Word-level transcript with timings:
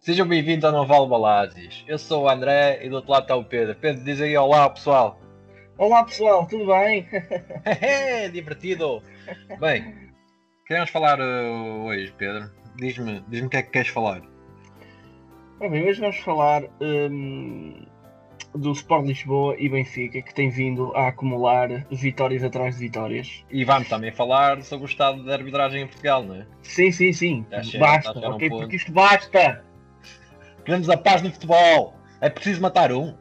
Sejam 0.00 0.26
bem-vindos 0.26 0.64
ao 0.64 0.72
Noval 0.72 1.06
Balazes. 1.06 1.84
Eu 1.86 1.96
sou 1.96 2.24
o 2.24 2.28
André 2.28 2.84
e 2.84 2.88
do 2.88 2.96
outro 2.96 3.12
lado 3.12 3.22
está 3.22 3.36
o 3.36 3.44
Pedro. 3.44 3.76
Pedro, 3.76 4.02
diz 4.02 4.20
aí 4.20 4.36
olá 4.36 4.68
pessoal. 4.68 5.20
Olá 5.76 6.02
pessoal, 6.02 6.44
tudo 6.48 6.66
bem? 6.66 7.06
Divertido! 8.32 9.00
Bem, 9.60 10.10
queremos 10.66 10.90
falar 10.90 11.20
uh, 11.20 11.84
hoje, 11.84 12.12
Pedro. 12.18 12.50
Diz-me 12.74 13.22
diz 13.28 13.42
o 13.42 13.48
que 13.48 13.58
é 13.58 13.62
que 13.62 13.70
queres 13.70 13.90
falar. 13.90 14.22
bem, 15.60 15.88
hoje 15.88 16.00
vamos 16.00 16.18
falar 16.18 16.64
hum, 16.80 17.86
do 18.54 18.72
Sport 18.72 19.06
Lisboa 19.06 19.54
e 19.58 19.68
Benfica 19.68 20.22
que 20.22 20.34
tem 20.34 20.48
vindo 20.50 20.92
a 20.96 21.08
acumular 21.08 21.68
vitórias 21.90 22.42
atrás 22.42 22.74
de 22.76 22.80
vitórias. 22.86 23.44
E 23.50 23.64
vamos 23.64 23.88
também 23.88 24.10
falar 24.10 24.62
sobre 24.62 24.86
o 24.86 24.88
estado 24.88 25.22
da 25.24 25.34
arbitragem 25.34 25.82
em 25.82 25.86
Portugal, 25.86 26.22
não 26.24 26.34
é? 26.36 26.46
Sim, 26.62 26.90
sim, 26.90 27.12
sim. 27.12 27.46
Chega, 27.62 27.84
basta, 27.84 28.18
um 28.18 28.32
ok? 28.34 28.48
ponto. 28.48 28.60
Porque 28.60 28.76
isto 28.76 28.90
basta! 28.92 29.64
Queremos 30.64 30.88
a 30.90 30.96
paz 30.96 31.22
no 31.22 31.30
futebol. 31.30 31.94
É 32.20 32.28
preciso 32.28 32.60
matar 32.60 32.90
um. 32.92 33.14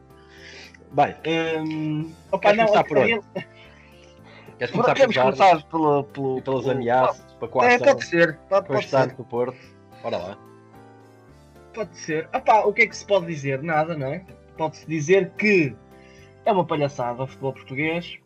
Bem, 0.92 1.16
Hum, 1.60 2.14
opa, 2.32 2.40
Queres 2.54 2.58
não, 2.58 2.66
começar 2.66 2.84
por 2.86 2.98
onde? 2.98 3.12
ele- 3.12 3.22
queres 4.58 4.72
começar 4.72 4.94
Podemos 4.94 5.16
pelos 5.18 5.36
começar 5.38 5.64
pelo, 5.70 6.04
pelo, 6.06 6.42
pelas 6.42 6.62
pelo- 6.64 6.72
ameaças 6.72 7.34
para 7.34 7.66
a 7.66 7.72
É, 7.72 7.78
pode 7.78 8.06
ser, 8.06 8.38
pode, 8.50 8.68
pode 8.68 8.88
ser. 8.88 9.08
do 9.14 9.24
Porto? 9.26 9.58
Ora 10.04 10.18
lá. 10.18 10.38
Pode 11.74 11.96
ser. 11.98 12.28
Opa, 12.34 12.62
o 12.66 12.74
que 12.74 12.84
é 12.84 12.88
que 12.88 12.96
se 12.98 13.06
pode 13.06 13.28
dizer? 13.28 13.62
Nada, 13.62 13.96
não 13.96 14.08
é? 14.08 14.26
Pode-se 14.58 14.88
dizer 14.88 15.32
que 15.38 15.76
é 16.46 16.52
uma 16.52 16.66
palhaçada 16.66 17.24
o 17.24 17.28
futebol 17.28 17.54
português. 17.54 18.18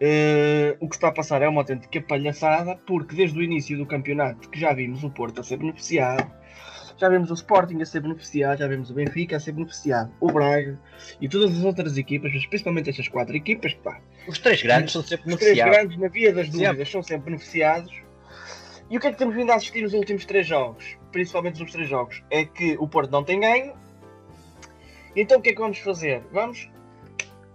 Eh, 0.00 0.76
o 0.80 0.88
que 0.88 0.94
está 0.94 1.08
a 1.08 1.12
passar 1.12 1.42
é 1.42 1.48
uma 1.48 1.60
autêntica 1.60 2.00
palhaçada, 2.00 2.76
porque 2.86 3.14
desde 3.14 3.38
o 3.38 3.42
início 3.42 3.76
do 3.76 3.84
campeonato 3.86 4.48
que 4.48 4.58
já 4.58 4.72
vimos 4.72 5.04
o 5.04 5.10
Porto 5.10 5.40
a 5.40 5.44
ser 5.44 5.58
beneficiado, 5.58 6.30
já 6.96 7.08
vimos 7.08 7.30
o 7.30 7.34
Sporting 7.34 7.80
a 7.80 7.86
ser 7.86 8.00
beneficiado, 8.00 8.58
já 8.58 8.68
vimos 8.68 8.90
o 8.90 8.94
Benfica 8.94 9.36
a 9.36 9.40
ser 9.40 9.52
beneficiado, 9.52 10.10
o 10.20 10.30
Braga 10.30 10.78
e 11.20 11.28
todas 11.28 11.56
as 11.56 11.64
outras 11.64 11.96
equipas, 11.96 12.32
mas 12.32 12.46
principalmente 12.46 12.90
estas 12.90 13.08
quatro 13.08 13.34
equipas, 13.36 13.74
pá, 13.74 14.00
Os 14.28 14.38
três 14.38 14.62
grandes 14.62 14.92
são 14.92 15.02
sempre 15.02 15.32
os 15.32 15.38
três 15.38 15.56
beneficiados. 15.56 15.76
grandes, 15.76 15.98
na 15.98 16.08
via 16.08 16.32
das 16.32 16.48
dúvidas, 16.48 16.90
são 16.90 17.02
sempre 17.02 17.26
beneficiados. 17.26 17.92
E 18.90 18.96
o 18.96 19.00
que 19.00 19.06
é 19.06 19.12
que 19.12 19.18
temos 19.18 19.34
vindo 19.34 19.52
a 19.52 19.54
assistir 19.54 19.82
nos 19.82 19.94
últimos 19.94 20.24
três 20.24 20.46
jogos? 20.46 20.96
Principalmente 21.12 21.52
nos 21.52 21.60
últimos 21.60 21.72
três 21.74 21.88
jogos. 21.88 22.22
É 22.28 22.44
que 22.44 22.76
o 22.78 22.88
Porto 22.88 23.10
não 23.10 23.22
tem 23.22 23.38
ganho. 23.38 23.72
Então 25.16 25.38
o 25.38 25.42
que 25.42 25.50
é 25.50 25.52
que 25.52 25.60
vamos 25.60 25.78
fazer? 25.78 26.22
Vamos 26.32 26.70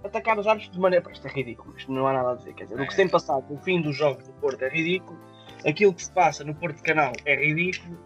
atacar 0.03 0.37
os 0.37 0.47
árbitros 0.47 0.73
de 0.73 0.79
maneira. 0.79 1.11
Isto 1.11 1.27
é 1.27 1.31
ridículo, 1.31 1.75
isto 1.77 1.91
não 1.91 2.07
há 2.07 2.13
nada 2.13 2.31
a 2.31 2.35
dizer. 2.35 2.53
Quer 2.53 2.65
dizer, 2.65 2.79
o 2.79 2.85
que 2.85 2.91
se 2.91 2.97
tem 2.97 3.09
passado 3.09 3.45
no 3.49 3.59
fim 3.61 3.81
dos 3.81 3.95
jogos 3.95 4.25
do 4.27 4.33
Porto 4.33 4.61
é 4.63 4.69
ridículo. 4.69 5.19
Aquilo 5.65 5.93
que 5.93 6.03
se 6.03 6.11
passa 6.11 6.43
no 6.43 6.53
Porto 6.53 6.81
Canal 6.83 7.13
é 7.25 7.35
ridículo. 7.35 7.97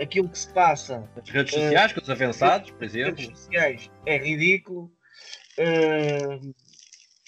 Aquilo 0.00 0.28
que 0.28 0.38
se 0.38 0.52
passa 0.52 1.08
As 1.16 1.28
redes 1.28 1.52
sociais, 1.52 1.92
com 1.92 2.00
os 2.00 2.10
avançados, 2.10 2.70
por 2.70 2.82
nas 2.82 2.94
exemplo. 2.94 3.20
redes 3.20 3.38
sociais 3.38 3.90
é 4.06 4.16
ridículo. 4.18 4.90
Uh, 5.58 6.54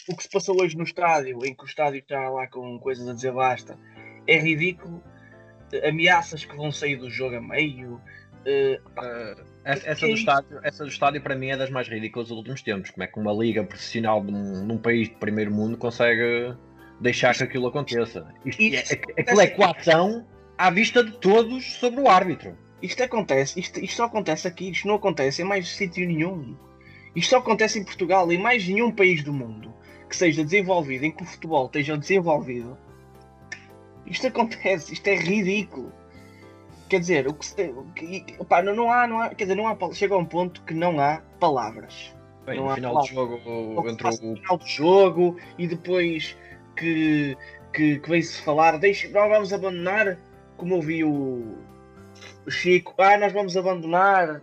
o 0.09 0.17
que 0.17 0.23
se 0.23 0.31
passou 0.31 0.61
hoje 0.61 0.77
no 0.77 0.85
estádio, 0.85 1.45
em 1.45 1.55
que 1.55 1.63
o 1.63 1.67
estádio 1.67 1.99
está 1.99 2.29
lá 2.29 2.47
com 2.47 2.79
coisas 2.79 3.07
a 3.07 3.13
dizer 3.13 3.33
basta, 3.33 3.79
é 4.27 4.39
ridículo. 4.39 5.03
Ameaças 5.87 6.45
que 6.45 6.57
vão 6.57 6.71
sair 6.71 6.97
do 6.97 7.11
jogo 7.11 7.37
a 7.37 7.41
meio. 7.41 8.01
Uh, 8.47 9.43
essa, 9.65 9.89
essa 9.89 9.95
Que 10.01 10.07
do 10.07 10.13
é 10.13 10.15
estádio, 10.15 10.61
essa 10.63 10.85
do 10.85 10.91
estádio 10.91 11.23
para 11.23 11.35
mim 11.35 11.49
é 11.49 11.57
das 11.57 11.71
mais 11.71 11.89
ridículas 11.89 12.29
dos 12.29 12.37
últimos 12.37 12.61
tempos. 12.63 12.91
Como 12.91 13.03
é 13.03 13.07
que 13.07 13.19
uma 13.19 13.33
liga 13.33 13.65
profissional 13.65 14.23
de 14.23 14.33
um, 14.33 14.65
num 14.67 14.77
país 14.79 15.09
de 15.09 15.15
primeiro 15.17 15.51
mundo 15.51 15.77
consegue 15.79 16.55
deixar 17.01 17.35
que 17.35 17.45
aquilo 17.45 17.67
aconteça? 17.69 18.27
Isto, 18.45 18.61
Isto- 18.63 18.93
é, 18.93 18.97
é- 19.17 19.21
aquilo 19.23 19.41
é 19.41 19.47
coação 19.49 20.27
à 20.59 20.71
vista 20.71 21.03
de 21.03 21.13
todos 21.19 21.65
sobre 21.75 22.01
o 22.01 22.09
árbitro. 22.09 22.57
isto 22.83 23.03
acontece, 23.03 23.59
isto, 23.59 23.81
isto 23.81 23.97
só 23.97 24.05
acontece 24.05 24.47
aqui, 24.47 24.71
isto 24.71 24.87
não 24.87 24.97
acontece 24.97 25.41
em 25.41 25.45
mais 25.47 25.67
sítio 25.69 26.07
nenhum. 26.07 26.55
Isto 27.17 27.31
só 27.31 27.39
acontece 27.39 27.79
em 27.79 27.85
Portugal, 27.85 28.31
em 28.31 28.39
mais 28.39 28.69
nenhum 28.69 28.91
país 28.93 29.23
do 29.25 29.33
mundo 29.33 29.73
que 30.09 30.15
seja 30.17 30.45
desenvolvido, 30.45 31.05
em 31.07 31.11
que 31.11 31.23
o 31.23 31.27
futebol 31.27 31.65
esteja 31.67 31.97
desenvolvido. 31.97 32.77
Isto 34.07 34.27
acontece, 34.27 34.93
isto 34.93 35.07
é 35.09 35.17
ridículo. 35.17 35.91
Quer 36.89 37.01
dizer, 37.01 37.27
o 37.27 37.35
que, 37.35 37.47
se, 37.47 37.63
o 37.71 37.85
que 37.95 38.25
opá, 38.39 38.63
não, 38.63 38.75
não 38.75 38.91
há, 38.93 39.07
não 39.07 39.21
há, 39.21 39.29
quer 39.31 39.45
dizer, 39.45 39.55
não 39.55 39.67
há, 39.67 39.77
chega 39.93 40.15
a 40.15 40.19
um 40.19 40.25
ponto 40.25 40.63
que 40.63 40.75
não 40.75 41.01
há 41.01 41.21
palavras. 41.41 42.15
Bem, 42.47 42.57
Não 42.59 42.65
no 42.65 42.71
há 42.71 42.75
final 42.75 42.91
do 42.91 42.95
palavras. 43.09 43.15
jogo 43.45 43.75
O 43.79 43.83
que 43.83 43.89
se 43.89 43.95
entre 43.95 44.03
passa 44.05 44.23
o. 44.25 44.27
no 44.31 44.37
final 44.37 44.59
do 44.59 44.67
jogo 44.67 45.37
e 45.57 45.67
depois 45.67 46.37
que, 46.77 47.37
que, 47.73 47.99
que 48.01 48.11
vem-se 48.11 48.43
falar, 48.43 48.79
deixa, 48.79 49.09
nós 49.09 49.29
vamos 49.31 49.53
abandonar, 49.53 50.19
como 50.59 50.75
ouvi 50.77 51.03
o, 51.03 51.57
o 52.47 52.51
Chico, 52.51 52.95
ah, 52.99 53.17
nós 53.17 53.33
vamos 53.33 53.57
abandonar 53.57 54.43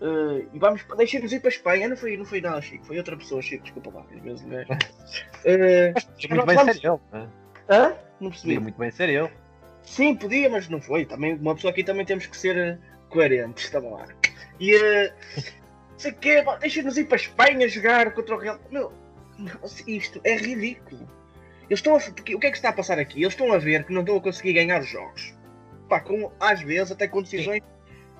eh, 0.00 0.46
e 0.54 0.58
vamos, 0.58 0.82
deixem-nos 0.96 1.30
ir 1.32 1.40
para 1.40 1.48
a 1.48 1.52
Espanha. 1.52 1.86
Não 1.88 1.96
foi, 1.98 2.16
não 2.16 2.24
foi 2.24 2.40
nada, 2.40 2.62
Chico, 2.62 2.86
foi 2.86 2.96
outra 2.96 3.14
pessoa, 3.14 3.42
Chico, 3.42 3.62
desculpa 3.64 3.90
lá, 3.94 4.04
às 4.10 4.22
vezes, 4.22 4.42
né? 4.46 4.64
Eh, 5.44 5.92
Podia 5.92 6.28
muito 6.34 6.46
bem 6.46 6.56
vamos- 6.56 6.76
ser 6.76 6.86
ele. 6.88 6.98
né? 7.12 7.28
hã? 7.68 7.92
Não 8.20 8.30
percebi. 8.30 8.54
Podia 8.54 8.60
muito 8.60 8.78
bem 8.78 8.90
ser 8.90 9.08
ele. 9.10 9.30
Sim, 9.88 10.14
podia, 10.14 10.48
mas 10.50 10.68
não 10.68 10.80
foi. 10.80 11.04
Também, 11.06 11.34
uma 11.34 11.54
pessoa 11.54 11.70
aqui 11.72 11.82
também 11.82 12.04
temos 12.04 12.26
que 12.26 12.36
ser 12.36 12.56
eh, 12.56 12.78
coerentes, 13.08 13.64
estava 13.64 13.88
lá. 13.88 14.06
E 14.60 14.76
uh, 14.76 15.12
sei 15.96 16.12
que 16.12 16.42
deixa-nos 16.60 16.96
ir 16.98 17.04
para 17.04 17.16
a 17.16 17.20
Espanha 17.20 17.68
jogar 17.68 18.12
contra 18.12 18.36
o 18.36 18.38
Real. 18.38 18.60
Meu, 18.70 18.92
isto 19.86 20.20
é 20.22 20.36
ridículo. 20.36 21.08
Eles 21.68 21.80
estão 21.80 21.96
a, 21.96 22.00
porque, 22.00 22.34
o 22.34 22.38
que 22.38 22.46
é 22.46 22.50
que 22.50 22.56
está 22.56 22.68
a 22.68 22.72
passar 22.72 22.98
aqui? 22.98 23.20
Eles 23.22 23.32
estão 23.32 23.52
a 23.52 23.58
ver 23.58 23.84
que 23.84 23.92
não 23.92 24.02
estão 24.02 24.16
a 24.16 24.20
conseguir 24.20 24.52
ganhar 24.52 24.80
os 24.80 24.88
jogos. 24.88 25.34
Pá, 25.88 26.00
com, 26.00 26.30
às 26.38 26.60
vezes 26.60 26.92
até 26.92 27.08
com 27.08 27.22
decisões 27.22 27.62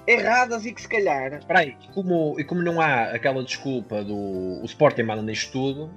erradas 0.07 0.65
e 0.65 0.73
que 0.73 0.81
se 0.81 0.89
calhar. 0.89 1.35
Espera 1.35 1.61
aí, 1.61 1.77
e 1.83 1.93
como, 1.93 2.41
e 2.41 2.45
como 2.45 2.63
não 2.63 2.81
há 2.81 3.05
aquela 3.11 3.45
desculpa 3.45 4.03
do 4.03 4.17
o 4.17 4.65
Sporting 4.65 5.03
manda 5.03 5.23
nisto 5.23 5.53
tudo, 5.53 5.91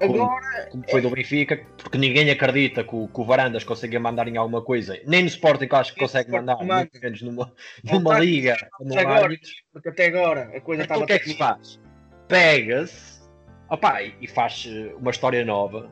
Agora, 0.00 0.68
como 0.70 0.84
foi 0.90 1.00
do 1.00 1.10
Benfica, 1.10 1.64
porque 1.78 1.96
ninguém 1.96 2.30
acredita 2.30 2.84
que 2.84 2.94
o, 2.94 3.08
que 3.08 3.20
o 3.20 3.24
Varandas 3.24 3.64
consiga 3.64 3.98
mandar 3.98 4.28
em 4.28 4.36
alguma 4.36 4.60
coisa, 4.60 5.00
nem 5.06 5.22
no 5.22 5.28
Sporting 5.28 5.66
que 5.66 5.74
eu 5.74 5.78
acho 5.78 5.94
que 5.94 6.00
consegue 6.00 6.30
mandar, 6.30 6.56
manda. 6.58 6.74
muito 6.76 7.00
menos 7.00 7.22
numa, 7.22 7.52
numa 7.82 8.18
liga, 8.18 8.56
num 8.80 8.98
agora, 8.98 9.34
porque 9.72 9.88
até 9.88 10.06
agora 10.06 10.50
a 10.54 10.60
coisa 10.60 10.82
Então 10.82 10.96
estava 10.96 11.04
o 11.04 11.06
que 11.06 11.12
é 11.14 11.18
que 11.18 11.30
se 11.30 11.38
faz? 11.38 11.80
Pega-se 12.28 13.16
e 13.70 14.24
e 14.24 14.28
faz 14.28 14.68
eh, 14.68 14.94
uma 14.98 15.10
história 15.10 15.44
nova, 15.44 15.90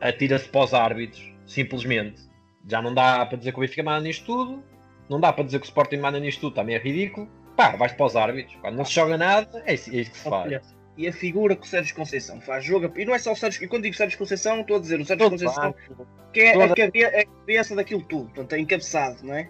atira-se 0.00 0.48
para 0.48 0.64
os 0.64 0.74
árbitros, 0.74 1.32
simplesmente. 1.46 2.28
Já 2.68 2.82
não 2.82 2.92
dá 2.92 3.24
para 3.24 3.38
dizer 3.38 3.52
que 3.52 3.58
o 3.58 3.60
Benfica 3.60 3.82
manda 3.82 4.00
nisto 4.00 4.26
tudo, 4.26 4.62
não 5.08 5.20
dá 5.20 5.32
para 5.32 5.44
dizer 5.44 5.60
que 5.60 5.66
o 5.66 5.68
Sporting 5.68 5.98
manda 5.98 6.18
nisto 6.18 6.40
tudo, 6.40 6.54
também 6.54 6.74
é 6.74 6.78
ridículo. 6.78 7.28
Pá, 7.56 7.76
vais 7.76 7.92
para 7.92 8.06
os 8.06 8.16
árbitros. 8.16 8.56
Quando 8.60 8.76
não 8.76 8.84
se 8.84 8.94
joga 8.94 9.16
nada, 9.16 9.62
é 9.66 9.74
isso, 9.74 9.90
é 9.90 9.96
isso 9.96 10.10
que 10.10 10.18
se 10.18 10.28
faz. 10.28 10.79
E 11.00 11.08
a 11.08 11.12
figura 11.14 11.56
que 11.56 11.62
o 11.62 11.66
Sérgio 11.66 11.96
Conceição 11.96 12.42
faz 12.42 12.62
jogo. 12.62 12.92
E 12.94 13.06
não 13.06 13.14
é 13.14 13.18
só 13.18 13.32
o 13.32 13.36
Sérgio. 13.36 13.64
E 13.64 13.68
quando 13.68 13.84
digo 13.84 13.96
Sérgio 13.96 14.18
Conceição, 14.18 14.60
estou 14.60 14.76
a 14.76 14.80
dizer 14.80 15.00
o 15.00 15.04
Sérgio 15.06 15.30
Todo 15.30 15.32
Conceição, 15.32 15.74
banco, 15.88 16.06
que 16.30 16.40
é 16.40 16.62
a, 16.62 16.68
cabe 16.68 17.02
é 17.02 17.20
a 17.20 17.24
cabeça 17.24 17.74
daquilo 17.74 18.02
tudo. 18.02 18.26
Portanto, 18.26 18.52
é 18.52 18.58
encabeçado, 18.58 19.24
não 19.24 19.32
é? 19.32 19.48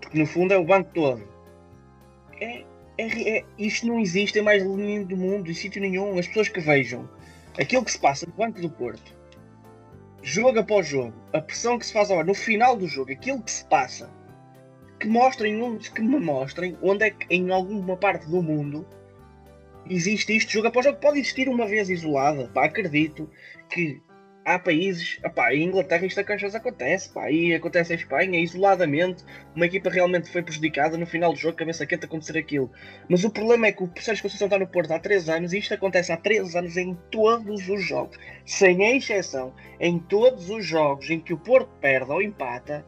Porque 0.00 0.18
no 0.18 0.26
fundo 0.26 0.52
é 0.52 0.58
o 0.58 0.64
banco 0.64 0.90
todo. 0.92 1.22
É, 2.40 2.64
é, 2.98 3.38
é- 3.38 3.44
isto 3.56 3.86
não 3.86 4.00
existe 4.00 4.40
em 4.40 4.42
mais 4.42 4.64
nenhum 4.64 5.04
do 5.04 5.16
mundo, 5.16 5.48
em 5.48 5.54
sítio 5.54 5.80
nenhum. 5.80 6.18
As 6.18 6.26
pessoas 6.26 6.48
que 6.48 6.58
vejam 6.58 7.08
aquilo 7.56 7.84
que 7.84 7.92
se 7.92 8.00
passa 8.00 8.26
no 8.26 8.32
Banco 8.32 8.60
do 8.60 8.68
Porto, 8.68 9.16
jogo 10.20 10.58
após 10.58 10.88
jogo, 10.88 11.14
a 11.32 11.40
pressão 11.40 11.78
que 11.78 11.86
se 11.86 11.92
faz 11.92 12.10
agora 12.10 12.26
no 12.26 12.34
final 12.34 12.76
do 12.76 12.88
jogo, 12.88 13.12
aquilo 13.12 13.40
que 13.40 13.52
se 13.52 13.64
passa, 13.66 14.10
que 14.98 15.06
mostrem, 15.06 15.78
que 15.78 16.02
me 16.02 16.18
mostrem 16.18 16.76
onde 16.82 17.04
é 17.04 17.10
que 17.10 17.32
em 17.32 17.52
alguma 17.52 17.96
parte 17.96 18.28
do 18.28 18.42
mundo 18.42 18.84
existe 19.88 20.36
isto 20.36 20.52
jogo 20.52 20.68
após 20.68 20.86
jogo. 20.86 20.98
Pode 20.98 21.18
existir 21.18 21.48
uma 21.48 21.66
vez 21.66 21.88
isolada, 21.88 22.48
pá, 22.48 22.66
acredito 22.66 23.28
que 23.68 24.00
há 24.44 24.58
países, 24.58 25.20
pá, 25.34 25.54
em 25.54 25.64
Inglaterra 25.64 26.04
isto 26.06 26.18
às 26.18 26.54
acontece, 26.54 27.12
pá, 27.12 27.24
aí 27.24 27.54
acontece 27.54 27.92
em 27.92 27.96
Espanha, 27.96 28.40
isoladamente, 28.40 29.24
uma 29.54 29.66
equipa 29.66 29.88
realmente 29.88 30.30
foi 30.30 30.42
prejudicada 30.42 30.96
no 30.98 31.06
final 31.06 31.32
do 31.32 31.38
jogo, 31.38 31.56
cabeça 31.56 31.86
quente 31.86 32.04
acontecer 32.04 32.36
aquilo. 32.36 32.70
Mas 33.08 33.24
o 33.24 33.30
problema 33.30 33.68
é 33.68 33.72
que 33.72 33.82
o 33.84 33.90
Sérgio 34.00 34.22
Conceição 34.22 34.46
está 34.46 34.58
no 34.58 34.66
Porto 34.66 34.92
há 34.92 34.98
3 34.98 35.28
anos 35.28 35.52
e 35.52 35.58
isto 35.58 35.74
acontece 35.74 36.12
há 36.12 36.16
3 36.16 36.56
anos 36.56 36.76
em 36.76 36.98
todos 37.10 37.68
os 37.68 37.82
jogos, 37.84 38.18
sem 38.44 38.96
exceção, 38.96 39.54
em 39.78 39.98
todos 39.98 40.50
os 40.50 40.64
jogos 40.64 41.08
em 41.10 41.20
que 41.20 41.32
o 41.32 41.38
Porto 41.38 41.70
perde 41.80 42.10
ou 42.10 42.20
empata, 42.20 42.84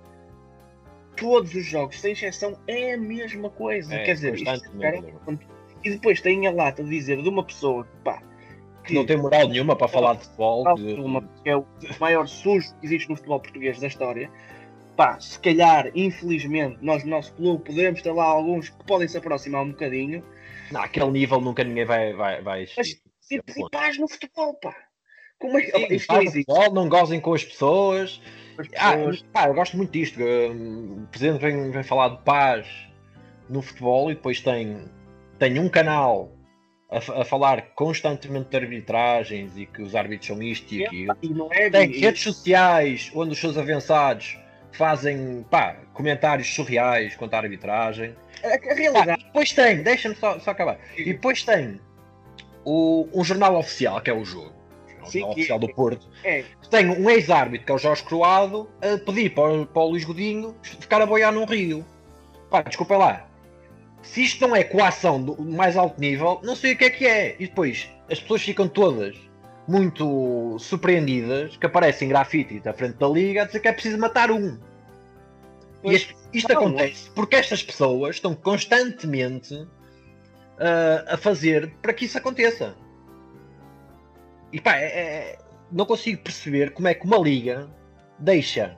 todos 1.16 1.54
os 1.54 1.64
jogos, 1.64 2.00
sem 2.00 2.12
exceção, 2.12 2.58
é 2.66 2.94
a 2.94 2.98
mesma 2.98 3.48
coisa. 3.50 3.94
É, 3.94 4.04
Quer 4.04 4.14
dizer, 4.14 4.34
isto. 4.34 5.53
E 5.84 5.90
depois 5.90 6.20
tem 6.20 6.46
a 6.46 6.50
lata 6.52 6.82
de 6.82 6.90
dizer 6.90 7.20
de 7.22 7.28
uma 7.28 7.44
pessoa 7.44 7.84
que, 7.84 7.96
pá, 8.04 8.22
que 8.84 8.94
não 8.94 9.06
tem 9.06 9.16
moral 9.16 9.48
nenhuma 9.48 9.76
para 9.76 9.88
falar 9.88 10.14
de 10.14 10.24
futebol. 10.24 10.74
de- 10.74 10.94
uma, 10.94 11.22
que 11.42 11.48
é 11.50 11.56
o 11.56 11.66
maior 12.00 12.26
sujo 12.26 12.74
que 12.80 12.86
existe 12.86 13.08
no 13.08 13.16
futebol 13.16 13.40
português 13.40 13.78
da 13.80 13.86
história. 13.86 14.30
Pá, 14.96 15.18
se 15.18 15.38
calhar, 15.40 15.90
infelizmente, 15.94 16.78
nós 16.80 17.02
no 17.04 17.10
nosso 17.10 17.32
clube 17.34 17.64
podemos 17.64 18.00
ter 18.00 18.12
lá 18.12 18.24
alguns 18.24 18.68
que 18.68 18.84
podem 18.84 19.08
se 19.08 19.16
aproximar 19.18 19.62
um 19.62 19.70
bocadinho. 19.70 20.24
Não, 20.70 20.80
aquele 20.82 21.10
nível 21.10 21.40
nunca 21.40 21.64
ninguém 21.64 21.84
vai, 21.84 22.12
vai, 22.12 22.40
vai 22.42 22.62
existir. 22.62 23.00
e 23.30 23.40
paz 23.70 23.98
no 23.98 24.06
futebol, 24.08 24.54
pá. 24.54 24.74
Como 25.38 25.58
é 25.58 25.62
que 25.62 25.72
Sim, 25.76 25.86
isto 25.94 26.12
não 26.12 26.22
existe? 26.22 26.44
futebol, 26.52 26.72
não 26.74 26.88
gozem 26.88 27.20
com 27.20 27.34
as 27.34 27.44
pessoas. 27.44 28.20
As 28.56 28.68
Ah, 28.76 28.92
pessoas- 28.96 29.22
pá, 29.32 29.48
eu 29.48 29.54
gosto 29.54 29.76
muito 29.76 29.90
disto. 29.90 30.20
hum, 30.22 31.02
O 31.04 31.06
presidente 31.08 31.40
vem, 31.40 31.70
vem 31.70 31.82
falar 31.82 32.10
de 32.10 32.22
paz 32.22 32.66
no 33.48 33.60
futebol 33.60 34.10
e 34.10 34.14
depois 34.14 34.40
tem, 34.40 34.84
tem 35.38 35.58
um 35.58 35.68
canal 35.68 36.32
a, 36.90 36.98
a 37.20 37.24
falar 37.24 37.62
constantemente 37.74 38.50
de 38.50 38.56
arbitragens 38.56 39.56
e 39.56 39.66
que 39.66 39.82
os 39.82 39.94
árbitros 39.94 40.26
são 40.28 40.42
isto 40.42 40.72
e 40.74 40.84
aquilo. 40.86 41.16
E 41.22 41.28
não 41.28 41.52
é 41.52 41.70
Tem 41.70 41.90
e- 41.90 41.98
redes 42.00 42.22
sociais 42.22 43.10
onde 43.14 43.32
os 43.32 43.38
seus 43.38 43.56
avançados 43.58 44.38
fazem 44.72 45.44
pá, 45.50 45.76
comentários 45.92 46.52
surreais 46.52 47.14
quanto 47.16 47.34
à 47.34 47.38
arbitragem. 47.38 48.14
a, 48.42 48.48
a 48.48 48.74
realidade. 48.74 49.20
e 49.22 49.24
depois 49.24 49.52
tem, 49.52 49.82
deixa-me 49.82 50.14
só, 50.16 50.38
só 50.38 50.50
acabar. 50.50 50.78
E 50.96 51.04
depois 51.12 51.42
tem 51.44 51.80
o, 52.64 53.08
um 53.14 53.22
jornal 53.24 53.56
oficial, 53.56 54.00
que 54.00 54.10
é 54.10 54.14
o 54.14 54.24
jogo. 54.24 54.52
O 55.02 55.06
Sim, 55.06 55.22
oficial 55.24 55.58
é- 55.58 55.60
do 55.60 55.68
Porto. 55.74 56.08
É, 56.24 56.42
que 56.62 56.68
Tem 56.70 56.88
um 56.88 57.08
ex-árbitro, 57.10 57.66
que 57.66 57.72
é 57.72 57.74
o 57.74 57.78
Jorge 57.78 58.02
Croado, 58.04 58.68
a 58.80 58.96
pedir 59.04 59.30
para 59.34 59.52
o, 59.52 59.66
para 59.66 59.82
o 59.82 59.90
Luís 59.90 60.04
Godinho 60.04 60.56
ficar 60.62 61.00
a 61.02 61.06
boiar 61.06 61.30
num 61.32 61.44
rio. 61.44 61.84
Pá, 62.50 62.62
desculpa 62.62 62.96
lá. 62.96 63.28
Se 64.04 64.22
isto 64.22 64.46
não 64.46 64.54
é 64.54 64.62
coação 64.62 65.20
do 65.20 65.42
mais 65.42 65.76
alto 65.76 65.98
nível, 66.00 66.38
não 66.44 66.54
sei 66.54 66.74
o 66.74 66.76
que 66.76 66.84
é 66.84 66.90
que 66.90 67.06
é. 67.06 67.34
E 67.38 67.46
depois, 67.46 67.88
as 68.10 68.20
pessoas 68.20 68.42
ficam 68.42 68.68
todas 68.68 69.16
muito 69.66 70.56
surpreendidas 70.58 71.56
que 71.56 71.64
aparecem 71.66 72.08
grafite 72.08 72.60
à 72.68 72.72
frente 72.72 72.96
da 72.98 73.08
liga 73.08 73.42
a 73.42 73.46
dizer 73.46 73.60
que 73.60 73.68
é 73.68 73.72
preciso 73.72 73.98
matar 73.98 74.30
um. 74.30 74.58
E 75.82 75.94
isto, 76.32 76.52
acontece 76.52 77.10
porque 77.10 77.36
estas 77.36 77.62
pessoas 77.62 78.16
estão 78.16 78.34
constantemente 78.34 79.66
ah, 80.58 81.14
a 81.14 81.16
fazer 81.16 81.74
para 81.82 81.92
que 81.92 82.04
isso 82.04 82.16
aconteça. 82.18 82.76
E 84.52 84.60
pá, 84.60 84.76
é- 84.76 84.84
é- 84.84 85.38
não 85.72 85.86
consigo 85.86 86.22
perceber 86.22 86.72
como 86.72 86.88
é 86.88 86.94
que 86.94 87.04
uma 87.06 87.18
liga 87.18 87.68
deixa, 88.18 88.76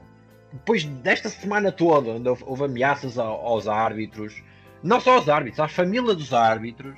depois 0.52 0.84
desta 0.84 1.29
semana 1.29 1.70
toda, 1.70 2.12
onde 2.12 2.29
houve, 2.29 2.64
ameaças 2.64 3.19
ao- 3.19 3.44
aos 3.44 3.69
árbitros, 3.69 4.43
não 4.82 5.00
só 5.00 5.14
aos 5.14 5.28
árbitros, 5.28 5.61
à 5.61 5.69
família 5.69 6.14
dos 6.14 6.32
árbitros, 6.32 6.96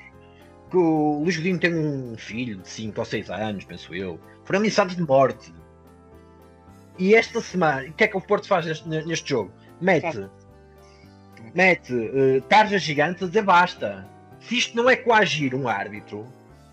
que 0.71 0.77
o 0.77 1.21
Luís 1.23 1.37
Godinho 1.37 1.59
tem 1.59 1.75
um 1.75 2.17
filho 2.17 2.59
de 2.59 2.69
5 2.69 2.99
ou 3.01 3.05
6 3.05 3.31
anos, 3.31 3.65
penso 3.65 3.95
eu, 3.95 4.21
foram 4.45 4.59
ameaçados 4.59 4.95
de 4.97 5.03
morte. 5.03 5.53
E 6.99 7.15
esta 7.15 7.41
semana, 7.41 7.89
o 7.89 7.93
que 7.93 8.05
é 8.05 8.09
que 8.09 8.17
o 8.17 8.21
Porto 8.21 8.47
faz 8.49 8.67
neste, 8.67 8.89
neste 8.89 9.31
jogo? 9.31 9.51
Mete, 9.81 10.29
mete 11.55 11.95
eh, 11.95 12.41
tarjas 12.49 12.83
gigantes 12.83 13.23
a 13.23 13.27
dizer 13.27 13.43
basta. 13.43 14.07
Se 14.41 14.57
isto 14.59 14.77
não 14.77 14.89
é 14.91 14.97
coagir 14.97 15.55
um 15.55 15.69
árbitro, 15.69 16.27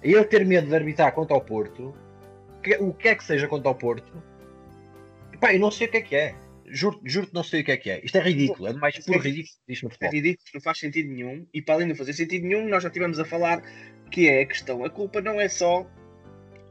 a 0.04 0.08
ele 0.08 0.24
ter 0.25 0.46
medo 0.46 0.68
de 0.68 0.75
arbitrar 0.75 1.12
contra 1.13 1.36
o 1.38 1.42
Porto, 1.42 1.96
que- 2.63 2.75
o 2.78 2.94
que 2.94 3.08
é 3.10 3.16
que 3.16 3.24
seja 3.24 3.48
contra 3.48 3.69
o 3.69 3.75
Porto, 3.75 4.12
pá, 5.40 5.54
eu 5.54 5.60
não 5.60 5.69
sei 5.72 5.88
o 5.88 5.92
que 5.92 5.98
é 5.98 6.01
que 6.01 6.16
é. 6.16 6.36
Juro, 6.75 7.00
juro 7.06 7.27
que 7.27 7.33
não 7.33 7.42
sei 7.42 7.62
o 7.62 7.63
que 7.63 7.72
é 7.72 7.77
que 7.77 7.89
é. 7.89 8.01
Isto 8.04 8.18
é 8.18 8.22
ridículo, 8.22 8.68
é 8.68 8.74
mais 8.74 9.00
puro 9.00 9.19
ridículo 9.19 9.56
que 9.66 9.72
existe 9.72 9.86
no 9.86 9.92
é 10.01 10.10
ridículo, 10.10 10.45
não 10.56 10.62
faz 10.62 10.77
sentido 10.77 11.10
nenhum. 11.10 11.48
E 11.54 11.62
para 11.62 11.75
além 11.75 11.88
de 11.88 11.94
não 11.94 11.98
fazer 11.98 12.12
sentido 12.12 12.45
nenhum, 12.45 12.68
nós 12.68 12.83
já 12.83 12.89
estivemos 12.89 13.18
a 13.18 13.24
falar 13.24 13.63
que 14.12 14.27
é 14.27 14.42
a 14.42 14.45
questão. 14.45 14.83
A 14.83 14.89
culpa 14.89 15.22
não 15.22 15.39
é 15.39 15.48
só, 15.48 15.89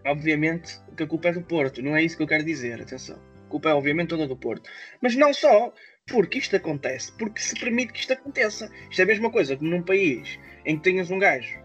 obviamente, 0.05 0.79
que 0.95 1.05
a 1.05 1.07
culpa 1.07 1.29
é 1.29 1.33
do 1.33 1.41
Porto. 1.41 1.81
Não 1.81 1.97
é 1.97 2.03
isso 2.03 2.19
que 2.19 2.23
eu 2.23 2.27
quero 2.27 2.45
dizer, 2.45 2.83
atenção. 2.83 3.19
A 3.47 3.49
culpa 3.49 3.71
é, 3.71 3.73
obviamente, 3.73 4.11
toda 4.11 4.29
do 4.29 4.37
Porto. 4.37 4.69
Mas 5.01 5.17
não 5.17 5.33
só 5.33 5.73
porque 6.07 6.39
isto 6.39 6.55
acontece, 6.55 7.11
porque 7.17 7.41
se 7.41 7.59
permite 7.59 7.95
que 7.95 8.01
isto 8.01 8.13
aconteça. 8.13 8.71
Isto 8.91 9.01
é 9.01 9.05
a 9.05 9.07
mesma 9.07 9.31
coisa 9.31 9.57
que 9.57 9.65
num 9.65 9.83
país 9.83 10.39
em 10.67 10.77
que 10.77 10.83
tenhas 10.83 11.11
um 11.11 11.19
gajo 11.19 11.64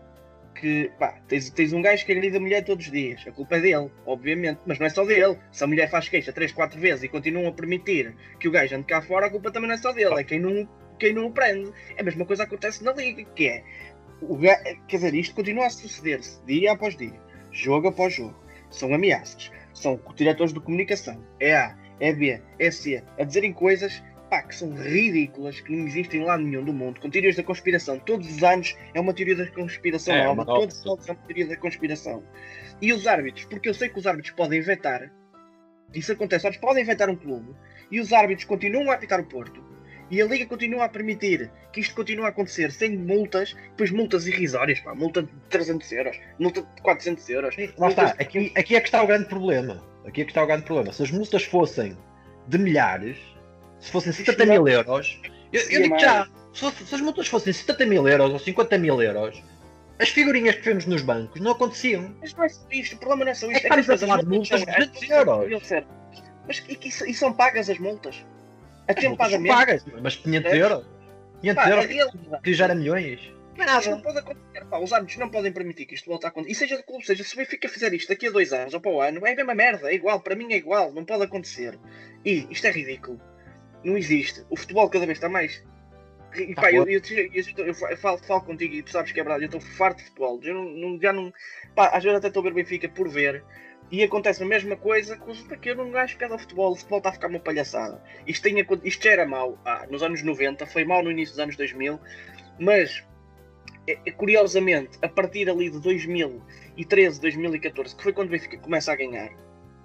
que, 0.60 0.92
pá, 1.00 1.18
tens, 1.28 1.50
tens 1.50 1.72
um 1.72 1.82
gajo 1.82 2.06
que 2.06 2.12
agride 2.12 2.36
a 2.38 2.40
mulher 2.40 2.64
todos 2.64 2.86
os 2.86 2.92
dias. 2.92 3.24
A 3.26 3.32
culpa 3.32 3.56
é 3.56 3.62
dele, 3.62 3.90
obviamente, 4.06 4.60
mas 4.66 4.78
não 4.78 4.86
é 4.86 4.90
só 4.90 5.06
dele. 5.06 5.38
Se 5.52 5.64
a 5.64 5.68
mulher 5.68 5.90
faz 5.90 6.10
queixa 6.10 6.34
3, 6.34 6.52
4 6.52 6.80
vezes 6.80 7.04
e 7.04 7.08
continuam 7.08 7.48
a 7.48 7.52
permitir 7.52 8.16
que 8.40 8.48
o 8.48 8.52
gajo 8.52 8.76
ande 8.76 8.86
cá 8.86 9.02
fora, 9.02 9.28
a 9.28 9.30
culpa 9.30 9.52
também 9.52 9.70
não 9.70 9.76
é 9.76 9.78
só 9.78 9.92
dele, 9.94 10.20
é 10.20 10.24
quem 10.24 10.40
não, 10.40 10.68
quem 11.00 11.14
não 11.14 11.28
o 11.28 11.32
prende. 11.32 11.72
É 11.96 12.02
a 12.02 12.04
mesma 12.04 12.26
coisa 12.26 12.46
que 12.46 12.54
acontece 12.54 12.84
na 12.84 12.92
liga, 12.94 13.24
que 13.24 13.48
é. 13.48 13.64
O 14.22 14.36
ga... 14.36 14.58
Quer 14.88 14.98
dizer, 14.98 15.14
isto 15.14 15.34
continua 15.34 15.68
a 15.68 15.70
suceder-se 15.70 16.44
dia 16.46 16.74
após 16.74 16.96
dia, 16.98 17.20
jogo 17.52 17.88
após 17.88 18.14
jogo. 18.14 18.38
São 18.70 18.94
ameaças, 18.94 19.52
são 19.74 20.00
diretores 20.16 20.54
de 20.54 20.60
comunicação, 20.60 21.26
é 21.40 21.56
A, 21.56 21.76
é 22.00 22.14
B, 22.14 22.42
é 22.60 22.72
C, 22.72 23.04
a 23.18 23.24
dizerem 23.24 23.52
coisas 23.52 24.04
pá, 24.30 24.44
que 24.44 24.56
são 24.56 24.72
ridículas, 24.74 25.60
que 25.60 25.76
não 25.76 25.86
existem 25.88 26.24
lá 26.24 26.38
nenhum 26.38 26.64
do 26.64 26.72
mundo, 26.74 27.00
com 27.00 27.10
teorias 27.10 27.36
da 27.36 27.44
conspiração. 27.44 27.98
Todos 28.00 28.30
os 28.30 28.44
anos 28.44 28.76
é 28.94 29.00
uma 29.00 29.14
teoria 29.14 29.36
da 29.36 29.48
conspiração 29.48 30.14
É, 30.16 30.24
nova, 30.24 30.46
todos 30.46 30.80
os 30.80 30.86
anos 30.86 31.10
é 31.10 31.12
uma 31.12 31.22
teoria 31.24 31.48
da 31.48 31.56
conspiração. 31.58 32.24
E 32.81 32.94
os 32.94 33.08
árbitros, 33.08 33.46
porque 33.46 33.68
eu 33.70 33.74
sei 33.74 33.90
que 33.90 34.00
os 34.00 34.06
árbitros 34.08 34.34
podem 34.36 34.60
inventar, 34.60 35.12
isso 35.94 36.12
acontece, 36.12 36.42
os 36.42 36.46
árbitros 36.46 36.70
podem 36.70 36.84
inventar 36.84 37.10
um 37.10 37.16
clube, 37.16 37.56
e 37.92 38.00
os 38.00 38.14
árbitros 38.14 38.46
continuam 38.46 38.92
a 38.92 38.94
apitar 38.96 39.20
o 39.20 39.26
Porto, 39.26 39.64
e 40.12 40.22
a 40.22 40.26
Liga 40.26 40.46
continua 40.46 40.86
a 40.86 40.90
permitir 40.90 41.52
que 41.72 41.80
isto 41.82 41.94
continue 41.96 42.25
a 42.25 42.30
acontecer 42.30 42.72
sem 42.72 42.98
multas, 42.98 43.56
depois 43.72 43.92
multas 43.92 44.25
irrisórias, 44.28 44.80
pá, 44.80 44.96
multa 44.96 45.22
de 45.24 45.30
300 45.50 45.92
euros, 45.92 46.20
multa 46.40 46.62
de 46.64 46.82
400 46.82 47.30
euros. 47.30 47.56
Lá 47.58 47.90
está, 47.90 48.04
multas- 48.04 48.12
aqui, 48.20 48.52
aqui 48.56 48.75
é 48.75 48.80
que 48.82 48.88
está 48.88 49.04
o 49.04 49.08
grande 49.08 49.25
problema. 49.25 49.84
Aqui 50.06 50.22
é 50.22 50.25
que 50.25 50.32
está 50.32 50.44
o 50.44 50.48
grande 50.48 50.64
problema. 50.64 50.92
Se 50.94 51.04
as 51.04 51.12
multas 51.12 51.44
fossem 51.44 51.96
de 52.48 52.58
milhares, 52.58 53.18
se 53.80 53.92
fossem 53.92 54.12
70 54.12 54.31
Isto 54.44 54.52
mil 54.52 54.68
euros, 54.68 55.20
eu, 55.54 55.62
eu 55.62 55.81
digo 55.84 55.96
mas- 55.96 56.02
já, 56.02 56.26
se, 56.54 56.60
fosse- 56.62 56.86
se 56.86 56.96
as 56.96 57.02
multas 57.02 57.28
fossem 57.28 57.54
70 57.54 57.86
mil 57.86 58.08
euros 58.08 58.31
ou 58.31 58.40
50 58.40 58.78
mil 58.78 59.02
euros, 59.02 59.42
as 60.00 60.10
figurinhas 60.10 60.56
que 60.56 60.62
vemos 60.62 60.86
nos 60.86 61.02
bancos 61.02 61.40
não 61.42 61.52
aconteciam. 61.52 62.16
Mas 62.22 62.34
não 62.34 62.44
é 62.44 62.50
só 62.50 62.62
isto, 62.72 62.96
o 62.96 63.00
problema 63.00 63.26
não 63.26 63.31
é 63.31 63.36
só 63.36 63.48
É 63.48 63.52
isto. 63.54 63.62
que 63.62 63.68
É 63.68 63.70
que 63.70 63.80
estamos 63.80 64.04
a 64.04 64.08
falar 64.08 64.22
de 64.22 64.30
multas 64.30 64.60
de 64.62 64.66
200 64.66 65.10
euros. 65.10 65.62
Mas 66.48 66.64
e, 66.68 66.76
que- 66.76 66.88
e 66.90 67.14
são 67.14 67.34
pagas 67.34 67.70
as 67.70 67.78
multas? 67.80 68.16
As 68.16 68.96
multas 68.96 69.04
são 69.04 69.14
Atempadamente? 69.14 69.56
pagas, 69.56 69.86
mas 70.02 70.16
500 70.16 70.52
É. 70.54 70.58
euros. 70.58 70.86
500 71.42 71.56
Pá, 71.64 71.68
a 71.68 71.70
euros 71.72 71.86
realidade- 71.86 72.42
que 72.44 72.54
gera 72.54 72.75
milhões. 72.75 73.32
Não 73.58 73.66
é 73.66 73.78
Isto 73.78 73.92
não 73.92 74.02
pode 74.02 74.20
acontecer. 74.20 74.66
Pá, 74.70 74.80
os 74.80 74.94
árbitros 74.94 75.18
não 75.20 75.30
podem 75.30 75.52
permitir 75.52 75.86
que 75.86 75.94
isto 75.94 76.10
volte 76.10 76.25
a 76.25 76.30
acontecer. 76.30 76.52
E 76.52 76.56
seja 76.56 76.78
de 76.78 76.84
clube, 76.84 77.06
seja 77.06 77.24
se 77.25 77.34
o 77.34 77.38
Benfica 77.38 77.68
fizer 77.68 77.94
isto 77.94 78.08
daqui 78.08 78.28
a 78.28 78.32
dois 78.32 78.54
anos 78.54 78.74
ou 78.74 78.80
para 78.80 78.92
o 78.92 79.02
ano, 79.02 79.25
é 79.28 79.34
a 79.34 79.36
mesma 79.36 79.54
merda. 79.54 79.92
É 79.92 79.96
igual. 79.96 80.22
Para 80.22 80.34
mim 80.36 80.52
é 80.54 80.56
igual. 80.58 80.94
Não 80.94 81.04
pode 81.04 81.24
acontecer. 81.24 81.78
E 82.25 82.48
isto 82.50 82.66
é 82.66 82.72
ridículo. 82.72 83.20
Não 83.84 83.98
existe. 83.98 84.44
O 84.50 84.56
futebol 84.58 84.90
cada 84.90 85.06
vez 85.06 85.18
está 85.18 85.30
mais. 85.30 85.64
E, 86.36 86.54
pá, 86.54 86.72
eu, 86.72 86.84
eu, 86.88 87.02
eu- 87.34 87.66
eu 87.66 87.74
fa- 87.74 87.92
eu 87.92 87.98
falo, 87.98 88.18
falo 88.20 88.42
contigo 88.42 88.76
e 88.76 88.84
tu 88.84 88.92
sabes 88.92 89.12
que 89.12 89.20
é 89.20 89.24
verdade. 89.24 89.44
Eu 89.44 89.48
estou 89.48 89.62
farto 89.62 89.98
de 90.00 90.04
futebol. 90.06 90.40
Eu 90.44 90.54
não, 90.54 91.00
já 91.02 91.12
não. 91.12 91.34
Pá, 91.76 91.88
às 91.88 92.04
vezes 92.04 92.18
até 92.18 92.28
estou 92.28 92.42
a 92.42 92.44
ver 92.44 92.54
Benfica 92.54 92.88
por 92.90 93.10
ver. 93.10 93.44
E 93.92 94.04
acontece 94.04 94.44
a 94.44 94.46
mesma 94.46 94.76
coisa 94.76 95.18
com 95.18 95.31
os 95.31 95.42
porque 95.42 95.72
eu 95.72 95.75
não 95.75 95.96
acho 95.98 96.15
piada 96.18 96.34
ao 96.36 96.39
futebol. 96.39 96.72
O 96.74 96.75
futebol 96.75 97.00
está 97.00 97.10
a 97.10 97.13
ficar 97.13 97.27
uma 97.27 97.39
palhaçada. 97.39 98.03
Isto, 98.27 98.48
acon- 98.48 98.82
isto 98.84 99.03
já 99.03 99.12
era 99.12 99.25
mau 99.25 99.58
ah, 99.65 99.88
nos 99.89 100.03
anos 100.03 100.22
90, 100.22 100.68
foi 100.68 100.86
mau 100.86 101.01
no 101.01 101.10
início 101.10 101.34
dos 101.34 101.39
anos 101.39 101.56
2000, 101.56 102.00
mas 102.60 103.03
é- 103.88 103.98
é, 104.06 104.12
curiosamente, 104.12 105.00
a 105.01 105.08
partir 105.08 105.50
ali 105.50 105.72
de 105.72 105.80
2013, 105.80 107.20
2014, 107.20 107.96
que 107.96 108.03
foi 108.03 108.13
quando 108.13 108.27
o 108.27 108.32
Benfica 108.32 108.60
começa 108.60 108.92
a 108.92 108.96
ganhar, 108.96 109.32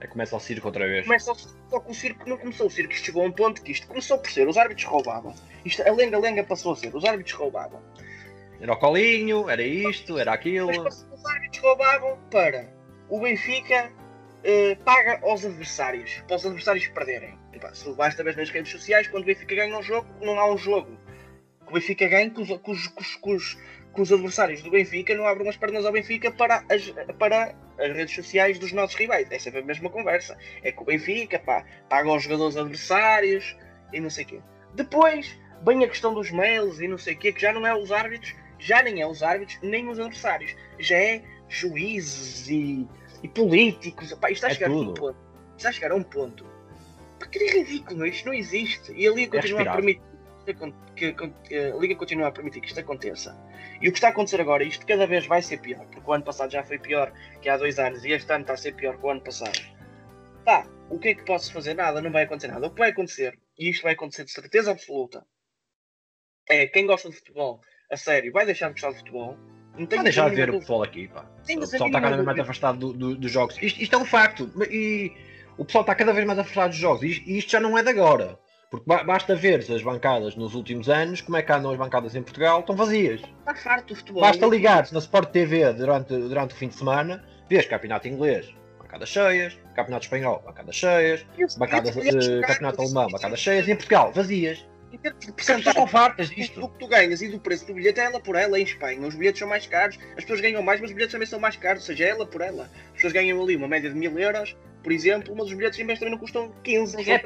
É, 0.01 0.07
começa 0.07 0.37
o 0.37 0.41
circo 0.41 0.67
outra 0.69 0.87
vez. 0.87 1.05
começa 1.05 1.33
o, 1.33 1.35
só 1.37 1.81
que 1.81 1.91
o 1.91 1.95
circo 1.95 2.29
não 2.29 2.37
começou. 2.37 2.67
O 2.67 2.71
circo 2.71 2.93
isto 2.93 3.07
chegou 3.07 3.23
a 3.23 3.27
um 3.27 3.33
ponto 3.33 3.63
que 3.63 3.73
isto 3.73 3.87
começou 3.87 4.19
por 4.19 4.31
ser 4.31 4.47
os 4.49 4.57
árbitros 4.57 4.87
roubavam. 4.87 5.35
Isto, 5.65 5.83
a 5.83 5.91
lenga-lenga 5.93 6.45
passou 6.45 6.73
a 6.73 6.77
ser 6.77 6.95
os 6.95 7.05
árbitros 7.05 7.35
roubavam. 7.35 7.81
Era 8.61 8.73
o 8.73 8.77
colinho, 8.77 9.49
era 9.49 9.63
isto, 9.63 10.19
era 10.19 10.33
aquilo. 10.33 10.83
Mas 10.83 11.07
os 11.13 11.25
árbitros 11.27 11.63
roubavam 11.63 12.19
para 12.31 12.69
o 13.09 13.21
Benfica 13.21 13.91
eh, 14.43 14.77
paga 14.85 15.21
aos 15.23 15.45
adversários, 15.45 16.23
para 16.27 16.37
os 16.37 16.45
adversários 16.47 16.87
perderem. 16.89 17.39
E 17.53 17.59
pá, 17.59 17.73
se 17.73 17.91
basta 17.95 18.23
ver 18.25 18.37
nas 18.37 18.51
redes 18.51 18.73
sociais, 18.73 19.07
quando 19.09 19.23
o 19.23 19.27
Benfica 19.27 19.55
ganha 19.55 19.77
um 19.79 19.83
jogo, 19.83 20.09
não 20.21 20.39
há 20.39 20.53
um 20.53 20.59
jogo 20.59 20.99
que 21.65 21.71
o 21.71 21.75
Benfica 21.75 22.09
ganhe 22.09 22.31
que 22.31 22.41
os, 22.43 22.49
que 22.49 22.71
os- 22.71 22.89
que 22.89 23.01
os- 23.03 23.17
que 23.17 23.33
os- 23.33 23.59
que 23.95 24.03
os 24.03 24.13
adversários 24.13 24.63
do 24.63 24.71
Benfica 24.71 25.15
não 25.15 25.27
abram 25.27 25.49
as 25.49 25.57
pernas 25.57 25.85
ao 25.87 25.93
Benfica 25.93 26.31
para 26.31 26.65
as, 26.69 26.93
para 27.19 27.55
as 27.79 27.93
redes 27.93 28.15
sociais 28.15 28.59
dos 28.59 28.73
nossos 28.73 28.97
rivais. 28.97 29.29
É 29.31 29.39
sempre 29.39 29.61
a 29.61 29.65
mesma 29.65 29.89
conversa. 29.89 30.37
É 30.63 30.73
que 30.73 30.83
o 30.83 30.85
Benfica 30.85 31.39
pá, 31.39 31.65
paga 31.89 32.09
aos 32.09 32.25
jogadores 32.25 32.57
adversários 32.57 33.57
e 33.93 34.01
não 34.01 34.11
sei 34.11 34.25
o 34.25 34.27
quê. 34.27 34.41
Depois 34.75 35.39
vem 35.65 35.85
a 35.85 35.89
questão 35.89 36.13
dos 36.13 36.31
mails 36.31 36.81
e 36.81 36.89
não 36.89 36.99
sei 36.99 37.15
o 37.15 37.19
quê, 37.19 37.33
que 37.33 37.41
já 37.41 37.53
não 37.53 37.67
é 37.67 37.75
os 37.75 37.93
árbitros, 37.93 38.35
já 38.59 38.83
nem 38.83 39.01
é 39.01 39.07
os 39.07 39.23
árbitros, 39.23 39.59
nem 39.63 39.89
os 39.89 39.99
adversários. 40.01 40.55
Já 40.79 40.97
é 40.97 41.23
juízes 41.49 42.49
e, 42.49 42.89
e 43.23 43.29
políticos. 43.29 44.13
Pá, 44.15 44.31
isto 44.31 44.45
está 44.45 44.49
a 44.49 44.51
É 44.51 44.55
chegar 44.55 44.71
a 44.71 44.75
um 44.75 44.93
ponto. 44.93 45.11
Isto 45.11 45.57
está 45.57 45.69
a 45.69 45.73
chegar 45.73 45.93
a 45.93 45.95
um 45.95 46.03
ponto. 46.03 46.45
Pá, 47.21 47.27
que 47.27 47.39
é 47.39 47.59
ridículo, 47.59 48.07
isto 48.07 48.27
não 48.27 48.35
existe. 48.35 48.93
E 48.93 49.07
a 49.07 49.13
Liga 49.13 49.41
continua 49.41 49.61
a 49.61 49.65
respirar. 49.65 49.77
permitir 49.77 50.14
que, 50.45 51.57
a 51.57 51.77
Liga 51.77 51.97
continua 51.97 52.29
a 52.29 52.33
permitir 52.33 52.61
que 52.61 52.67
isto 52.69 52.81
aconteça. 52.81 53.37
E 53.81 53.89
o 53.89 53.93
que 53.93 53.99
está 53.99 54.09
a 54.09 54.11
acontecer 54.11 54.41
agora, 54.41 54.65
isto 54.65 54.87
cada 54.87 55.07
vez 55.07 55.27
vai 55.27 55.41
ser 55.41 55.59
pior, 55.59 55.85
porque 55.87 56.09
o 56.09 56.13
ano 56.13 56.25
passado 56.25 56.51
já 56.51 56.63
foi 56.63 56.79
pior 56.79 57.13
que 57.41 57.49
há 57.49 57.57
dois 57.57 57.79
anos 57.79 58.05
e 58.05 58.13
este 58.13 58.31
ano 58.33 58.43
está 58.43 58.55
a 58.55 58.57
ser 58.57 58.75
pior 58.75 58.99
que 58.99 59.07
o 59.07 59.11
ano 59.11 59.21
passado. 59.21 59.59
Pá, 60.45 60.67
o 60.91 60.99
que 60.99 61.09
é 61.09 61.15
que 61.15 61.25
posso 61.25 61.53
fazer? 61.53 61.75
Nada, 61.75 62.03
não 62.03 62.13
vai 62.13 62.25
acontecer 62.25 62.49
nada. 62.49 62.67
O 62.67 62.71
que 62.71 62.79
vai 62.79 62.91
acontecer, 62.91 63.39
e 63.59 63.71
isto 63.71 63.83
vai 63.83 63.95
acontecer 63.95 64.25
de 64.25 64.33
certeza 64.33 64.71
absoluta, 64.71 65.27
é 66.49 66.67
quem 66.67 66.87
gosta 66.87 67.09
de 67.09 67.17
futebol 67.17 67.61
a 67.91 67.97
sério 67.97 68.33
vai 68.33 68.45
deixar 68.45 68.69
de 68.69 68.73
gostar 68.75 68.91
de 68.91 68.99
futebol, 68.99 69.37
Não 69.77 69.87
tenho 69.87 70.03
deixar 70.03 70.29
de 70.31 70.37
ver 70.37 70.51
o 70.51 70.55
futebol 70.55 70.83
aqui, 70.83 71.09
pá. 71.09 71.25
o 71.57 71.61
pessoal 71.61 71.89
está 71.89 72.01
cada 72.01 72.17
vez 72.17 72.25
mais 72.25 72.39
afastado 72.39 72.79
do, 72.79 72.93
do, 72.93 73.17
dos 73.17 73.31
jogos. 73.31 73.57
Isto, 73.61 73.83
isto, 73.83 73.95
é 73.95 73.99
um 73.99 74.05
facto. 74.05 74.51
E 74.71 75.13
o 75.57 75.65
pessoal 75.65 75.83
está 75.83 75.95
cada 75.95 76.13
vez 76.13 76.27
mais 76.27 76.39
afastado 76.39 76.71
dos 76.71 76.79
jogos. 76.79 77.03
E 77.03 77.39
isto 77.39 77.51
já 77.51 77.61
não 77.61 77.77
é 77.77 77.83
de 77.83 77.91
agora. 77.91 78.39
Porque 78.75 79.05
basta 79.05 79.37
ver 79.37 79.61
as 79.61 79.83
bancadas 79.83 80.35
nos 80.35 80.55
últimos 80.55 80.89
anos, 80.89 81.21
como 81.21 81.37
é 81.37 81.43
que 81.43 81.53
andam 81.53 81.71
as 81.71 81.79
bancadas 81.79 82.17
em 82.17 82.23
Portugal, 82.23 82.61
estão 82.61 82.75
vazias. 82.75 83.21
Está 83.21 83.55
farto 83.55 83.93
o 83.93 83.97
futebol. 83.97 84.23
Basta 84.23 84.45
ligar 84.47 84.91
na 84.91 84.99
Sport 84.99 85.31
TV 85.31 85.73
durante, 85.75 86.09
durante 86.09 86.55
o 86.55 86.57
fim 86.57 86.67
de 86.67 86.75
semana, 86.75 87.25
vês 87.49 87.67
campeonato 87.67 88.09
inglês, 88.09 88.53
bancadas 88.81 89.09
cheias, 89.09 89.57
campeonato 89.77 90.07
espanhol, 90.07 90.43
bancadas 90.45 90.75
cheias, 90.75 91.25
bancadas, 91.57 91.95
uh, 91.95 92.41
campeonato 92.47 92.83
alemão, 92.83 93.09
bancadas 93.11 93.39
cheias, 93.39 93.69
e 93.69 93.71
em 93.71 93.77
Portugal, 93.77 94.13
vazias. 94.13 94.67
Em 94.93 94.99
termos 94.99 95.27
de 95.27 95.33
porcentagem, 95.33 95.71
estão 95.71 95.87
fartas 95.87 96.31
disto. 96.31 96.65
O 96.65 96.69
que 96.69 96.79
tu 96.79 96.89
ganhas 96.89 97.23
e 97.23 97.29
do 97.29 97.39
preço 97.39 97.67
do 97.67 97.75
bilhete 97.75 98.01
é 98.01 98.05
ela 98.05 98.21
por 98.21 98.35
ela 98.35 98.59
em 98.59 98.63
Espanha. 98.63 99.07
Os 99.07 99.15
bilhetes 99.15 99.39
são 99.39 99.49
mais 99.49 99.67
caros, 99.67 99.99
as 100.17 100.23
pessoas 100.25 100.41
ganham 100.41 100.63
mais, 100.63 100.81
mas 100.81 100.91
os 100.91 100.95
bilhetes 100.95 101.13
também 101.13 101.27
são 101.27 101.39
mais 101.39 101.57
caros, 101.57 101.83
ou 101.83 101.87
seja, 101.87 102.05
é 102.07 102.09
ela 102.11 102.27
por 102.27 102.41
ela. 102.41 102.71
As 102.87 102.93
pessoas 102.95 103.13
ganham 103.13 103.41
ali 103.41 103.55
uma 103.57 103.69
média 103.69 103.89
de 103.89 103.97
mil 103.97 104.19
euros, 104.19 104.57
por 104.83 104.93
exemplo, 104.93 105.35
mas 105.37 105.47
os 105.47 105.55
bilhetes 105.55 105.79
em 105.79 105.87
vez 105.87 105.99
também 105.99 106.13
não 106.13 106.19
custam 106.19 106.53
15. 106.63 107.11
É, 107.11 107.25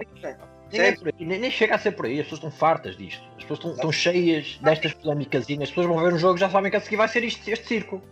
nem, 0.73 0.81
é 0.81 0.89
aí, 0.89 1.27
nem, 1.27 1.39
nem, 1.41 1.51
chega 1.51 1.75
a 1.75 1.79
ser 1.79 1.93
por 1.93 2.07
aí, 2.07 2.21
as 2.21 2.27
pessoas 2.27 2.39
estão 2.39 2.51
fartas 2.51 2.97
disto. 2.97 3.23
As 3.37 3.45
pessoas 3.45 3.59
estão, 3.59 3.73
estão 3.73 3.93
cheias 3.93 4.59
destas 4.63 4.93
polémicas. 4.95 5.47
As 5.51 5.69
pessoas 5.69 5.87
vão 5.87 5.99
ver 5.99 6.13
um 6.13 6.19
jogo 6.19 6.37
e 6.37 6.41
já 6.41 6.51
sabem 6.51 6.71
que 6.71 6.77
a 6.77 6.81
seguir 6.81 6.97
vai 6.97 7.09
ser 7.09 7.25
isto, 7.25 7.49
este 7.49 7.67
circo. 7.67 8.03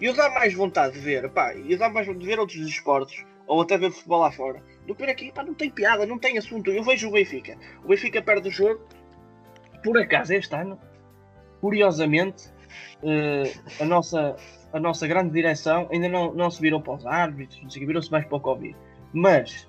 E 0.00 0.06
eu 0.06 0.14
dá 0.14 0.30
mais 0.30 0.54
vontade 0.54 0.94
de 0.94 1.00
ver, 1.00 1.28
pá, 1.30 1.54
eu 1.54 1.78
dá 1.78 1.88
mais 1.88 2.06
vontade 2.06 2.24
de 2.24 2.30
ver 2.30 2.38
outros 2.38 2.60
esportes, 2.60 3.24
ou 3.46 3.62
até 3.62 3.78
ver 3.78 3.90
futebol 3.90 4.20
lá 4.20 4.30
fora, 4.30 4.62
do 4.86 4.94
que 4.94 5.04
ver 5.04 5.10
aqui, 5.10 5.32
pá, 5.32 5.42
não 5.42 5.54
tem 5.54 5.70
piada, 5.70 6.06
não 6.06 6.18
tem 6.18 6.38
assunto. 6.38 6.70
Eu 6.70 6.82
vejo 6.82 7.08
o 7.08 7.12
Benfica. 7.12 7.56
O 7.84 7.88
Benfica 7.88 8.20
perde 8.22 8.48
o 8.48 8.50
jogo, 8.50 8.80
por 9.82 9.98
acaso 9.98 10.32
este 10.32 10.54
ano, 10.54 10.78
curiosamente, 11.60 12.48
uh, 13.02 13.82
a, 13.82 13.84
nossa, 13.84 14.36
a 14.72 14.80
nossa 14.80 15.06
grande 15.06 15.32
direção 15.32 15.88
ainda 15.90 16.08
não, 16.08 16.34
não 16.34 16.50
se 16.50 16.60
virou 16.60 16.80
para 16.80 16.94
os 16.94 17.06
árbitros, 17.06 17.62
não 17.62 17.70
sei 17.70 17.86
virou-se 17.86 18.10
mais 18.10 18.24
para 18.24 18.36
o 18.36 18.40
Covid. 18.40 18.76
Mas 19.12 19.68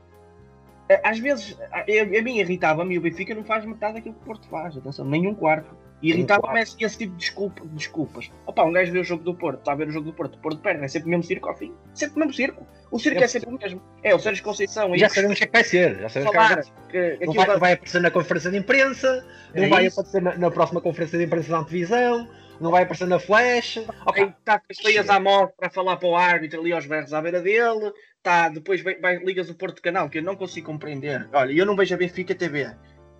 às 1.03 1.19
vezes, 1.19 1.57
a, 1.71 1.81
a 1.81 2.21
mim 2.21 2.37
irritava-me 2.37 2.97
o 2.97 3.01
Benfica 3.01 3.33
não 3.33 3.43
faz 3.43 3.65
metade 3.65 3.95
daquilo 3.95 4.15
que 4.15 4.21
o 4.21 4.25
Porto 4.25 4.47
faz, 4.47 4.77
atenção, 4.77 5.05
nem 5.05 5.27
um 5.27 5.33
quarto. 5.33 5.75
E 6.01 6.09
irritava-me 6.09 6.61
esse, 6.61 6.75
esse, 6.83 6.97
tipo 6.97 7.13
de 7.13 7.17
desculpa, 7.17 7.63
desculpas. 7.71 8.29
Opa, 8.45 8.63
um 8.63 8.71
gajo 8.71 8.91
vê 8.91 8.99
o 8.99 9.03
jogo 9.03 9.23
do 9.23 9.33
Porto, 9.33 9.59
está 9.59 9.71
a 9.71 9.75
ver 9.75 9.87
o 9.87 9.91
jogo 9.91 10.05
do 10.05 10.13
Porto, 10.13 10.35
o 10.35 10.37
Porto 10.37 10.59
perde, 10.59 10.83
é 10.83 10.87
sempre 10.87 11.07
o 11.07 11.09
mesmo 11.09 11.23
circo 11.23 11.49
ao 11.49 11.55
fim. 11.55 11.73
Sempre 11.93 12.17
o 12.17 12.19
mesmo 12.19 12.33
circo. 12.33 12.67
O 12.91 12.99
circo 12.99 13.19
é, 13.19 13.23
é 13.23 13.27
sempre 13.27 13.49
o 13.49 13.57
mesmo. 13.57 13.81
É, 14.03 14.13
o 14.13 14.19
Sérgio 14.19 14.43
Conceição. 14.43 14.95
Já 14.95 15.09
sabemos 15.09 15.35
o 15.35 15.37
que 15.37 15.43
é 15.45 15.47
que 15.47 15.53
vai 15.53 15.63
ser. 15.63 15.99
Já 16.01 16.09
sabemos 16.09 16.35
falar, 16.35 16.63
que, 16.89 17.17
que 17.17 17.25
não 17.25 17.33
vai, 17.33 17.45
vai... 17.47 17.57
vai 17.57 17.73
aparecer 17.73 18.01
na 18.01 18.11
conferência 18.11 18.51
de 18.51 18.57
imprensa, 18.57 19.25
é 19.53 19.61
não 19.61 19.69
vai 19.69 19.87
isso. 19.87 19.99
aparecer 19.99 20.21
na, 20.21 20.37
na, 20.37 20.51
próxima 20.51 20.79
conferência 20.81 21.17
de 21.17 21.25
imprensa 21.25 21.49
da 21.49 21.63
televisão, 21.63 22.27
não 22.59 22.71
vai 22.71 22.83
aparecer 22.83 23.07
na 23.07 23.19
flash. 23.19 23.79
Ok, 24.05 24.23
está 24.23 24.59
com 24.59 24.65
as 24.69 24.77
feias 24.77 25.09
à 25.09 25.19
morte 25.19 25.53
para 25.57 25.69
falar 25.69 25.97
para 25.97 26.07
o 26.07 26.15
árbitro 26.15 26.59
ali 26.59 26.71
aos 26.73 26.85
berros 26.85 27.13
à 27.13 27.21
beira 27.21 27.41
dele, 27.41 27.91
tá, 28.21 28.49
depois 28.49 28.81
vai, 28.81 28.95
vai, 28.99 29.17
ligas 29.17 29.49
o 29.49 29.55
Porto 29.55 29.81
Canal, 29.81 30.09
que 30.09 30.17
eu 30.17 30.23
não 30.23 30.35
consigo 30.35 30.67
compreender. 30.67 31.27
Olha, 31.33 31.51
eu 31.51 31.65
não 31.65 31.75
vejo 31.75 31.93
a 31.93 31.97
Benfica 31.97 32.33
TV, 32.33 32.69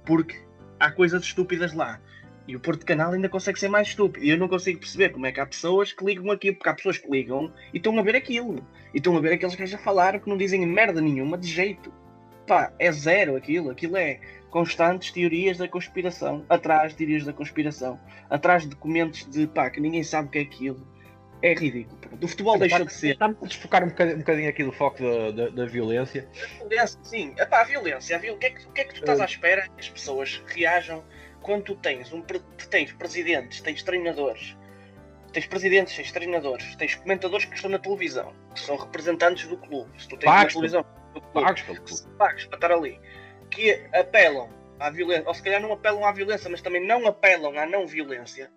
porque 0.06 0.36
há 0.80 0.92
coisas 0.92 1.24
estúpidas 1.24 1.74
lá. 1.74 2.00
E 2.48 2.56
o 2.56 2.60
Porto 2.60 2.86
Canal 2.86 3.12
ainda 3.12 3.28
consegue 3.28 3.60
ser 3.60 3.70
mais 3.70 3.88
estúpido. 3.88 4.24
E 4.24 4.30
eu 4.30 4.38
não 4.38 4.48
consigo 4.48 4.80
perceber 4.80 5.10
como 5.10 5.26
é 5.26 5.32
que 5.32 5.40
há 5.40 5.46
pessoas 5.46 5.92
que 5.92 6.06
ligam 6.06 6.30
aquilo, 6.32 6.56
porque 6.56 6.70
há 6.70 6.74
pessoas 6.76 6.98
que 6.98 7.10
ligam 7.10 7.52
e 7.74 7.78
estão 7.78 7.98
a 7.98 8.04
ver 8.04 8.16
aquilo. 8.16 8.66
E 8.94 8.98
estão 8.98 9.18
a 9.18 9.20
ver 9.20 9.34
aqueles 9.34 9.56
que 9.56 9.66
já 9.66 9.80
falaram 9.80 10.20
que 10.20 10.30
não 10.30 10.38
dizem 10.38 10.66
merda 10.66 11.02
nenhuma 11.02 11.38
de 11.38 11.48
jeito. 11.48 11.92
Pá, 12.48 12.72
é 12.80 12.92
zero 12.92 13.36
aquilo. 13.36 13.70
Aquilo 13.70 13.98
é 13.98 14.20
constantes 14.50 15.12
teorias 15.12 15.58
da 15.58 15.68
conspiração. 15.68 16.46
Atrás 16.50 16.92
de 16.92 16.98
teorias 16.98 17.26
da 17.26 17.34
conspiração. 17.34 18.00
Atrás 18.30 18.64
de 18.64 18.70
documentos 18.70 19.30
de 19.30 19.48
pá, 19.48 19.70
que 19.70 19.80
ninguém 19.80 20.04
sabe 20.04 20.28
o 20.28 20.32
que 20.32 20.40
é 20.40 20.42
aquilo 20.42 20.96
é 21.42 21.54
ridículo. 21.54 22.00
Do 22.18 22.28
futebol 22.28 22.58
deixou 22.58 22.86
de 22.86 22.94
ser. 22.94 23.12
Está-me 23.12 23.36
a 23.42 23.46
desfocar 23.46 23.84
um 23.84 23.90
bocadinho, 23.90 24.16
um 24.16 24.20
bocadinho, 24.20 24.50
aqui 24.50 24.64
do 24.64 24.72
foco 24.72 24.98
da, 25.04 25.32
da, 25.32 25.50
da 25.50 25.66
violência. 25.66 26.28
A 26.62 26.68
violência, 26.68 27.00
sim. 27.04 27.34
Epá, 27.38 27.62
a 27.62 27.64
violência. 27.64 28.16
A 28.16 28.34
O, 28.34 28.38
que 28.38 28.46
é 28.48 28.50
que, 28.50 28.66
o 28.66 28.72
que 28.72 28.82
é 28.82 28.84
que 28.84 28.94
tu 28.96 29.00
estás 29.02 29.20
à 29.20 29.26
espera 29.26 29.64
que 29.64 29.80
as 29.80 29.90
pessoas 29.90 30.42
reajam 30.48 31.04
quando 31.42 31.64
tu 31.64 31.76
tens, 31.76 32.12
um, 32.12 32.24
tens 32.70 32.92
presidentes, 32.94 33.62
tens 33.62 33.84
treinadores, 33.84 34.58
tens 35.32 35.46
presidentes, 35.46 35.96
tens 35.96 36.12
treinadores, 36.12 36.76
tens 36.76 36.96
comentadores 36.96 37.46
que 37.46 37.56
estão 37.56 37.70
na 37.70 37.78
televisão, 37.78 38.34
que 38.56 38.62
são 38.62 38.76
representantes 38.76 39.48
do 39.48 39.58
clube. 39.58 39.92
Se 40.02 40.08
tu 40.08 40.18
tens 40.18 40.26
pagos, 40.26 40.54
televisão, 40.54 40.84
pagos, 41.22 41.62
pagos 42.18 42.46
para 42.46 42.58
estar 42.58 42.72
ali, 42.72 43.00
que 43.50 43.72
apelam 43.94 44.50
à 44.80 44.90
violência, 44.90 45.28
ou 45.28 45.34
se 45.34 45.42
calhar 45.42 45.62
não 45.62 45.72
apelam 45.74 46.06
à 46.06 46.12
violência, 46.12 46.50
mas 46.50 46.62
também 46.62 46.86
não 46.86 47.08
apelam 47.08 47.58
à 47.58 47.66
não 47.66 47.88
violência 47.88 48.52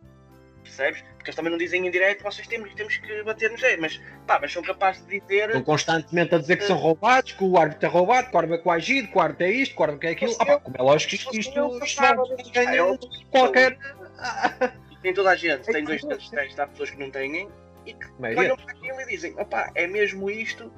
percebes? 0.68 1.02
Porque 1.16 1.30
eles 1.30 1.36
também 1.36 1.50
não 1.50 1.58
dizem 1.58 1.86
em 1.86 1.90
direto, 1.90 2.22
vocês 2.22 2.46
temos, 2.46 2.72
temos 2.74 2.96
que 2.98 3.22
bater 3.22 3.50
nos 3.50 3.60
mas 3.78 4.00
pá, 4.26 4.38
mas 4.40 4.52
são 4.52 4.62
capazes 4.62 5.04
de 5.06 5.20
dizer. 5.20 5.48
Estão 5.48 5.62
constantemente 5.62 6.34
a 6.34 6.38
dizer 6.38 6.56
que 6.56 6.64
são 6.64 6.76
roubados, 6.76 7.32
que 7.32 7.44
o 7.44 7.58
árbitro 7.58 7.86
é 7.86 7.90
roubado, 7.90 8.30
que 8.30 8.36
o 8.36 8.38
árbitro 8.38 8.60
é 8.60 8.62
coagido, 8.62 9.08
que 9.08 9.18
o 9.18 9.20
árbitro 9.20 9.46
é 9.46 9.50
isto, 9.50 9.74
que 9.74 9.80
o 9.80 9.84
árbitro 9.84 10.08
é 10.08 10.12
aquilo. 10.12 10.36
Ah, 10.38 10.46
pá, 10.46 10.60
como 10.60 10.76
é 10.78 10.82
lógico 10.82 11.10
que 11.10 11.16
isto, 11.16 11.36
isto, 11.36 11.84
isto 11.84 12.52
ganha 12.52 12.98
qualquer. 13.30 13.78
Tem 15.02 15.14
toda 15.14 15.30
a 15.30 15.36
gente, 15.36 15.64
tem 15.66 15.84
dois 15.84 16.02
tens, 16.02 16.58
há 16.58 16.66
pessoas 16.66 16.90
que 16.90 16.98
não 16.98 17.08
têm 17.10 17.48
e 17.86 17.94
que 17.94 18.06
olham 18.20 18.56
para 18.56 18.72
aquilo 18.72 19.00
e 19.00 19.06
dizem, 19.06 19.32
opá, 19.38 19.70
é 19.76 19.86
mesmo 19.86 20.28
isto 20.28 20.72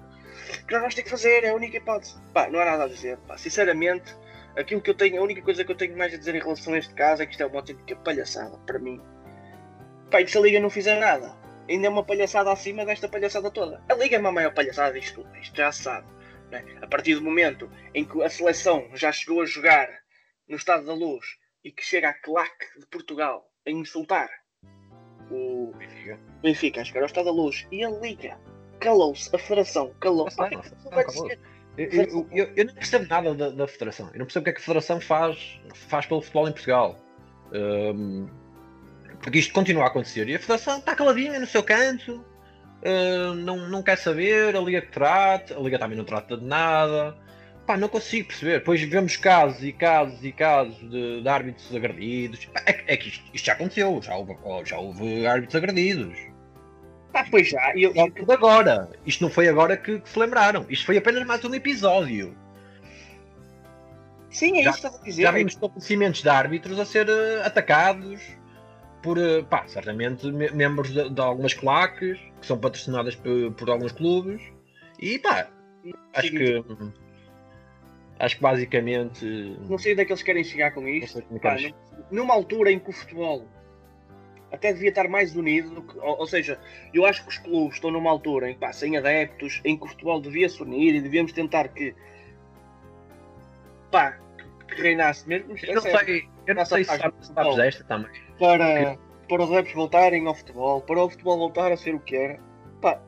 que 0.66 0.72
nós 0.72 0.80
vamos 0.80 0.94
ter 0.94 1.02
que 1.02 1.10
fazer, 1.10 1.44
é 1.44 1.50
a 1.50 1.54
única 1.54 1.76
hipótese. 1.76 2.20
Pá, 2.32 2.48
não 2.48 2.60
há 2.60 2.64
nada 2.64 2.84
a 2.84 2.88
dizer, 2.88 3.18
pá, 3.18 3.36
sinceramente. 3.36 4.14
Aquilo 4.56 4.80
que 4.80 4.90
eu 4.90 4.94
tenho, 4.94 5.20
a 5.20 5.24
única 5.24 5.42
coisa 5.42 5.64
que 5.64 5.70
eu 5.70 5.76
tenho 5.76 5.96
mais 5.96 6.12
a 6.12 6.16
dizer 6.16 6.34
em 6.34 6.40
relação 6.40 6.74
a 6.74 6.78
este 6.78 6.92
caso 6.94 7.22
é 7.22 7.26
que 7.26 7.32
isto 7.32 7.42
é 7.42 7.46
uma 7.46 7.60
autêntica 7.60 7.94
palhaçada 7.96 8.58
para 8.66 8.80
mim 8.80 9.00
Pai, 10.10 10.26
se 10.26 10.36
a 10.36 10.40
Liga 10.40 10.58
não 10.58 10.68
fizer 10.68 10.98
nada, 10.98 11.32
ainda 11.68 11.86
é 11.86 11.88
uma 11.88 12.02
palhaçada 12.02 12.50
acima 12.50 12.84
desta 12.84 13.08
palhaçada 13.08 13.48
toda. 13.48 13.80
A 13.88 13.94
Liga 13.94 14.16
é 14.16 14.18
uma 14.18 14.32
maior 14.32 14.52
palhaçada 14.52 14.98
disto 14.98 15.22
tudo, 15.22 15.36
isto 15.36 15.56
já 15.56 15.70
se 15.70 15.84
sabe. 15.84 16.08
É? 16.50 16.64
A 16.82 16.86
partir 16.88 17.14
do 17.14 17.22
momento 17.22 17.70
em 17.94 18.04
que 18.04 18.20
a 18.20 18.28
seleção 18.28 18.90
já 18.94 19.12
chegou 19.12 19.40
a 19.40 19.46
jogar 19.46 19.88
no 20.48 20.56
Estado 20.56 20.84
da 20.84 20.92
Luz 20.92 21.24
e 21.62 21.70
que 21.70 21.84
chega 21.84 22.08
a 22.08 22.12
claque 22.12 22.66
de 22.76 22.86
Portugal 22.86 23.48
a 23.64 23.70
insultar 23.70 24.28
o 25.30 25.72
Benfica, 25.78 26.18
Benfica 26.42 26.80
a 26.80 26.84
chegar 26.84 27.00
ao 27.02 27.06
Estado 27.06 27.26
da 27.26 27.30
Luz 27.30 27.68
e 27.70 27.84
a 27.84 27.88
Liga 27.88 28.36
calou-se, 28.80 29.34
a 29.34 29.38
Federação 29.38 29.92
calou-se. 30.00 30.36
Eu, 31.78 31.88
eu, 31.88 32.28
eu, 32.32 32.52
eu, 32.56 32.64
não 32.66 32.74
percebo 32.74 33.06
nada 33.08 33.34
da, 33.34 33.50
da, 33.50 33.68
Federação. 33.68 34.10
Eu 34.12 34.18
não 34.18 34.26
percebo 34.26 34.42
o 34.42 34.44
que 34.44 34.50
é 34.50 34.52
que 34.52 34.60
a 34.60 34.64
Federação 34.64 35.00
faz, 35.00 35.60
faz 35.74 36.04
pelo 36.06 36.20
futebol 36.20 36.48
em 36.48 36.52
Portugal. 36.52 36.98
Um, 37.52 38.28
porque 39.22 39.38
isto 39.38 39.52
continua 39.52 39.84
a 39.84 39.86
acontecer 39.86 40.28
e 40.28 40.34
a 40.34 40.38
Federação 40.38 40.78
está 40.78 40.94
caladinha 40.94 41.38
no 41.38 41.46
seu 41.46 41.62
canto, 41.62 42.24
uh, 42.82 43.34
não, 43.34 43.68
não 43.68 43.82
quer 43.82 43.96
saber, 43.96 44.56
a 44.56 44.60
Liga 44.60 44.80
que 44.80 44.92
trata, 44.92 45.56
a 45.56 45.60
Liga 45.60 45.78
também 45.78 45.96
não 45.96 46.04
trata 46.04 46.36
de 46.36 46.44
nada. 46.44 47.16
Pá, 47.66 47.76
não 47.76 47.88
consigo 47.88 48.28
perceber. 48.28 48.58
Depois 48.58 48.80
vemos 48.82 49.16
casos 49.16 49.62
e 49.62 49.72
casos 49.72 50.24
e 50.24 50.32
casos 50.32 50.76
de, 50.90 51.22
de 51.22 51.28
árbitros 51.28 51.74
agredidos. 51.74 52.48
É, 52.66 52.94
é 52.94 52.96
que 52.96 53.08
isto, 53.08 53.24
isto, 53.32 53.46
já 53.46 53.52
aconteceu, 53.52 54.00
já 54.02 54.16
houve, 54.16 54.34
já 54.64 54.78
houve 54.78 55.26
árbitros 55.26 55.54
agredidos. 55.54 56.29
Ah, 57.12 57.24
pois 57.30 57.48
já. 57.48 57.72
Eu... 57.76 57.92
Tudo 58.12 58.32
agora. 58.32 58.88
Isto 59.04 59.24
não 59.24 59.30
foi 59.30 59.48
agora 59.48 59.76
que, 59.76 60.00
que, 60.00 60.08
se 60.08 60.18
lembraram. 60.18 60.64
Isto 60.68 60.86
foi 60.86 60.98
apenas 60.98 61.26
mais 61.26 61.44
um 61.44 61.54
episódio. 61.54 62.36
Sim, 64.30 64.58
é 64.58 64.62
já, 64.62 64.70
isso 64.70 64.80
que 64.80 64.86
estás 64.86 65.02
a 65.02 65.04
dizer. 65.04 65.22
Já 65.22 65.30
vimos 65.32 65.52
estabelecimentos 65.54 66.22
de 66.22 66.28
árbitros 66.28 66.78
a 66.78 66.84
ser 66.84 67.08
uh, 67.08 67.44
atacados, 67.44 68.20
por, 69.02 69.18
eh, 69.18 69.42
pá, 69.42 69.64
certamente 69.66 70.30
membros 70.30 70.90
de, 70.90 71.08
de, 71.10 71.20
algumas 71.20 71.54
claques 71.54 72.18
que 72.40 72.46
são 72.46 72.58
patrocinadas 72.58 73.16
por, 73.16 73.52
por 73.52 73.70
alguns 73.70 73.92
clubes 73.92 74.42
e 74.98 75.18
pá, 75.18 75.48
acho 76.14 76.30
que 76.30 76.64
acho 78.18 78.36
que 78.36 78.42
basicamente 78.42 79.24
não 79.68 79.78
sei 79.78 79.92
onde 79.92 80.02
é 80.02 80.04
que 80.04 80.12
eles 80.12 80.22
querem 80.22 80.44
chegar 80.44 80.72
com 80.72 80.86
isto 80.86 81.18
é 81.18 81.38
pá, 81.38 81.56
numa 82.10 82.34
altura 82.34 82.70
em 82.70 82.78
que 82.78 82.90
o 82.90 82.92
futebol 82.92 83.46
até 84.52 84.72
devia 84.72 84.88
estar 84.88 85.08
mais 85.08 85.36
unido 85.36 85.84
ou, 85.96 86.20
ou, 86.20 86.26
seja, 86.26 86.58
eu 86.92 87.04
acho 87.04 87.22
que 87.22 87.28
os 87.28 87.38
clubes 87.38 87.74
estão 87.74 87.90
numa 87.90 88.10
altura 88.10 88.50
em 88.50 88.54
que 88.54 88.60
pá, 88.60 88.72
sem 88.72 88.96
adeptos, 88.96 89.60
em 89.64 89.76
que 89.76 89.84
o 89.84 89.88
futebol 89.88 90.20
devia 90.20 90.48
se 90.48 90.62
unir 90.62 90.94
e 90.94 91.00
devíamos 91.00 91.32
tentar 91.32 91.68
que 91.68 91.94
pá, 93.90 94.18
que 94.68 94.82
reinasse 94.82 95.28
mesmo. 95.28 95.54
Eu 95.62 95.74
não 95.74 95.82
sei, 95.82 96.28
eu 96.46 96.54
não 96.54 96.64
sei 96.64 96.84
se 96.84 96.96
sabes, 96.96 97.26
sabes 97.26 97.58
esta 97.58 97.84
também. 97.84 98.10
Para, 98.38 98.98
para 99.28 99.42
os 99.42 99.50
adeptos 99.50 99.74
voltarem 99.74 100.26
ao 100.26 100.34
futebol, 100.34 100.80
para 100.80 101.04
o 101.04 101.10
futebol 101.10 101.38
voltar 101.38 101.72
a 101.72 101.76
ser 101.76 101.94
o 101.94 102.00
que 102.00 102.16
era. 102.16 102.40
Pá, 102.80 103.00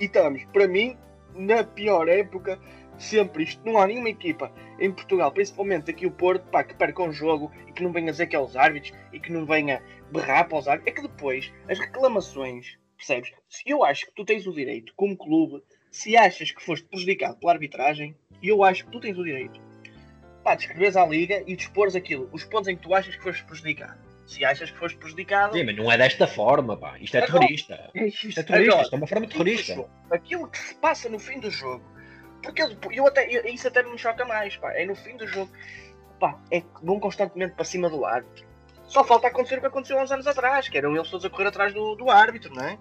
e 0.00 0.04
estamos, 0.04 0.44
para 0.46 0.66
mim, 0.66 0.96
na 1.34 1.64
pior 1.64 2.08
época 2.08 2.58
sempre 2.98 3.44
isto. 3.44 3.62
Não 3.64 3.78
há 3.78 3.86
nenhuma 3.86 4.08
equipa 4.08 4.50
em 4.78 4.92
Portugal, 4.92 5.32
principalmente 5.32 5.90
aqui 5.90 6.06
o 6.06 6.10
Porto, 6.10 6.46
pá, 6.50 6.62
que 6.64 6.74
perca 6.74 7.02
um 7.02 7.12
jogo 7.12 7.50
e 7.66 7.72
que 7.72 7.82
não 7.82 7.92
venha 7.92 8.10
dizer 8.10 8.26
que 8.26 8.36
é 8.36 8.40
os 8.40 8.56
árbitros 8.56 8.92
e 9.12 9.20
que 9.20 9.32
não 9.32 9.46
venha 9.46 9.82
berrar 10.10 10.48
para 10.48 10.58
os 10.58 10.68
árbitros. 10.68 10.92
É 10.92 10.96
que 11.00 11.08
depois 11.08 11.52
as 11.68 11.78
reclamações, 11.78 12.78
percebes? 12.96 13.32
Se 13.48 13.62
eu 13.66 13.84
acho 13.84 14.06
que 14.06 14.12
tu 14.14 14.24
tens 14.24 14.46
o 14.46 14.52
direito, 14.52 14.92
como 14.96 15.16
clube, 15.16 15.62
se 15.90 16.16
achas 16.16 16.50
que 16.50 16.62
foste 16.62 16.86
prejudicado 16.86 17.38
pela 17.38 17.52
arbitragem, 17.52 18.16
eu 18.42 18.62
acho 18.62 18.84
que 18.84 18.90
tu 18.90 19.00
tens 19.00 19.16
o 19.18 19.24
direito 19.24 19.60
pá, 20.46 20.54
descreves 20.54 20.96
à 20.96 21.04
liga 21.04 21.42
e 21.44 21.56
dispores 21.56 21.96
aquilo, 21.96 22.28
os 22.32 22.44
pontos 22.44 22.68
em 22.68 22.76
que 22.76 22.82
tu 22.82 22.94
achas 22.94 23.16
que 23.16 23.22
foste 23.22 23.42
prejudicado. 23.44 23.98
Se 24.24 24.44
achas 24.44 24.70
que 24.70 24.78
foste 24.78 24.96
prejudicado. 24.96 25.56
Sim, 25.56 25.64
mas 25.64 25.76
não 25.76 25.90
é 25.90 25.98
desta 25.98 26.26
forma, 26.26 26.76
pá. 26.76 26.96
Isto 27.00 27.16
é 27.16 27.24
Agora- 27.24 27.40
terrorista. 27.40 27.90
Isto 27.94 28.40
é 28.40 28.42
terrorista, 28.44 28.82
isto 28.82 28.94
é 28.94 28.98
uma 28.98 29.06
forma 29.08 29.26
terrorista. 29.26 29.88
Aquilo 30.10 30.48
que 30.48 30.58
se 30.58 30.74
passa 30.76 31.08
no 31.08 31.18
fim 31.18 31.40
do 31.40 31.50
jogo. 31.50 31.84
Porque 32.46 32.62
eu, 32.62 32.70
eu 32.92 33.06
até, 33.06 33.26
eu- 33.28 33.44
isso 33.46 33.66
até 33.68 33.82
me 33.82 33.98
choca 33.98 34.24
mais, 34.24 34.56
pá. 34.56 34.72
É 34.72 34.86
no 34.86 34.94
fim 34.94 35.16
do 35.16 35.26
jogo. 35.26 35.50
Pá, 36.18 36.38
é 36.50 36.60
que 36.60 36.68
vão 36.82 36.98
constantemente 36.98 37.54
para 37.54 37.64
cima 37.64 37.90
do 37.90 38.04
árbitro. 38.04 38.46
Só 38.86 39.02
falta 39.04 39.26
acontecer 39.26 39.58
o 39.58 39.60
que 39.60 39.66
aconteceu 39.66 39.98
há 39.98 40.02
uns 40.02 40.12
anos 40.12 40.26
atrás, 40.26 40.68
que 40.68 40.78
eram 40.78 40.94
eles 40.94 41.10
todos 41.10 41.26
a 41.26 41.30
correr 41.30 41.48
atrás 41.48 41.74
do, 41.74 41.96
do 41.96 42.08
árbitro, 42.08 42.54
não 42.54 42.64
é? 42.64 42.78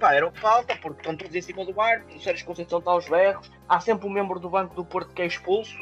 Pá, 0.00 0.14
era 0.14 0.26
o 0.26 0.32
que 0.32 0.40
falta, 0.40 0.74
porque 0.76 1.00
estão 1.00 1.14
todos 1.14 1.34
em 1.34 1.42
cima 1.42 1.64
do 1.64 1.78
árbitro, 1.80 2.16
o 2.16 2.20
Sérgio 2.20 2.44
Conceição 2.46 2.78
está 2.78 2.90
aos 2.90 3.08
berros, 3.08 3.50
há 3.68 3.78
sempre 3.78 4.06
um 4.06 4.10
membro 4.10 4.40
do 4.40 4.48
banco 4.48 4.74
do 4.74 4.84
Porto 4.84 5.14
que 5.14 5.22
é 5.22 5.26
expulso. 5.26 5.76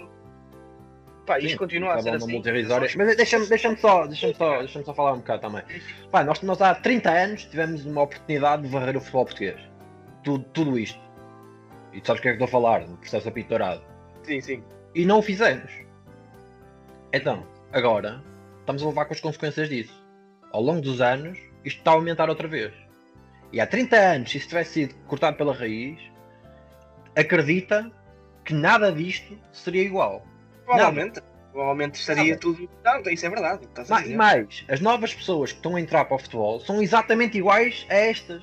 Pá, 1.25 1.39
isto 1.39 1.51
Sim, 1.53 1.57
continua 1.57 1.95
a 1.95 2.03
ser 2.03 2.15
assim. 2.17 2.43
Mas 2.97 3.17
deixa-me 3.17 3.47
deixa 3.47 3.77
só, 3.77 4.07
deixa 4.07 4.35
só, 4.35 4.59
deixa 4.59 4.83
só 4.83 4.93
falar 4.93 5.13
um 5.13 5.19
bocado 5.19 5.43
também. 5.43 5.63
Pá, 6.11 6.25
nós, 6.25 6.43
nós 6.43 6.61
há 6.61 6.75
30 6.75 7.11
anos 7.11 7.45
tivemos 7.45 7.87
uma 7.87 8.03
oportunidade 8.03 8.63
de 8.63 8.69
varrer 8.69 8.97
o 8.97 9.01
futebol 9.01 9.25
português. 9.25 9.61
Tudo, 10.25 10.45
tudo 10.53 10.79
isto. 10.79 11.01
E 11.93 12.01
tu 12.01 12.07
sabes 12.07 12.21
o 12.21 12.23
que 12.23 12.29
é 12.29 12.33
que 12.37 12.43
estou 12.43 12.47
a 12.47 12.63
falar, 12.63 12.85
do 12.85 12.97
processo 12.97 13.29
apitorado. 13.29 13.83
Sim, 14.23 14.41
sim. 14.41 14.63
E 14.95 15.05
não 15.05 15.19
o 15.19 15.23
fizemos. 15.23 15.71
Então, 17.13 17.47
agora, 17.73 18.23
estamos 18.61 18.83
a 18.83 18.87
levar 18.87 19.05
com 19.07 19.15
as 19.15 19.21
consequências 19.21 19.69
disso. 19.69 20.05
Ao 20.53 20.61
longo 20.63 20.81
dos 20.81 21.01
anos, 21.01 21.39
isto 21.65 21.79
está 21.79 21.91
a 21.93 21.95
aumentar 21.95 22.29
outra 22.29 22.47
vez. 22.49 22.73
E 23.53 23.61
há 23.61 23.67
30 23.67 23.97
anos, 23.97 24.31
se 24.31 24.39
isso 24.39 24.49
tivesse 24.49 24.73
sido 24.73 24.95
cortado 25.07 25.37
pela 25.37 25.53
raiz, 25.53 25.99
acredita 27.17 27.91
que 28.45 28.55
nada 28.55 28.93
disto 28.93 29.37
seria 29.53 29.83
igual. 29.83 30.25
Provavelmente. 30.65 31.21
Provavelmente 31.53 31.97
estaria 31.97 32.25
Nada. 32.27 32.39
tudo. 32.39 32.71
Não, 32.85 33.01
isso 33.13 33.27
é 33.27 33.29
verdade. 33.31 33.65
Estás 33.65 33.91
a 33.91 33.95
Ma- 33.97 34.01
dizer. 34.03 34.17
mais, 34.17 34.65
as 34.69 34.81
novas 34.81 35.13
pessoas 35.13 35.51
que 35.51 35.59
estão 35.59 35.75
a 35.75 35.81
entrar 35.81 36.05
para 36.05 36.15
o 36.15 36.19
futebol 36.19 36.61
são 36.61 36.81
exatamente 36.81 37.37
iguais 37.39 37.85
a 37.91 37.95
estas. 37.95 38.41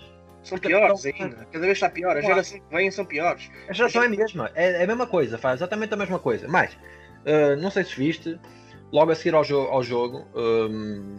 São 0.48 0.58
piores 0.58 1.06
ainda. 1.06 1.46
Cada 1.52 1.66
vez 1.66 1.78
está 1.78 1.90
pior. 1.90 2.16
As 2.18 2.22
Claro. 2.22 2.36
gerações 2.36 2.62
que 2.70 2.76
vêm 2.76 2.92
são 2.92 3.06
piores. 3.06 3.50
A 3.70 3.74
geração 3.74 4.04
é 4.04 4.06
a 4.06 4.10
mesma, 4.10 4.52
é, 4.56 4.82
é 4.82 4.84
a 4.84 4.88
mesma 4.88 5.08
coisa, 5.08 5.38
faz 5.38 5.60
exatamente 5.60 5.94
a 5.94 5.98
mesma 5.98 6.20
coisa. 6.20 6.48
Mas, 6.48 6.74
uh, 6.74 7.56
não 7.62 7.70
sei 7.72 7.84
se 7.84 7.96
viste, 7.96 8.40
logo 8.92 9.12
a 9.12 9.16
seguir 9.16 9.36
ao, 9.36 9.44
jo- 9.44 9.68
ao 9.68 9.84
jogo, 9.84 10.26
um, 10.36 11.18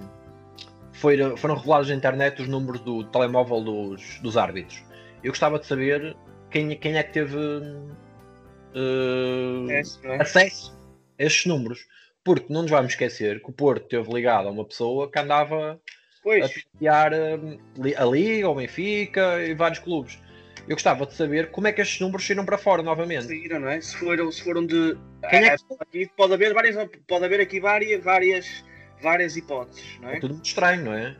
foi- 0.92 1.36
foram 1.36 1.54
revelados 1.56 1.88
na 1.90 1.94
internet 1.94 2.42
os 2.42 2.48
números 2.48 2.80
do 2.80 3.04
telemóvel 3.04 3.60
dos, 3.60 4.18
dos 4.20 4.36
árbitros. 4.36 4.82
Eu 5.22 5.30
gostava 5.32 5.58
de 5.58 5.66
saber 5.66 6.16
quem, 6.50 6.76
quem 6.76 6.96
é 6.96 7.02
que 7.02 7.12
teve 7.12 7.36
uh, 7.36 7.88
É, 9.70 9.80
isso, 9.80 10.00
é? 10.04 10.20
acesso 10.20 10.78
a 11.18 11.24
esses 11.24 11.46
números. 11.46 11.86
Porque 12.24 12.52
não 12.52 12.62
nos 12.62 12.70
vamos 12.70 12.92
esquecer 12.92 13.40
que 13.42 13.48
o 13.48 13.52
Porto 13.52 13.84
esteve 13.84 14.12
ligado 14.12 14.48
a 14.48 14.50
uma 14.50 14.64
pessoa 14.64 15.10
que 15.10 15.18
andava 15.18 15.80
Pois, 16.28 16.64
hum, 17.38 17.58
li- 17.78 17.96
a 17.96 18.04
Liga, 18.04 18.50
o 18.50 18.54
Benfica 18.54 19.42
e 19.42 19.54
vários 19.54 19.78
clubes. 19.78 20.18
Eu 20.68 20.76
gostava 20.76 21.06
de 21.06 21.14
saber 21.14 21.50
como 21.50 21.66
é 21.66 21.72
que 21.72 21.80
estes 21.80 21.98
números 22.00 22.26
saíram 22.26 22.44
para 22.44 22.58
fora 22.58 22.82
novamente. 22.82 23.24
saíram, 23.24 23.60
não 23.60 23.68
é? 23.68 23.80
Se 23.80 23.96
foram, 23.96 24.30
se 24.30 24.42
foram 24.42 24.66
de. 24.66 24.94
Quem 25.30 25.44
é 25.46 25.52
Ah, 25.54 25.56
aqui 25.80 26.10
pode 26.14 26.34
haver 26.34 26.52
várias. 26.52 26.76
Pode 27.06 27.24
haver 27.24 27.40
aqui 27.40 27.58
várias, 27.60 28.04
várias, 28.04 28.62
várias 29.00 29.38
hipóteses, 29.38 29.98
não 30.02 30.10
É 30.10 30.16
é? 30.16 30.20
tudo 30.20 30.34
muito 30.34 30.44
estranho, 30.44 30.84
não 30.84 30.92
é? 30.92 31.16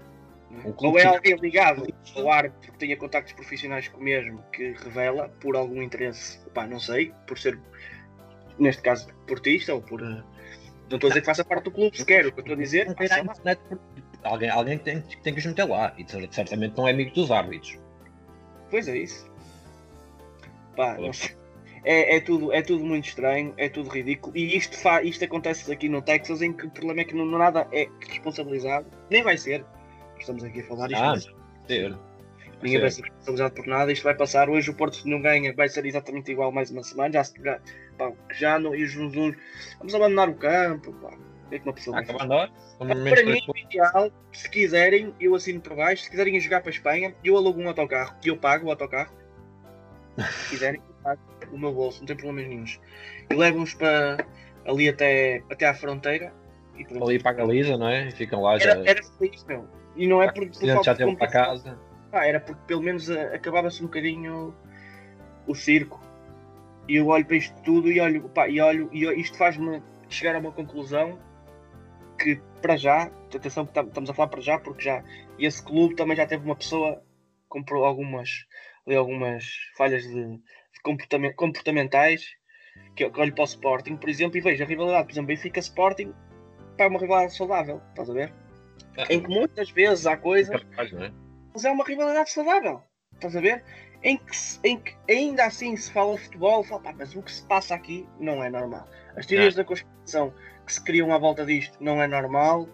Um 0.51 0.75
Ou 0.77 0.99
é 0.99 1.03
que- 1.03 1.07
alguém 1.09 1.37
ligado 1.37 1.87
ao 2.15 2.31
árbitro 2.31 2.73
que 2.73 2.79
tenha 2.79 2.97
contactos 2.99 3.33
profissionais 3.33 3.89
com 3.89 3.99
o 3.99 4.05
mesmo 4.05 4.45
que 4.53 4.73
revela 4.73 5.31
por 5.41 5.57
algum 5.57 5.83
interesse, 5.83 6.39
pá, 6.51 6.67
não 6.67 6.79
sei, 6.79 7.13
por 7.27 7.39
ser, 7.39 7.59
neste 8.59 8.83
caso, 8.83 9.09
portista 9.27 9.73
ou 9.73 9.81
por. 9.81 10.03
Não 10.03 10.97
estou 10.97 11.09
a 11.09 11.11
dizer 11.11 11.21
que 11.21 11.27
faça 11.27 11.45
parte 11.45 11.65
do 11.65 11.71
clube 11.71 11.97
sequer, 11.97 12.27
o 12.27 12.33
que 12.33 12.41
eu 12.41 12.43
estou 12.43 12.55
a 12.55 12.59
dizer. 12.59 12.87
Não 12.87 12.95
pá, 12.95 12.99
tem 12.99 13.09
Alguém, 14.23 14.51
alguém 14.51 14.79
tem, 14.79 15.01
tem 15.01 15.33
que 15.33 15.39
os 15.41 15.47
meter 15.47 15.65
lá. 15.65 15.93
E 15.97 16.05
cer- 16.11 16.29
certamente 16.33 16.77
não 16.77 16.87
é 16.89 16.91
amigo 16.93 17.13
dos 17.15 17.31
árbitros. 17.31 17.79
Pois 18.71 18.87
é 18.89 18.97
isso. 18.99 19.31
Pá, 20.77 20.97
não 20.99 21.13
sei. 21.13 21.37
É, 21.85 22.17
é 22.17 22.21
tudo, 22.21 22.53
é 22.53 22.61
tudo 22.61 22.85
muito 22.85 23.07
estranho, 23.09 23.55
é 23.57 23.69
tudo 23.69 23.89
ridículo. 23.89 24.37
E 24.37 24.57
isto, 24.57 24.77
fa 24.77 25.03
isto 25.03 25.25
acontece 25.25 25.73
aqui 25.73 25.89
no 25.89 26.03
Texas, 26.03 26.43
em 26.43 26.53
que 26.53 26.67
o 26.67 26.71
problema 26.71 27.01
é 27.01 27.05
que 27.05 27.15
não, 27.15 27.25
nada 27.25 27.67
é 27.73 27.89
responsabilizado, 28.09 28.87
nem 29.11 29.23
vai 29.23 29.39
ser. 29.39 29.65
Estamos 30.19 30.43
aqui 30.45 30.61
a 30.61 30.65
falar 30.65 30.91
isto. 30.91 31.03
Ah, 31.03 31.67
Ser. 31.67 31.97
ninguém 32.63 32.81
vai 32.81 32.91
ser 32.91 33.03
responsabilizado 33.03 33.55
por 33.55 33.67
nada. 33.67 33.93
Isto 33.93 34.03
vai 34.03 34.15
passar. 34.15 34.51
Hoje 34.51 34.71
o 34.71 34.75
Porto, 34.75 34.97
se 34.97 35.09
não 35.09 35.23
ganha, 35.23 35.55
vai 35.55 35.69
ser 35.69 35.87
exatamente 35.87 36.31
igual 36.33 36.51
mais 36.51 36.71
uma 36.71 36.83
semana. 36.83 37.13
Já, 37.13 37.25
se- 37.25 37.41
já, 37.43 37.61
pá, 37.97 38.13
já 38.33 38.59
não. 38.59 38.75
E 38.75 38.83
os 38.83 38.97
uns, 38.97 39.17
uns- 39.17 39.37
Vamos 39.79 39.95
abandonar 39.95 40.29
o 40.29 40.35
campo. 40.35 40.93
Pá. 40.95 41.17
É 41.51 41.61
uma 41.65 41.73
pessoa 41.73 41.99
Ah, 41.99 42.27
nós. 42.27 42.51
Menos 42.81 43.11
Para 43.11 43.25
mim, 43.25 43.41
o 43.49 43.57
ideal, 43.57 44.11
se 44.33 44.51
quiserem, 44.51 45.15
eu 45.21 45.35
assino 45.35 45.61
por 45.61 45.77
baixo. 45.77 46.05
Se 46.05 46.11
quiserem 46.11 46.39
jogar 46.41 46.61
para 46.61 46.71
a 46.71 46.75
Espanha, 46.75 47.15
eu 47.25 47.37
alugo 47.37 47.61
um 47.61 47.69
autocarro 47.69 48.15
e 48.25 48.29
eu 48.29 48.37
pago 48.37 48.67
o 48.67 48.71
autocarro. 48.71 49.13
Se 50.19 50.51
quiserem, 50.51 50.81
eu 50.87 50.95
pago 51.03 51.21
o 51.51 51.59
meu 51.59 51.73
bolso, 51.73 52.01
não 52.01 52.07
tem 52.07 52.17
problemas 52.17 52.49
nenhums. 52.49 52.81
E 53.31 53.35
levo-os 53.35 53.75
para 53.75 54.19
ali 54.67 54.89
até, 54.89 55.43
até 55.51 55.67
à 55.67 55.75
fronteira. 55.75 56.33
E 56.77 56.85
pronto. 56.85 57.05
Ali 57.05 57.19
para 57.19 57.31
a 57.31 57.35
Galiza, 57.35 57.77
não 57.77 57.89
é? 57.89 58.09
E 58.09 58.11
ficam 58.13 58.43
lá 58.43 58.59
já. 58.59 58.71
Era, 58.71 58.91
era 58.91 59.03
feliz, 59.03 59.45
meu. 59.45 59.67
E 59.97 60.07
não 60.07 60.23
é 60.23 60.31
por, 60.31 60.47
por 60.49 60.85
já 60.85 60.95
teve 60.95 61.17
para 61.17 61.29
casa. 61.29 61.79
Pá, 62.11 62.25
era 62.25 62.41
porque 62.41 62.61
pelo 62.67 62.83
menos 62.83 63.11
ah, 63.11 63.35
acabava-se 63.35 63.83
um 63.83 63.87
bocadinho 63.87 64.55
o 65.47 65.55
circo. 65.55 66.01
E 66.89 66.97
eu 66.97 67.09
olho 67.09 67.25
para 67.25 67.37
isto 67.37 67.55
tudo 67.63 67.91
e 67.91 68.01
olho, 68.01 68.29
pá, 68.31 68.49
e 68.49 68.61
olho, 68.61 68.89
e 68.93 69.05
isto 69.21 69.37
faz-me 69.37 69.83
chegar 70.09 70.35
a 70.37 70.39
uma 70.39 70.53
conclusão 70.53 71.19
que 72.19 72.41
para 72.61 72.77
já, 72.77 73.05
atenção 73.35 73.65
que 73.67 73.73
tam- 73.73 73.87
estamos 73.87 74.11
a 74.11 74.15
falar 74.15 74.29
para 74.29 74.41
já, 74.41 74.59
porque 74.59 74.83
já 74.83 75.03
esse 75.39 75.63
clube 75.63 75.95
também 75.95 76.17
já 76.17 76.27
teve 76.27 76.45
uma 76.45 76.57
pessoa 76.57 77.03
com 77.49 77.63
pro- 77.63 77.85
algumas, 77.85 78.47
ali 78.87 78.97
algumas 78.97 79.45
falhas 79.77 80.03
de, 80.03 80.13
de 80.37 80.81
comportamen- 80.83 81.35
comportamentais 81.35 82.25
que 82.95 83.05
eu 83.05 83.13
que 83.13 83.21
olho 83.21 83.33
para 83.35 83.43
o 83.43 83.47
Sporting, 83.47 83.97
por 83.97 84.09
exemplo, 84.09 84.37
e 84.37 84.41
vejo 84.41 84.63
a 84.63 84.67
rivalidade, 84.67 85.05
por 85.05 85.13
exemplo, 85.13 85.29
Benfica 85.29 85.61
Sporting, 85.61 86.13
é 86.77 86.87
uma 86.87 86.99
rivalidade 87.01 87.37
saudável, 87.37 87.81
estás 87.91 88.11
a 88.11 88.13
ver? 88.13 88.33
Em 89.09 89.21
que 89.23 89.29
muitas 89.29 89.71
vezes 89.71 90.07
há 90.07 90.17
coisas 90.17 90.61
Capaz, 90.61 90.93
não 90.93 91.05
é? 91.05 91.13
mas 91.53 91.65
é 91.65 91.71
uma 91.71 91.85
rivalidade 91.85 92.31
saudável. 92.31 92.83
Estás 93.15 93.37
a 93.37 93.41
ver? 93.41 93.65
Em 94.03 94.17
que, 94.17 94.33
em 94.65 94.79
que 94.79 94.97
ainda 95.09 95.45
assim 95.47 95.77
se 95.77 95.93
fala 95.93 96.15
de 96.17 96.23
futebol, 96.23 96.63
fala, 96.65 96.81
pá, 96.83 96.95
mas 96.97 97.15
o 97.17 97.23
que 97.23 97.33
se 97.33 97.43
passa 97.47 97.75
aqui 97.75 98.09
não 98.21 98.43
é 98.43 98.51
normal. 98.51 98.89
As 99.17 99.27
teorias 99.27 99.55
da 99.57 99.65
conspiração 99.65 100.33
que 100.69 100.75
se 100.75 100.81
criam 100.85 101.13
à 101.13 101.19
volta 101.19 101.45
disto 101.45 101.77
não 101.81 102.01
é 102.01 102.07
normal. 102.07 102.69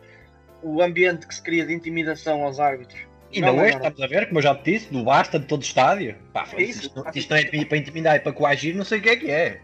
O 0.62 0.83
ambiente 0.83 1.26
que 1.26 1.35
se 1.35 1.42
cria 1.42 1.64
de 1.64 1.72
intimidação 1.72 2.42
aos 2.44 2.59
árbitros. 2.61 3.00
E 3.33 3.40
não 3.40 3.54
não 3.57 3.62
é 3.64 3.68
é, 3.68 3.72
normal. 3.72 3.88
estamos 3.90 4.00
a 4.02 4.07
ver, 4.07 4.26
como 4.26 4.38
eu 4.38 4.42
já 4.42 4.54
te 4.54 4.72
disse, 4.72 4.92
do 4.92 5.02
basta 5.04 5.38
de 5.38 5.46
todo 5.46 5.61
o 5.61 5.64
estádio. 5.64 6.16
Pá, 6.33 6.46
É 6.57 6.62
isso. 6.62 6.83
isto, 6.87 7.04
isto 7.14 7.30
não 7.30 7.37
é 7.37 7.64
para 7.64 7.78
intimidar 7.78 8.16
e 8.16 8.20
para 8.20 8.33
coagir, 8.33 8.74
não 8.76 8.85
sei 8.85 8.98
o 8.98 9.02
que 9.02 9.09
é 9.09 9.16
que 9.16 9.30
é. 9.30 9.61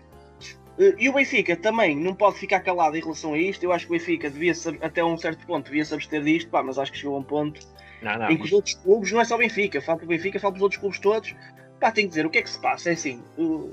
E 0.98 1.08
o 1.08 1.12
Benfica 1.12 1.56
também 1.56 1.94
não 1.96 2.14
pode 2.14 2.38
ficar 2.38 2.60
calado 2.60 2.96
em 2.96 3.00
relação 3.00 3.34
a 3.34 3.38
isto. 3.38 3.62
Eu 3.62 3.72
acho 3.72 3.86
que 3.86 3.92
o 3.94 3.98
Benfica 3.98 4.30
devia 4.30 4.52
até 4.80 5.04
um 5.04 5.16
certo 5.18 5.46
ponto 5.46 5.66
devia 5.66 5.84
se 5.84 5.92
abster 5.94 6.22
disto, 6.22 6.48
pá, 6.50 6.62
mas 6.62 6.78
acho 6.78 6.90
que 6.90 6.98
chegou 6.98 7.16
a 7.16 7.18
um 7.20 7.22
ponto 7.22 7.60
Não, 8.02 8.18
não. 8.18 8.30
em 8.30 8.36
que 8.38 8.44
os 8.44 8.52
outros 8.52 8.74
clubes, 8.74 9.12
não 9.12 9.20
é 9.20 9.24
só 9.24 9.34
o 9.34 9.38
Benfica, 9.38 9.80
falo 9.82 9.98
para 9.98 10.06
o 10.06 10.08
Benfica, 10.08 10.40
falo 10.40 10.52
para 10.54 10.58
os 10.58 10.62
outros 10.62 10.80
clubes 10.80 10.98
todos, 10.98 11.34
pá, 11.78 11.90
tem 11.92 12.04
que 12.04 12.10
dizer 12.10 12.24
o 12.24 12.30
que 12.30 12.38
é 12.38 12.42
que 12.42 12.50
se 12.50 12.60
passa, 12.60 12.88
é 12.90 12.92
assim, 12.94 13.22
o- 13.36 13.70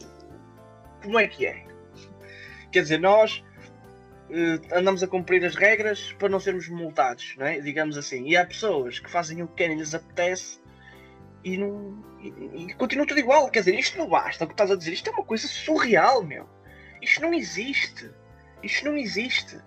como 1.01 1.17
é 1.17 1.27
que 1.27 1.45
é? 1.45 1.63
Quer 2.73 2.81
dizer, 2.81 2.99
nós 2.99 3.41
andamos 4.73 5.01
a 5.03 5.07
cumprir 5.07 5.43
as 5.45 5.55
regras 5.55 6.13
para 6.13 6.29
não 6.29 6.39
sermos 6.39 6.67
multados, 6.67 7.35
não 7.37 7.45
é? 7.45 7.59
digamos 7.59 7.97
assim, 7.97 8.27
e 8.27 8.35
há 8.35 8.45
pessoas 8.45 8.99
que 8.99 9.09
fazem 9.09 9.41
o 9.41 9.47
que 9.47 9.55
querem, 9.55 9.77
lhes 9.77 9.93
apetece 9.93 10.59
e 11.43 11.57
não. 11.57 12.03
E, 12.21 12.63
e 12.63 12.73
continua 12.73 13.05
tudo 13.05 13.19
igual, 13.19 13.49
quer 13.49 13.59
dizer, 13.59 13.75
isto 13.79 13.97
não 13.97 14.09
basta, 14.09 14.43
o 14.43 14.47
que 14.47 14.53
estás 14.53 14.71
a 14.71 14.75
dizer, 14.75 14.93
isto 14.93 15.09
é 15.09 15.13
uma 15.13 15.23
coisa 15.23 15.47
surreal, 15.47 16.23
meu. 16.23 16.47
Isto 17.01 17.21
não 17.21 17.33
existe. 17.33 18.09
Isto 18.61 18.85
não 18.85 18.97
existe. 18.97 19.57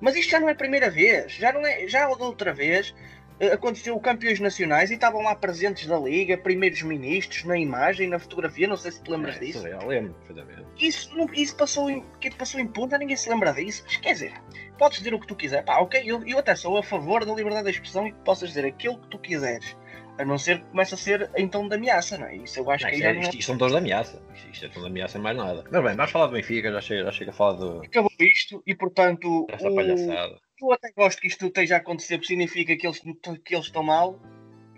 Mas 0.00 0.14
isto 0.14 0.30
já 0.30 0.40
não 0.40 0.48
é 0.48 0.52
a 0.52 0.56
primeira 0.56 0.88
vez, 0.90 1.32
já 1.32 1.52
não 1.52 1.66
é, 1.66 1.88
já 1.88 2.06
da 2.06 2.24
outra 2.24 2.52
vez 2.52 2.94
eh, 2.94 3.17
aconteceu 3.52 3.94
o 3.94 4.00
campeões 4.00 4.40
nacionais 4.40 4.90
e 4.90 4.94
estavam 4.94 5.22
lá 5.22 5.34
presentes 5.34 5.86
da 5.86 5.98
liga, 5.98 6.36
primeiros 6.36 6.82
ministros 6.82 7.44
na 7.44 7.56
imagem, 7.58 8.08
na 8.08 8.18
fotografia, 8.18 8.66
não 8.66 8.76
sei 8.76 8.92
se 8.92 9.02
te 9.02 9.10
lembras 9.10 9.36
É, 9.36 9.40
disso. 9.40 9.58
surreal, 9.60 9.86
lembro 9.86 10.14
perfeitamente. 10.14 10.66
Isso, 10.78 11.16
não- 11.16 11.32
isso 11.32 11.56
passou, 11.56 11.88
em, 11.90 12.04
que 12.20 12.30
passou 12.34 12.60
impune, 12.60 12.90
já 12.90 12.98
ninguém 12.98 13.16
se 13.16 13.28
lembra 13.30 13.52
disso. 13.52 13.82
Mas 13.86 13.96
quer 13.98 14.12
dizer, 14.12 14.32
podes 14.76 14.98
dizer 14.98 15.14
o 15.14 15.20
que 15.20 15.26
tu 15.26 15.36
quiser, 15.36 15.64
pá, 15.64 15.78
ok, 15.78 16.02
eu, 16.04 16.26
eu 16.26 16.38
até 16.38 16.54
sou 16.54 16.76
a 16.76 16.82
favor 16.82 17.24
da 17.24 17.32
liberdade 17.34 17.64
de 17.66 17.70
expressão 17.72 18.06
e 18.06 18.12
que 18.12 18.18
possas 18.20 18.48
dizer 18.50 18.64
aquilo 18.64 18.98
que 18.98 19.08
tu 19.08 19.18
quiseres. 19.18 19.76
A 20.18 20.24
não 20.24 20.36
ser 20.36 20.58
que 20.58 20.64
comece 20.70 20.94
a 20.94 20.96
ser 20.96 21.30
em 21.36 21.46
tom 21.46 21.68
de 21.68 21.76
ameaça, 21.76 22.18
não 22.18 22.26
é? 22.26 22.34
Isso 22.38 22.58
eu 22.58 22.68
acho 22.72 22.84
Não, 22.84 22.90
que 22.90 23.04
é, 23.04 23.06
é. 23.08 23.20
isto, 23.20 23.36
isto 23.36 23.46
são 23.46 23.56
todos 23.56 23.72
de 23.72 23.78
ameaça. 23.78 24.20
Isto, 24.34 24.50
isto 24.50 24.66
é 24.66 24.68
tudo 24.68 24.80
de 24.82 24.88
ameaça 24.90 25.16
e 25.16 25.20
mais 25.20 25.36
nada. 25.36 25.64
Mas 25.70 25.84
bem, 25.84 25.94
vais 25.94 26.10
falar 26.10 26.26
do 26.26 26.32
Benfica, 26.32 26.72
já 26.72 26.80
chega, 26.80 27.04
já 27.04 27.12
chega 27.12 27.30
a 27.30 27.34
falar 27.34 27.52
do, 27.52 27.82
Acabou 27.84 28.10
isto 28.18 28.60
e 28.66 28.74
portanto 28.74 29.46
desta 29.46 29.68
o, 29.70 29.74
palhaçada. 29.76 30.40
Eu 30.60 30.72
até 30.72 30.90
gosto 30.92 31.20
que 31.20 31.28
isto 31.28 31.46
esteja 31.46 31.76
a 31.76 31.78
acontecer, 31.78 32.16
porque 32.16 32.28
significa 32.28 32.76
que 32.76 32.86
eles, 32.86 33.00
que 33.44 33.54
eles 33.54 33.66
estão 33.66 33.82
mal 33.82 34.20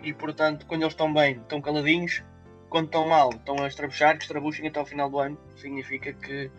e, 0.03 0.13
portanto, 0.13 0.65
quando 0.67 0.81
eles 0.83 0.93
estão 0.93 1.11
bem, 1.13 1.37
estão 1.37 1.61
caladinhos. 1.61 2.23
Quando 2.69 2.85
estão 2.85 3.07
mal, 3.07 3.31
estão 3.31 3.61
a 3.61 3.67
estrabuchar, 3.67 4.17
que 4.17 4.23
estrabuchem 4.23 4.67
até 4.67 4.79
ao 4.79 4.85
final 4.85 5.09
do 5.09 5.19
ano. 5.19 5.37
Significa 5.57 6.13
que, 6.13 6.49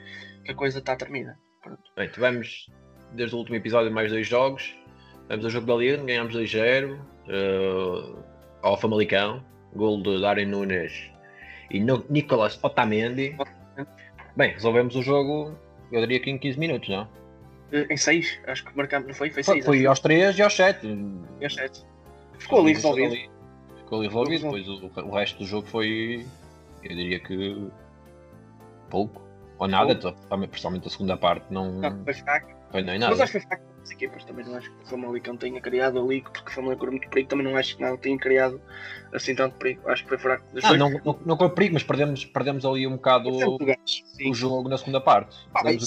que 0.45 0.53
a 0.53 0.55
coisa 0.55 0.79
está 0.79 0.95
terminada. 0.95 1.39
Bem, 1.97 2.09
tivemos 2.09 2.71
desde 3.13 3.35
o 3.35 3.39
último 3.39 3.57
episódio 3.57 3.91
mais 3.91 4.11
dois 4.11 4.27
jogos. 4.27 4.77
Vamos 5.29 5.45
ao 5.45 5.51
jogo 5.51 5.67
da 5.67 5.75
Liga, 5.77 6.05
ganhámos 6.05 6.35
2-0 6.35 6.99
uh, 6.99 8.23
ao 8.61 8.77
Famalicão, 8.77 9.43
gol 9.75 10.03
de 10.03 10.21
Darren 10.21 10.47
Nunes 10.47 11.11
e 11.71 11.81
no 11.81 12.05
Nicolas 12.11 12.63
Otamendi. 12.63 13.37
Bem, 14.37 14.53
resolvemos 14.53 14.95
o 14.97 15.03
jogo, 15.03 15.57
eu 15.91 16.01
diria 16.03 16.21
que 16.21 16.31
em 16.31 16.39
15 16.39 16.59
minutos, 16.59 16.89
não? 16.89 17.09
Em 17.73 17.97
6, 17.97 18.41
acho 18.47 18.65
que 18.65 18.77
marcámos, 18.77 19.09
não 19.09 19.15
foi? 19.15 19.31
Foi 19.31 19.43
6. 19.43 19.65
Foi 19.65 19.87
aos 19.87 20.01
3 20.01 20.39
e 20.39 20.43
aos 20.43 20.55
7. 20.55 20.87
E 21.41 21.45
aos 21.45 21.55
7. 21.55 21.87
Ficou 22.39 22.61
ali 22.61 22.75
resolvido. 22.75 23.17
Ficou 23.77 23.99
ali 23.99 24.09
resolvido, 24.09 24.43
depois 24.43 24.69
o, 24.69 25.09
o 25.09 25.15
resto 25.15 25.39
do 25.39 25.47
jogo 25.47 25.67
foi, 25.67 26.27
eu 26.83 26.95
diria 26.95 27.21
que 27.21 27.69
pouco. 28.91 29.23
Ou 29.59 29.69
nada, 29.69 29.95
principalmente 30.49 30.87
a 30.87 30.91
segunda 30.91 31.17
parte. 31.17 31.47
Não, 31.51 31.73
não 31.73 32.05
foi 32.05 32.15
fraco. 32.15 32.53
Foi 32.71 32.83
nem 32.83 32.99
nada. 32.99 33.13
Mas 33.13 33.21
acho 33.21 33.33
que 33.33 33.39
foi 33.41 33.49
fraco 33.49 33.72
as 33.83 33.91
equipas. 33.91 34.25
Também 34.25 34.45
não 34.45 34.57
acho 34.57 34.71
que 34.71 34.85
o 34.85 34.87
Famalicão 34.87 35.37
tenha 35.37 35.61
criado 35.61 35.99
ali, 35.99 36.23
porque 36.23 36.51
o 36.51 36.53
Famalicão 36.53 36.91
muito 36.91 37.09
perigo. 37.09 37.29
Também 37.29 37.47
não 37.47 37.57
acho 37.57 37.77
que 37.77 37.83
não 37.83 37.97
tenha 37.97 38.19
criado 38.19 38.61
assim 39.13 39.35
tanto 39.35 39.57
perigo. 39.57 39.89
Acho 39.89 40.03
que 40.03 40.09
foi 40.09 40.19
fraco. 40.19 40.45
Ah, 40.63 40.77
não, 40.77 40.91
não, 40.91 41.19
não 41.25 41.37
foi 41.37 41.51
perigo, 41.51 41.75
mas 41.75 41.83
perdemos, 41.83 42.25
perdemos 42.25 42.65
ali 42.65 42.87
um 42.87 42.93
bocado 42.93 43.31
o 43.31 44.35
jogo 44.35 44.69
na 44.69 44.79
segunda 44.79 45.01
parte. 45.01 45.37
Ah, 45.55 45.63
bem, 45.63 45.79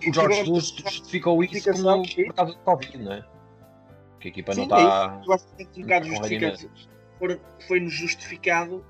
e, 0.00 0.10
o 0.10 0.14
Jorge 0.14 0.44
Jesus 0.44 0.68
justificou 0.68 1.42
isso 1.44 1.72
como 1.72 2.02
por 2.02 2.34
causa 2.34 2.52
do 2.52 2.58
Covid, 2.60 2.98
não 2.98 3.12
é? 3.12 3.24
Que 4.20 4.28
a 4.28 4.30
equipa 4.30 4.54
não 4.54 4.64
está. 4.64 5.20
É 5.22 5.28
eu 5.28 5.32
acho 5.32 5.46
que 5.56 5.80
um 5.80 5.82
bocado 5.82 6.06
justificado. 6.06 6.70
Foi-nos 7.68 7.92
justificado 7.94 8.84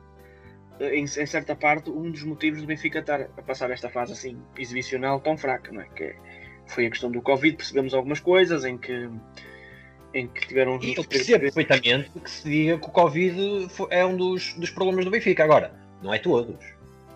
em, 0.80 1.04
em, 1.04 1.06
certa 1.06 1.54
parte, 1.54 1.90
um 1.90 2.10
dos 2.10 2.24
motivos 2.24 2.60
do 2.60 2.66
Benfica 2.66 3.00
estar 3.00 3.20
a 3.20 3.42
passar 3.42 3.70
esta 3.70 3.88
fase 3.90 4.12
assim 4.12 4.38
exibicional 4.58 5.20
tão 5.20 5.36
fraca, 5.36 5.70
não 5.70 5.82
é? 5.82 5.88
Que 5.88 6.16
foi 6.72 6.86
a 6.86 6.90
questão 6.90 7.10
do 7.10 7.22
Covid, 7.22 7.56
percebemos 7.56 7.94
algumas 7.94 8.20
coisas 8.20 8.64
em 8.64 8.78
que 8.78 9.08
em 10.14 10.28
que 10.28 10.46
tiveram 10.46 10.78
e 10.82 10.94
eu 10.94 11.04
percebo 11.04 11.40
perfeitamente 11.40 12.10
que 12.10 12.30
se 12.30 12.48
diga 12.48 12.78
que 12.78 12.86
o 12.86 12.90
Covid 12.90 13.68
é 13.88 14.04
um 14.04 14.16
dos, 14.16 14.52
dos 14.54 14.70
problemas 14.70 15.06
do 15.06 15.10
Benfica. 15.10 15.42
Agora, 15.42 15.74
não 16.02 16.12
é 16.12 16.18
todos. 16.18 16.62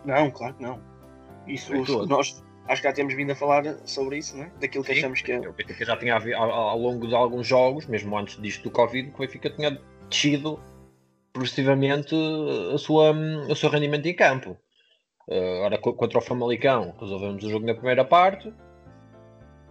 Não, 0.04 0.30
claro 0.30 0.54
que 0.54 0.62
não. 0.62 0.80
Isso 1.46 1.74
não 1.74 1.82
é 1.82 2.06
nós 2.06 2.42
acho 2.68 2.82
que 2.82 2.88
já 2.88 2.94
temos 2.94 3.14
vindo 3.14 3.30
a 3.32 3.34
falar 3.34 3.64
sobre 3.84 4.18
isso, 4.18 4.36
né? 4.36 4.50
daquilo 4.60 4.84
que 4.84 4.92
Sim, 4.92 4.98
achamos 4.98 5.20
que 5.20 5.32
é. 5.32 5.38
O 5.38 5.52
Benfica 5.52 5.84
já 5.84 5.96
tinha 5.96 6.16
ao, 6.16 6.50
ao 6.50 6.78
longo 6.78 7.06
de 7.06 7.14
alguns 7.14 7.46
jogos, 7.46 7.86
mesmo 7.86 8.16
antes 8.16 8.40
disto 8.40 8.64
do 8.64 8.70
Covid, 8.70 9.10
que 9.10 9.16
o 9.16 9.20
Benfica 9.20 9.50
tinha 9.50 9.80
descido 10.08 10.60
progressivamente 11.32 12.14
a 12.74 12.78
sua, 12.78 13.12
o 13.48 13.54
seu 13.54 13.68
rendimento 13.68 14.06
em 14.06 14.14
campo. 14.14 14.56
Uh, 15.28 15.62
ora, 15.64 15.78
contra 15.78 16.18
o 16.18 16.22
Famalicão, 16.22 16.94
resolvemos 17.00 17.42
o 17.44 17.50
jogo 17.50 17.66
na 17.66 17.74
primeira 17.74 18.04
parte, 18.04 18.52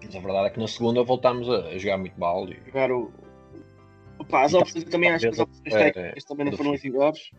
mas 0.05 0.15
a 0.15 0.19
verdade 0.19 0.47
é 0.47 0.49
que 0.49 0.59
na 0.59 0.67
segunda 0.67 1.03
voltámos 1.03 1.49
a, 1.49 1.77
jogar 1.77 1.97
muito 1.97 2.19
mal. 2.19 2.47
E... 2.47 2.57
Jogar 2.65 2.91
o. 2.91 3.11
Opa, 4.19 4.43
as 4.43 4.53
opções, 4.53 4.85
também 4.85 5.11
acho 5.11 5.25
que 5.25 5.33
as 5.33 5.39
opções 5.39 5.73
é, 5.73 5.91
técnicas 5.91 6.23
é, 6.23 6.27
também 6.27 6.45
não 6.45 6.57
foram 6.57 6.73
as 6.73 6.83
melhores. 6.83 7.31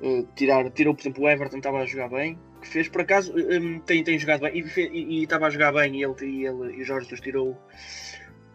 Uh, 0.00 0.26
tirar, 0.34 0.68
tirou, 0.70 0.94
por 0.94 1.02
exemplo, 1.02 1.24
o 1.24 1.28
Everton 1.28 1.58
estava 1.58 1.78
a 1.78 1.86
jogar 1.86 2.08
bem, 2.08 2.38
que 2.60 2.66
fez 2.66 2.88
por 2.88 3.02
acaso, 3.02 3.32
um, 3.36 3.78
tem, 3.80 4.02
tem 4.02 4.18
jogado 4.18 4.40
bem 4.40 4.64
e 4.92 5.22
estava 5.22 5.46
a 5.46 5.50
jogar 5.50 5.72
bem 5.72 6.00
e 6.00 6.04
ele, 6.04 6.14
e 6.22 6.44
ele 6.44 6.76
e 6.76 6.82
o 6.82 6.84
Jorge 6.84 7.04
Jesus 7.04 7.20
tirou 7.20 7.56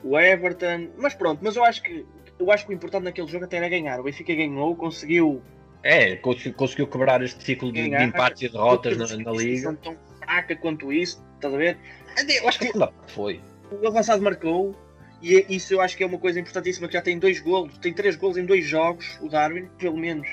o 0.04 0.20
Everton, 0.20 0.90
mas 0.98 1.14
pronto, 1.14 1.40
mas 1.42 1.56
eu 1.56 1.64
acho 1.64 1.82
que 1.82 2.06
eu 2.40 2.52
acho 2.52 2.66
que 2.66 2.72
o 2.72 2.76
importante 2.76 3.04
naquele 3.04 3.28
jogo 3.28 3.46
até 3.46 3.58
era 3.58 3.70
ganhar. 3.70 4.00
O 4.00 4.04
Benfica 4.04 4.34
ganhou, 4.34 4.76
conseguiu. 4.76 5.42
É, 5.84 6.16
conseguiu 6.18 6.88
quebrar 6.88 7.22
este 7.24 7.44
ciclo 7.44 7.72
de, 7.72 7.90
de 7.90 8.04
empates 8.04 8.42
e 8.42 8.50
derrotas 8.50 8.98
na, 8.98 9.18
na 9.24 9.32
liga. 9.32 9.74
tão 9.82 9.96
fraca 10.20 10.56
quanto 10.56 10.92
isso, 10.92 11.24
estás 11.36 11.54
a 11.54 11.58
ver? 11.58 11.78
Eu 12.18 12.48
acho 12.48 12.60
que 12.60 12.78
não, 12.78 12.92
foi. 13.08 13.42
O 13.72 13.88
avançado 13.88 14.22
marcou, 14.22 14.76
e 15.22 15.38
é, 15.38 15.46
isso 15.50 15.74
eu 15.74 15.82
acho 15.82 15.96
que 15.96 16.04
é 16.04 16.08
uma 16.08 16.18
coisa 16.18 16.40
importantíssima, 16.40 16.88
que 16.88 16.94
já 16.94 17.02
tem 17.02 17.20
dois 17.20 17.40
golos, 17.40 17.78
tem 17.78 17.94
três 17.94 18.16
golos 18.16 18.38
em 18.38 18.46
dois 18.46 18.66
jogos, 18.66 19.18
o 19.22 19.30
Darwin, 19.30 19.68
pelo 19.78 19.98
menos, 19.98 20.28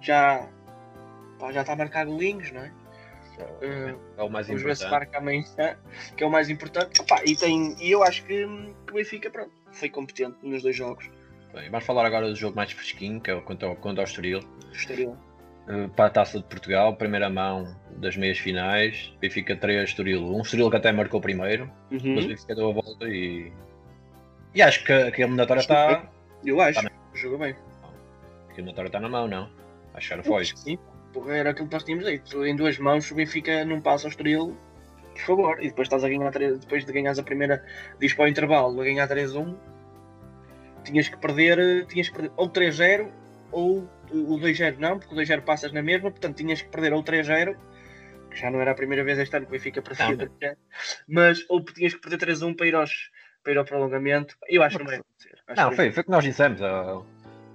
já, 0.00 0.48
pá, 1.38 1.52
já 1.52 1.62
está 1.62 1.72
a 1.72 1.76
marcar 1.76 2.06
golinhos, 2.06 2.50
não 2.52 2.62
é? 2.62 2.72
É, 3.60 3.94
é 4.18 4.22
o 4.22 4.28
mais 4.28 4.46
Vamos 4.46 4.62
importante. 4.62 4.64
ver 4.64 4.76
se 4.76 4.90
marca 4.90 5.18
amanhã, 5.18 5.76
que 6.16 6.22
é 6.22 6.26
o 6.26 6.30
mais 6.30 6.48
importante. 6.48 7.00
Opa, 7.00 7.22
e, 7.24 7.34
tem, 7.34 7.74
e 7.80 7.90
eu 7.90 8.02
acho 8.02 8.24
que, 8.24 8.46
que 8.86 8.92
o 8.92 8.94
Benfica, 8.94 9.30
pronto, 9.30 9.50
foi 9.72 9.88
competente 9.88 10.36
nos 10.42 10.62
dois 10.62 10.76
jogos. 10.76 11.10
Bem, 11.52 11.68
vamos 11.70 11.84
falar 11.84 12.06
agora 12.06 12.28
do 12.28 12.36
jogo 12.36 12.56
mais 12.56 12.72
fresquinho, 12.72 13.20
que 13.20 13.30
é 13.30 13.34
o 13.34 13.42
contra, 13.42 13.74
contra 13.76 14.02
o 14.02 14.06
Estoril. 14.06 14.40
Estoril. 14.72 15.16
Uh, 15.68 15.88
para 15.90 16.06
a 16.06 16.10
Taça 16.10 16.38
de 16.38 16.44
Portugal, 16.44 16.96
primeira 16.96 17.30
mão 17.30 17.72
das 17.96 18.16
meias 18.16 18.38
finais, 18.38 19.12
Benfica 19.20 19.54
3, 19.54 19.90
Estoril 19.90 20.24
1. 20.34 20.42
Estoril 20.42 20.70
que 20.70 20.76
até 20.76 20.90
marcou 20.90 21.20
primeiro, 21.20 21.70
uhum. 21.90 22.14
mas 22.16 22.24
o 22.24 22.28
Benfica 22.28 22.54
deu 22.54 22.70
a 22.70 22.72
volta 22.72 23.08
e. 23.08 23.52
E 24.54 24.60
acho 24.60 24.80
que, 24.80 25.10
que 25.12 25.22
a 25.22 25.24
eliminatória 25.24 25.60
está. 25.60 26.10
Eu 26.44 26.60
acho, 26.60 26.82
na... 26.82 26.90
jogou 27.14 27.38
bem. 27.38 27.54
A 28.50 28.52
eliminatória 28.54 28.88
está 28.88 28.98
na 28.98 29.08
mão, 29.08 29.28
não? 29.28 29.48
Acho 29.94 30.08
que 30.08 30.14
era 30.14 30.22
foi. 30.24 30.44
Sim, 30.46 30.78
porra, 31.12 31.36
era 31.36 31.50
aquilo 31.50 31.68
que 31.68 31.74
nós 31.74 31.84
tínhamos 31.84 32.06
dito. 32.06 32.44
Em 32.44 32.56
duas 32.56 32.76
mãos, 32.78 33.08
o 33.10 33.14
Benfica 33.14 33.64
não 33.64 33.80
passa 33.80 34.06
ao 34.06 34.10
Estoril, 34.10 34.56
por 35.14 35.22
favor. 35.22 35.58
E 35.60 35.68
depois 35.68 35.86
estás 35.86 36.02
a 36.02 36.08
ganhar 36.08 36.30
3, 36.32 36.58
depois 36.58 36.84
de 36.84 36.92
ganhares 36.92 37.18
a 37.18 37.22
primeira, 37.22 37.64
diz 38.00 38.12
para 38.14 38.24
o 38.24 38.28
intervalo, 38.28 38.80
a 38.80 38.84
ganhar 38.84 39.08
3-1, 39.08 39.54
tinhas 40.84 41.08
que 41.08 41.16
perder, 41.16 41.86
tinhas 41.86 42.08
que 42.08 42.14
perder 42.14 42.32
ou 42.36 42.50
3-0 42.50 43.08
ou 43.52 43.88
o 44.12 44.38
2-0 44.38 44.78
não, 44.78 44.98
porque 44.98 45.14
o 45.14 45.18
2-0 45.18 45.42
passas 45.42 45.72
na 45.72 45.82
mesma, 45.82 46.10
portanto 46.10 46.36
tinhas 46.36 46.62
que 46.62 46.68
perder 46.68 46.92
ou 46.92 47.02
3-0, 47.02 47.56
que 48.30 48.38
já 48.38 48.50
não 48.50 48.60
era 48.60 48.72
a 48.72 48.74
primeira 48.74 49.04
vez 49.04 49.18
este 49.18 49.36
ano 49.36 49.46
que 49.46 49.50
o 49.50 49.52
Benfica 49.52 49.82
parecia 49.82 50.56
mas 51.08 51.44
ou 51.48 51.62
tinhas 51.64 51.94
que 51.94 52.00
perder 52.00 52.26
3-1 52.26 52.56
para 52.56 52.66
ir, 52.66 52.74
aos, 52.74 53.10
para 53.42 53.52
ir 53.52 53.58
ao 53.58 53.64
prolongamento. 53.64 54.36
Eu 54.48 54.62
acho 54.62 54.76
que 54.76 54.84
não 54.84 54.90
vai 54.90 55.00
acontecer. 55.00 55.38
Acho 55.46 55.60
não, 55.60 55.72
foi, 55.72 55.92
foi 55.92 56.00
o 56.00 56.04
que 56.04 56.10
nós 56.10 56.24
dissemos. 56.24 56.62
A, 56.62 57.02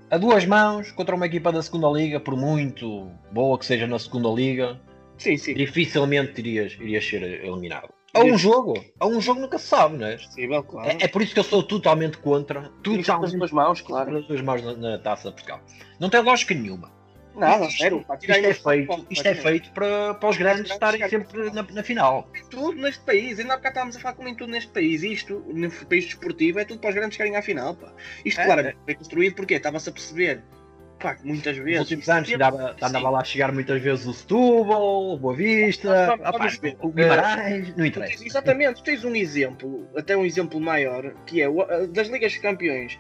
a 0.10 0.18
duas 0.18 0.46
mãos 0.46 0.92
contra 0.92 1.16
uma 1.16 1.26
equipa 1.26 1.52
da 1.52 1.62
segunda 1.62 1.90
liga, 1.90 2.20
por 2.20 2.36
muito 2.36 3.12
boa 3.32 3.58
que 3.58 3.66
seja 3.66 3.88
na 3.88 4.00
segunda 4.00 4.30
liga, 4.30 4.80
sim, 5.18 5.38
sim. 5.38 5.54
dificilmente 5.54 6.40
irias, 6.40 6.74
irias 6.74 7.06
ser 7.06 7.24
eliminado. 7.24 7.97
A 8.14 8.22
um 8.22 8.38
jogo, 8.38 8.84
a 9.00 9.06
um 9.06 9.22
jogo 9.22 9.42
nunca 9.42 9.58
se 9.58 9.68
sabe, 9.68 9.98
não 9.98 10.08
é? 10.08 10.18
Possível, 10.18 10.64
claro. 10.64 10.90
É, 10.90 10.98
é, 11.02 11.08
por 11.08 11.22
isso 11.22 11.34
que 11.34 11.40
eu 11.40 11.44
sou 11.44 11.62
totalmente 11.62 12.18
contra. 12.18 12.72
Tudo 12.82 13.00
as 13.00 13.34
duas 13.34 13.52
mãos, 13.52 13.82
claro. 13.82 14.18
As 14.18 14.26
duas 14.26 14.42
mãos 14.42 14.64
na, 14.64 14.74
na 14.74 14.98
taça 14.98 15.30
de 15.30 15.36
Portugal. 15.36 15.62
Não 16.00 16.10
tem 16.10 16.22
lógica 16.22 16.54
nenhuma. 16.56 16.92
Nada, 17.38 17.66
isto, 17.66 17.78
sério. 17.78 18.06
Isto, 18.20 18.32
é 18.32 18.54
feito, 18.54 19.08
isto 19.12 19.28
é 19.28 19.36
feito 19.36 19.72
para, 19.72 20.16
para 20.16 20.30
os 20.30 20.38
grandes 20.38 20.72
estarem 20.72 21.08
sempre 21.08 21.52
na, 21.52 21.62
na 21.62 21.84
final. 21.84 22.28
Tudo 22.50 22.82
neste 22.82 23.04
país, 23.04 23.40
ainda 23.40 23.54
há 23.54 23.58
bocado 23.58 23.74
estávamos 23.74 23.96
a 23.96 24.00
falar 24.00 24.16
como 24.16 24.28
em 24.28 24.36
tudo 24.36 24.52
neste 24.52 24.72
país. 24.72 25.04
Isto, 25.04 25.44
no 25.48 25.70
país 25.86 26.06
desportivo, 26.06 26.60
é 26.60 26.66
tudo 26.66 26.80
para 26.80 26.90
os 26.90 26.96
grandes 26.96 27.16
querem 27.16 27.36
à 27.36 27.42
final. 27.44 27.76
Pá. 27.76 27.94
Isto, 28.26 28.42
é, 28.42 28.46
claro, 28.46 28.62
é. 28.62 28.76
foi 28.84 28.96
construído 28.96 29.36
porque 29.36 29.54
estava-se 29.54 29.88
a 29.88 29.92
perceber 29.92 30.44
pá, 31.00 31.18
muitas 31.24 31.58
vezes. 31.58 31.80
Nos 31.80 31.92
últimos 31.92 32.10
anos 32.10 32.32
andava, 32.32 32.76
andava 32.82 33.10
lá 33.10 33.22
a 33.22 33.24
chegar 33.24 33.52
muitas 33.52 33.82
vezes 33.82 34.06
o 34.06 34.14
Setúbal, 34.14 35.14
o 35.14 35.18
Boa 35.18 35.36
Vista, 35.36 36.14
ah, 36.14 36.34
pá, 36.34 36.50
o 36.82 36.90
Guimarães, 36.90 37.76
não 37.76 37.86
interessa. 37.86 38.26
Exatamente, 38.26 38.84
tens 38.84 39.04
um 39.04 39.16
exemplo, 39.16 39.88
até 39.96 40.16
um 40.16 40.26
exemplo 40.26 40.60
maior, 40.60 41.14
que 41.26 41.42
é 41.42 41.48
das 41.90 42.08
Ligas 42.08 42.34
de 42.34 42.40
Campeões 42.40 43.00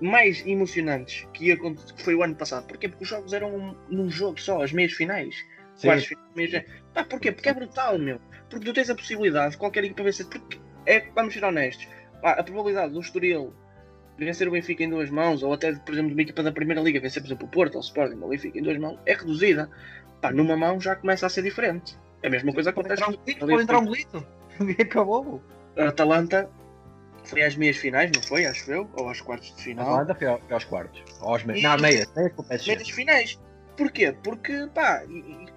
mais 0.00 0.44
emocionantes 0.44 1.28
que, 1.32 1.56
foi 1.98 2.14
o 2.14 2.22
ano 2.22 2.34
passado. 2.34 2.66
Porquê? 2.66 2.88
Porque 2.88 3.04
os 3.04 3.08
jogos 3.08 3.32
eram 3.32 3.76
num 3.88 4.10
jogo 4.10 4.40
só, 4.40 4.62
as 4.62 4.72
meias 4.72 4.92
finais. 4.92 5.36
Quartos 5.80 6.06
finais. 6.34 6.64
Pá, 6.92 7.04
porquê? 7.04 7.30
Porque 7.30 7.48
é 7.48 7.54
brutal, 7.54 7.98
meu. 7.98 8.20
Porque 8.50 8.66
tu 8.66 8.72
tens 8.72 8.90
a 8.90 8.94
possibilidade, 8.94 9.56
qualquer 9.56 9.84
equipa 9.84 10.02
vencer. 10.02 10.26
Porque 10.26 10.58
é, 10.86 11.08
vamos 11.14 11.32
ser 11.32 11.44
honestos, 11.44 11.86
pá, 12.20 12.32
a 12.32 12.42
probabilidade 12.42 12.92
do 12.92 13.00
Estoril 13.00 13.54
vencer 14.18 14.46
o 14.48 14.50
Benfica 14.50 14.84
em 14.84 14.90
duas 14.90 15.10
mãos, 15.10 15.42
ou 15.42 15.52
até, 15.52 15.72
por 15.72 15.92
exemplo, 15.92 16.08
de 16.08 16.14
uma 16.14 16.22
equipa 16.22 16.42
da 16.42 16.52
Primeira 16.52 16.80
Liga 16.80 17.00
vencer, 17.00 17.22
por 17.22 17.28
exemplo, 17.28 17.46
o 17.46 17.50
Porto 17.50 17.74
ou 17.74 17.80
o 17.80 17.84
Sporting 17.84 18.18
ou 18.18 18.26
o 18.26 18.28
Benfica 18.28 18.58
em 18.58 18.62
duas 18.62 18.78
mãos, 18.78 18.98
é 19.06 19.14
reduzida. 19.14 19.70
Pá, 20.20 20.30
numa 20.30 20.56
mão 20.56 20.80
já 20.80 20.94
começa 20.94 21.26
a 21.26 21.28
ser 21.28 21.42
diferente. 21.42 21.98
É 22.22 22.28
a 22.28 22.30
mesma 22.30 22.52
coisa 22.52 22.72
que 22.72 22.78
acontece. 22.78 23.02
Pode 23.38 23.62
entrar 23.62 23.78
um 23.78 23.84
bolito. 23.84 24.26
E 24.60 24.82
acabou. 24.82 25.42
A 25.78 25.88
Atalanta 25.88 26.48
foi 27.24 27.42
às 27.42 27.56
meias 27.56 27.78
finais, 27.78 28.10
não 28.14 28.22
foi? 28.22 28.44
Acho 28.44 28.70
eu? 28.70 28.88
Ou 28.94 29.08
aos 29.08 29.20
quartos 29.20 29.56
de 29.56 29.62
final? 29.62 29.86
A 29.86 30.02
Atalanta 30.02 30.14
foi 30.14 30.54
aos 30.54 30.64
quartos. 30.64 31.02
Aos 31.20 31.42
meias. 31.44 31.62
Não, 31.62 31.78
meias. 31.78 32.12
Meias, 32.14 32.66
meias 32.66 32.90
finais. 32.90 33.40
Porquê? 33.76 34.14
Porque, 34.22 34.68
pá, 34.74 35.02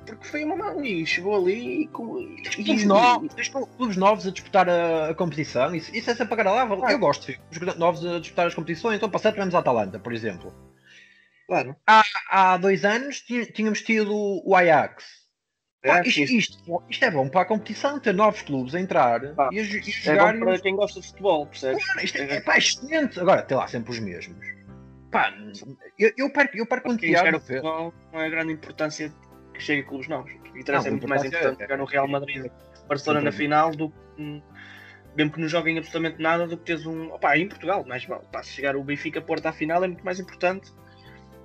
porque 0.05 0.25
foi 0.25 0.43
uma 0.43 0.55
mão 0.55 0.83
e 0.83 1.05
chegou 1.05 1.35
ali 1.35 1.83
e. 1.83 1.87
clubes, 1.87 2.85
novos, 2.85 3.49
clubes 3.77 3.97
novos 3.97 4.27
a 4.27 4.31
disputar 4.31 4.69
a, 4.69 5.09
a 5.09 5.15
competição, 5.15 5.75
isso, 5.75 5.95
isso 5.95 6.09
é 6.09 6.15
sempre 6.15 6.33
agradável. 6.33 6.83
Ah. 6.83 6.91
Eu 6.91 6.99
gosto 6.99 7.27
de 7.27 7.37
clubes 7.37 7.77
novos 7.77 8.05
a 8.05 8.19
disputar 8.19 8.47
as 8.47 8.53
competições. 8.53 8.97
Então, 8.97 9.09
passado 9.09 9.33
tivemos 9.33 9.55
a 9.55 9.59
Atalanta, 9.59 9.99
por 9.99 10.13
exemplo. 10.13 10.53
Claro. 11.47 11.75
Há, 11.85 12.03
há 12.29 12.57
dois 12.57 12.85
anos 12.85 13.21
tínhamos 13.53 13.81
tido 13.81 14.11
o 14.13 14.55
Ajax. 14.55 15.25
Pá, 15.85 15.99
é, 15.99 16.07
isto, 16.07 16.19
isto, 16.19 16.83
isto, 16.89 17.05
é 17.05 17.11
bom 17.11 17.29
para 17.29 17.41
a 17.41 17.45
competição, 17.45 17.99
ter 17.99 18.11
novos 18.11 18.41
clubes 18.41 18.73
a 18.73 18.79
entrar 18.79 19.35
pá, 19.35 19.49
e, 19.51 19.59
a, 19.59 19.61
e 19.61 19.81
jogar. 19.81 20.33
É 20.33 20.39
bom 20.39 20.45
para 20.45 20.59
quem 20.59 20.75
gosta 20.75 20.99
de 20.99 21.07
futebol, 21.07 21.45
percebes? 21.45 21.85
Claro, 21.85 22.03
isto 22.03 22.17
é, 22.17 22.35
é, 22.37 22.41
pá, 22.41 22.57
excelente. 22.57 23.19
Agora, 23.19 23.43
tem 23.43 23.55
lá 23.55 23.67
sempre 23.67 23.91
os 23.91 23.99
mesmos. 23.99 24.47
Pá, 25.11 25.31
eu, 25.99 26.11
eu 26.17 26.29
perco, 26.31 26.57
eu 26.57 26.65
perco 26.65 26.91
entusiasmo. 26.91 27.39
Futebol 27.39 27.93
não 28.11 28.19
é 28.19 28.29
grande 28.31 28.53
importância 28.53 29.13
que 29.55 29.63
chegue 29.63 29.81
a 29.81 29.85
clubes 29.85 30.07
novos. 30.07 30.31
O 30.53 30.57
interesse 30.57 30.87
é 30.87 30.91
muito 30.91 31.07
mais 31.07 31.21
importante 31.23 31.59
jogar 31.61 31.77
no 31.77 31.85
Real 31.85 32.07
Madrid, 32.07 32.45
Barcelona 32.87 33.21
na 33.21 33.31
final, 33.31 33.71
do, 33.71 33.91
mesmo 35.15 35.31
que 35.31 35.39
não 35.41 35.47
joguem 35.47 35.77
absolutamente 35.77 36.21
nada, 36.21 36.47
do 36.47 36.57
que 36.57 36.63
teres 36.65 36.85
um. 36.85 37.11
Opá, 37.13 37.37
em 37.37 37.47
Portugal, 37.47 37.83
vale. 37.83 38.05
Pá, 38.31 38.43
se 38.43 38.51
chegar 38.51 38.75
o 38.75 38.83
Benfica 38.83 39.21
Porto 39.21 39.45
à 39.45 39.51
final 39.51 39.83
é 39.83 39.87
muito 39.87 40.03
mais 40.03 40.19
importante 40.19 40.71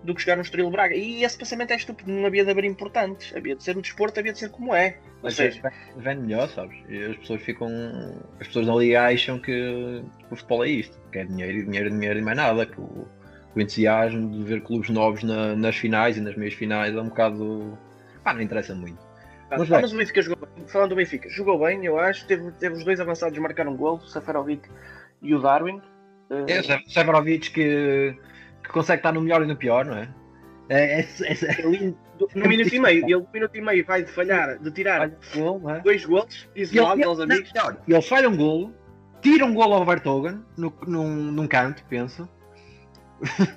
do 0.02 0.14
que 0.14 0.22
chegar 0.22 0.36
no 0.36 0.42
Estrela 0.42 0.70
Braga. 0.70 0.94
E 0.94 1.22
esse 1.24 1.36
pensamento 1.36 1.72
é 1.72 1.76
estúpido, 1.76 2.10
não 2.10 2.24
havia 2.26 2.44
de 2.44 2.50
haver 2.50 2.64
importantes. 2.64 3.34
Havia 3.36 3.54
de 3.54 3.62
ser 3.62 3.76
o 3.76 3.82
desporto, 3.82 4.18
havia 4.18 4.32
de 4.32 4.38
ser 4.38 4.48
como 4.50 4.74
é. 4.74 4.96
Mas 5.22 5.34
seja, 5.34 5.60
vem, 5.62 6.02
vem 6.02 6.16
melhor, 6.16 6.48
sabes? 6.48 6.76
E 6.88 7.04
as 7.04 7.16
pessoas 7.18 7.42
ficam. 7.42 7.68
As 8.40 8.46
pessoas 8.46 8.68
ali 8.68 8.96
acham 8.96 9.38
que 9.38 10.02
o 10.30 10.36
futebol 10.36 10.64
é 10.64 10.68
isto, 10.70 10.98
que 11.12 11.18
é 11.18 11.24
dinheiro 11.24 11.58
e 11.58 11.64
dinheiro, 11.64 11.90
dinheiro 11.90 12.18
e 12.18 12.22
mais 12.22 12.36
nada. 12.36 12.64
Que 12.64 12.80
o, 12.80 13.06
o 13.54 13.60
entusiasmo 13.60 14.30
de 14.30 14.42
ver 14.44 14.62
clubes 14.62 14.88
novos 14.88 15.22
na- 15.22 15.54
nas 15.54 15.76
finais 15.76 16.16
e 16.16 16.20
nas 16.20 16.34
meias 16.34 16.54
finais 16.54 16.94
é 16.94 17.00
um 17.00 17.08
bocado. 17.08 17.78
Pá, 18.30 18.34
não 18.34 18.42
interessa 18.42 18.74
muito. 18.74 18.98
Ah, 19.50 19.56
Mas 19.58 19.92
o 19.92 19.96
Benfica 19.96 20.22
jogou 20.22 20.48
bem. 20.54 20.66
Falando 20.68 20.90
do 20.90 20.96
Benfica, 20.96 21.28
jogou 21.28 21.58
bem, 21.58 21.84
eu 21.84 21.98
acho. 21.98 22.24
Teve, 22.26 22.52
teve 22.52 22.76
os 22.76 22.84
dois 22.84 23.00
avançados 23.00 23.36
marcar 23.38 23.66
um 23.66 23.76
gol, 23.76 23.96
o 23.96 24.06
Safarovic 24.06 24.68
e 25.22 25.34
o 25.34 25.40
Darwin. 25.40 25.80
Eh, 26.30 26.44
É 26.58 26.60
o 26.60 26.90
Severovic 26.90 27.50
que, 27.50 28.16
que 28.62 28.68
consegue 28.70 29.00
estar 29.00 29.12
no 29.12 29.20
melhor 29.20 29.42
e 29.42 29.46
no 29.46 29.56
pior, 29.56 29.84
não 29.84 29.96
é? 29.96 30.08
É, 30.68 31.00
é, 31.00 31.06
é, 31.22 31.60
ele, 31.66 31.96
no 32.36 32.48
minuto 32.48 32.72
e 32.72 32.78
meio, 32.78 33.04
ele 33.04 33.16
no 33.16 33.28
minuto 33.34 33.56
e 33.56 33.60
meio 33.60 33.84
vai 33.84 34.04
de 34.04 34.12
falhar, 34.12 34.56
de 34.56 34.70
tirar 34.70 35.10
gol, 35.34 35.58
não 35.58 35.70
é? 35.74 35.80
dois 35.80 36.04
golos, 36.04 36.48
E 36.54 36.62
isolados 36.62 37.04
aos 37.04 37.18
não, 37.18 37.24
amigos. 37.24 37.52
melhor, 37.52 37.76
ele 37.88 38.02
falha 38.02 38.28
um 38.28 38.36
golo, 38.36 38.72
tira 39.20 39.44
um 39.44 39.52
golo 39.52 39.74
ao 39.74 39.84
Vertogen, 39.84 40.40
no, 40.56 40.72
num, 40.86 41.08
num 41.32 41.48
canto, 41.48 41.82
penso. 41.88 42.28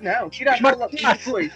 Não, 0.02 0.30
tira 0.30 0.56
a 0.56 0.62
Mas 0.62 0.78
bola 0.78 0.89
e 0.91 1.17
depois. 1.17 1.54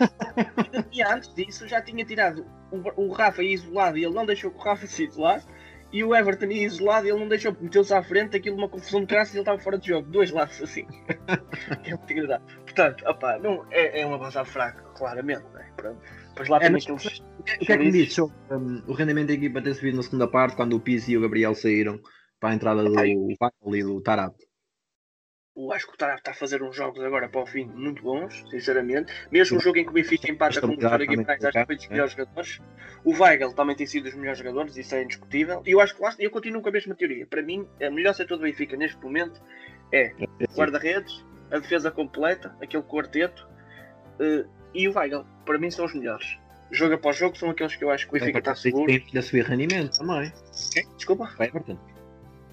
E 0.92 1.02
antes 1.04 1.34
disso 1.34 1.68
já 1.68 1.82
tinha 1.82 2.06
tirado 2.06 2.46
o, 2.72 3.08
o 3.08 3.12
Rafa 3.12 3.44
isolado 3.44 3.98
e 3.98 4.04
ele 4.06 4.14
não 4.14 4.26
deixou 4.26 4.52
que 4.52 4.58
o 4.58 4.62
Rafa 4.62 4.88
se 4.88 5.06
isolasse. 5.06 5.48
E 5.92 6.04
o 6.04 6.14
Everton 6.14 6.48
ia 6.48 6.66
isolado 6.66 7.08
e 7.08 7.10
ele 7.10 7.20
não 7.20 7.30
deixou, 7.30 7.56
meteu-se 7.62 7.94
à 7.94 8.04
frente, 8.04 8.36
aquilo 8.36 8.58
uma 8.58 8.68
confusão 8.68 9.00
de 9.00 9.06
graça 9.06 9.32
e 9.32 9.36
ele 9.36 9.42
estava 9.42 9.58
fora 9.58 9.78
de 9.78 9.88
jogo. 9.88 10.10
Dois 10.10 10.32
lados 10.32 10.62
assim. 10.62 10.86
é 11.86 11.90
muito 11.92 12.12
engraçado. 12.12 12.44
Portanto, 12.64 13.06
opá, 13.08 13.40
não, 13.40 13.66
é, 13.72 14.02
é 14.02 14.06
um 14.06 14.14
avançado 14.14 14.50
fraco, 14.50 14.94
claramente. 14.98 15.46
Né? 15.54 15.72
Pronto. 15.78 16.02
Lá 16.50 16.60
É, 16.62 16.70
mas- 16.70 16.84
aqueles. 16.84 17.24
O 17.40 17.44
que 17.44 17.72
é 17.72 17.78
que 17.78 17.84
me 17.84 17.92
disse 17.92 18.16
sobre 18.16 18.36
um, 18.52 18.84
o 18.86 18.94
rendimento 18.94 19.28
da 19.28 19.34
equipa 19.34 19.62
ter 19.62 19.74
subido 19.74 19.98
na 19.98 20.04
segunda 20.04 20.28
parte 20.28 20.56
quando 20.56 20.76
o 20.76 20.80
Pizzi 20.80 21.14
e 21.14 21.18
o 21.18 21.22
Gabriel 21.22 21.56
saíram 21.56 22.00
para 22.40 22.50
a 22.50 22.54
entrada 22.54 22.84
do. 22.84 22.94
Wagner 22.94 23.34
e 23.74 23.84
do 23.84 24.02
Tarap? 24.02 24.36
Eu 25.58 25.72
acho 25.72 25.88
que 25.88 25.92
o 25.92 25.96
está 25.96 26.32
a 26.32 26.34
fazer 26.36 26.62
uns 26.62 26.76
jogos 26.76 27.04
agora 27.04 27.28
para 27.28 27.42
o 27.42 27.46
fim 27.48 27.66
muito 27.66 28.04
bons, 28.04 28.46
sinceramente. 28.52 29.12
Mesmo 29.32 29.58
um 29.58 29.60
jogo 29.60 29.80
em 29.80 29.84
que 29.84 29.90
o 29.90 29.94
Benfica 29.94 30.30
empata 30.30 30.62
com 30.62 30.68
o 30.68 30.70
Vitória 30.70 31.04
Guimarães, 31.08 31.44
acho 31.44 31.60
que 31.60 31.66
foi 31.66 31.76
dos 31.76 31.86
é. 31.86 31.90
melhores 31.90 32.12
jogadores. 32.12 32.62
O 33.04 33.12
Weigl 33.12 33.54
também 33.54 33.76
tem 33.76 33.88
sido 33.88 34.04
dos 34.04 34.14
melhores 34.14 34.38
jogadores, 34.38 34.78
isso 34.78 34.94
é 34.94 35.02
indiscutível. 35.02 35.64
E 35.66 35.72
eu 35.72 35.82
acho 35.82 35.96
que 35.96 36.02
lá, 36.04 36.14
eu 36.20 36.30
continuo 36.30 36.62
com 36.62 36.70
a 36.70 36.72
mesma 36.72 36.94
teoria. 36.94 37.26
Para 37.26 37.42
mim, 37.42 37.68
a 37.82 37.90
melhor 37.90 38.14
setor 38.14 38.38
do 38.38 38.44
Benfica 38.44 38.78
neste 38.78 39.02
momento 39.02 39.42
é 39.92 40.14
o 40.48 40.56
guarda-redes, 40.56 41.26
a 41.50 41.58
defesa 41.58 41.90
completa, 41.90 42.56
aquele 42.62 42.84
quarteto 42.84 43.50
eh, 44.20 44.46
e 44.76 44.88
o 44.88 44.96
Weigl. 44.96 45.26
Para 45.44 45.58
mim 45.58 45.72
são 45.72 45.86
os 45.86 45.96
melhores. 45.96 46.38
Jogo 46.70 46.94
após 46.94 47.18
jogo 47.18 47.36
são 47.36 47.50
aqueles 47.50 47.76
que 47.76 47.84
eu 47.84 47.90
acho 47.90 48.08
que 48.08 48.16
o 48.16 48.20
Benfica 48.20 48.40
está 48.40 48.54
seguro. 48.54 48.86
Tem 48.86 49.00
que 49.00 49.22
subir 49.24 49.46
rendimento 49.46 49.98
também. 49.98 50.32
Quem? 50.72 50.88
Desculpa. 50.98 51.34
O 51.40 51.44
Everton. 51.44 51.80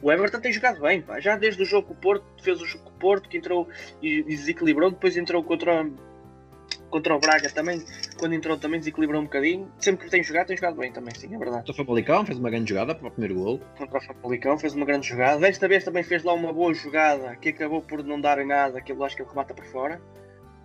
O 0.05 0.13
Everton 0.13 0.39
tem 0.39 0.53
jogado 0.53 0.83
bem, 0.83 1.01
pá. 1.01 1.19
já 1.19 1.35
desde 1.35 1.63
o 1.63 1.65
jogo 1.65 1.89
com 1.89 1.95
o 1.95 1.97
Porto, 1.97 2.27
fez 2.43 2.61
o 2.61 2.67
jogo 2.67 2.85
com 2.85 2.91
o 2.91 2.99
Porto, 2.99 3.27
que 3.27 3.39
entrou 3.39 3.67
e 4.03 4.23
desequilibrou, 4.23 4.91
depois 4.91 5.17
entrou 5.17 5.43
contra, 5.43 5.91
contra 6.91 7.17
o 7.17 7.19
Braga 7.19 7.49
também, 7.49 7.83
quando 8.19 8.35
entrou 8.35 8.59
também 8.59 8.81
desequilibrou 8.81 9.23
um 9.23 9.25
bocadinho. 9.25 9.73
Sempre 9.79 10.05
que 10.05 10.11
tem 10.11 10.23
jogado, 10.23 10.49
tem 10.49 10.59
jogado 10.59 10.77
bem 10.77 10.93
também, 10.93 11.15
sim, 11.15 11.35
é 11.35 11.39
verdade. 11.39 11.71
O 11.71 11.75
Famalicão 11.75 12.27
fez 12.27 12.39
uma 12.39 12.51
grande 12.51 12.69
jogada 12.69 12.95
para 12.95 13.09
o 13.09 13.11
primeiro 13.11 13.35
gol. 13.37 13.61
Contra 13.79 13.97
o 13.97 14.01
Famalicão, 14.03 14.59
fez 14.59 14.75
uma 14.75 14.85
grande 14.85 15.09
jogada. 15.09 15.41
Desta 15.41 15.67
vez 15.67 15.83
também 15.83 16.03
fez 16.03 16.23
lá 16.23 16.35
uma 16.35 16.53
boa 16.53 16.75
jogada, 16.75 17.35
que 17.37 17.49
acabou 17.49 17.81
por 17.81 18.05
não 18.05 18.21
dar 18.21 18.39
em 18.39 18.47
nada, 18.47 18.77
aquilo 18.77 19.03
acho 19.05 19.17
que 19.17 19.23
ele 19.23 19.31
remata 19.31 19.55
por 19.55 19.65
fora. 19.65 20.03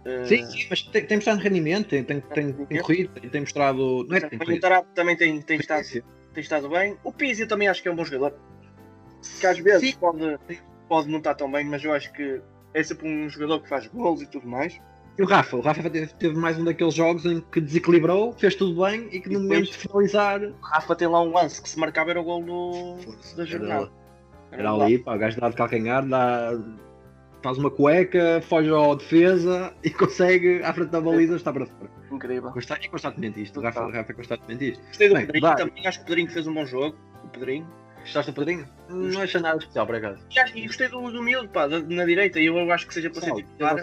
Eh, 0.04 0.26
Sim, 0.26 0.46
sim, 0.48 0.68
mas 0.70 0.82
tem, 0.82 1.06
tem 1.06 1.16
mostrado 1.16 1.40
rendimento, 1.40 1.88
tem, 1.88 2.04
tem, 2.04 2.20
tem, 2.20 2.52
tem 2.52 2.82
corrido, 2.82 3.14
tem, 3.14 3.30
tem 3.30 3.40
mostrado. 3.40 4.06
Não 4.06 4.18
é 4.18 4.20
que 4.20 4.38
tem 4.38 4.58
o. 4.58 4.60
Tarap 4.60 4.86
também 4.94 5.16
tem, 5.16 5.42
tem, 5.42 5.58
estado, 5.58 5.86
tem 6.34 6.42
estado 6.44 6.68
bem. 6.68 6.98
O 7.06 7.14
Pizzi 7.14 7.44
eu 7.44 7.48
também 7.48 7.70
acho 7.70 7.82
que 7.82 7.88
é 7.88 7.92
um 7.92 7.96
bom 7.96 8.04
jogador. 8.04 8.38
Que 9.40 9.48
às 9.48 9.60
vezes 9.60 9.92
Sim. 9.92 9.98
pode, 10.00 10.40
pode 10.88 11.10
não 11.10 11.18
estar 11.20 11.36
tão 11.36 11.52
bem, 11.52 11.66
mas 11.66 11.84
eu 11.84 11.94
acho 11.94 12.12
que 12.14 12.42
é 12.74 12.84
sempre 12.84 13.08
um 13.08 13.30
jogador 13.30 13.62
que 13.62 13.70
faz 13.70 13.88
gols 13.88 14.22
e 14.22 14.28
tudo 14.28 14.48
mais. 14.48 14.80
E 15.18 15.22
o 15.22 15.26
Rafa, 15.26 15.58
o 15.58 15.62
Rafa 15.62 15.90
teve, 15.90 16.38
mais 16.38 16.58
um 16.58 16.64
daqueles 16.64 16.94
jogos 16.94 17.26
em 17.26 17.42
que 17.42 17.60
desequilibrou, 17.60 18.32
fez 18.34 18.56
tudo 18.56 18.82
bem 18.86 19.08
e 19.12 19.20
que 19.20 19.28
E 19.30 19.34
no 19.34 19.40
depois- 19.42 19.44
momento 19.48 19.72
de 19.72 19.78
finalizar. 19.78 20.42
O 20.42 20.56
Rafa 20.62 20.96
tem 20.96 21.08
lá 21.10 21.22
um 21.22 21.34
lance 21.34 21.62
que 21.62 21.68
se 21.68 21.78
marcava 21.78 22.12
era 22.12 22.22
o 22.22 22.24
gol 22.24 22.42
do, 22.44 22.96
da 23.36 23.44
jornada. 23.44 23.92
Era 24.52 24.72
ali, 24.72 24.98
pá, 24.98 25.16
o 25.16 25.20
gajo 25.20 25.40
dá 25.42 25.50
de 25.50 25.56
calcanhar, 25.56 26.08
dá, 26.08 26.58
faz 27.44 27.58
uma 27.58 27.70
cueca, 27.70 28.42
foge 28.44 28.70
ao 28.70 28.96
defesa 28.96 29.74
e 29.84 29.90
consegue 29.90 30.62
à 30.64 30.74
frente 30.74 30.90
da 30.90 31.02
baliza 31.02 31.36
está 31.36 31.52
para 31.52 31.66
fora. 31.66 31.90
Incrível. 32.12 32.52
Consta- 32.52 32.80
É 32.82 32.88
constantemente 32.88 33.42
isto, 33.42 33.60
o 33.60 33.64
Rafa, 33.64 33.86
o 33.86 33.92
Rafa 33.92 34.12
é 34.12 34.16
constantemente 34.16 34.72
isto. 34.72 34.84
Gostei 34.88 35.10
do 35.10 35.16
Bem, 35.16 35.26
Pedrinho 35.26 35.48
vai. 35.48 35.56
também, 35.58 35.86
acho 35.86 36.00
que 36.00 36.04
o 36.04 36.08
Pedrinho 36.08 36.32
fez 36.32 36.48
um 36.48 36.54
bom 36.54 36.66
jogo. 36.66 36.96
O 37.26 37.28
Pedrinho. 37.28 37.68
Gostaste 38.02 38.32
do 38.32 38.36
Pedrinho? 38.36 38.68
Não 38.90 39.22
achei 39.22 39.40
nada 39.42 39.58
especial 39.60 39.86
por 39.86 39.96
acaso. 39.96 40.26
E, 40.56 40.60
e 40.60 40.68
gostei 40.68 40.88
do, 40.88 41.12
do 41.12 41.22
miúdo, 41.22 41.50
pá, 41.50 41.68
da- 41.68 41.80
na 41.82 42.06
direita. 42.06 42.40
E 42.40 42.46
eu 42.48 42.72
acho 42.72 42.88
que 42.88 42.94
seja 42.94 43.10
para 43.10 43.22
ser 43.22 43.34
titular. 43.36 43.76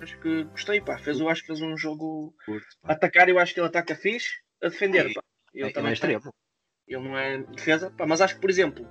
Acho 0.00 0.18
que 0.20 0.44
gostei, 0.44 0.80
pá. 0.80 0.96
Fez, 0.98 1.20
eu 1.20 1.28
acho 1.28 1.42
que 1.42 1.48
fez 1.48 1.60
um 1.60 1.76
jogo. 1.76 2.34
Curto, 2.46 2.66
pá. 2.82 2.92
atacar, 2.94 3.28
eu 3.28 3.38
acho 3.38 3.52
que 3.52 3.60
ele 3.60 3.66
ataca 3.66 3.94
fixe. 3.94 4.30
A 4.62 4.68
defender, 4.68 5.12
pá. 5.12 5.22
Ele 5.52 5.64
É, 5.64 5.66
não 5.66 5.72
também 5.72 5.90
é 5.90 5.92
extremo. 5.92 6.34
Ele 6.88 7.02
não 7.08 7.18
é 7.18 7.38
defesa, 7.38 7.90
pá, 7.90 8.06
mas 8.06 8.20
acho 8.20 8.34
que, 8.34 8.40
por 8.40 8.50
exemplo, 8.50 8.86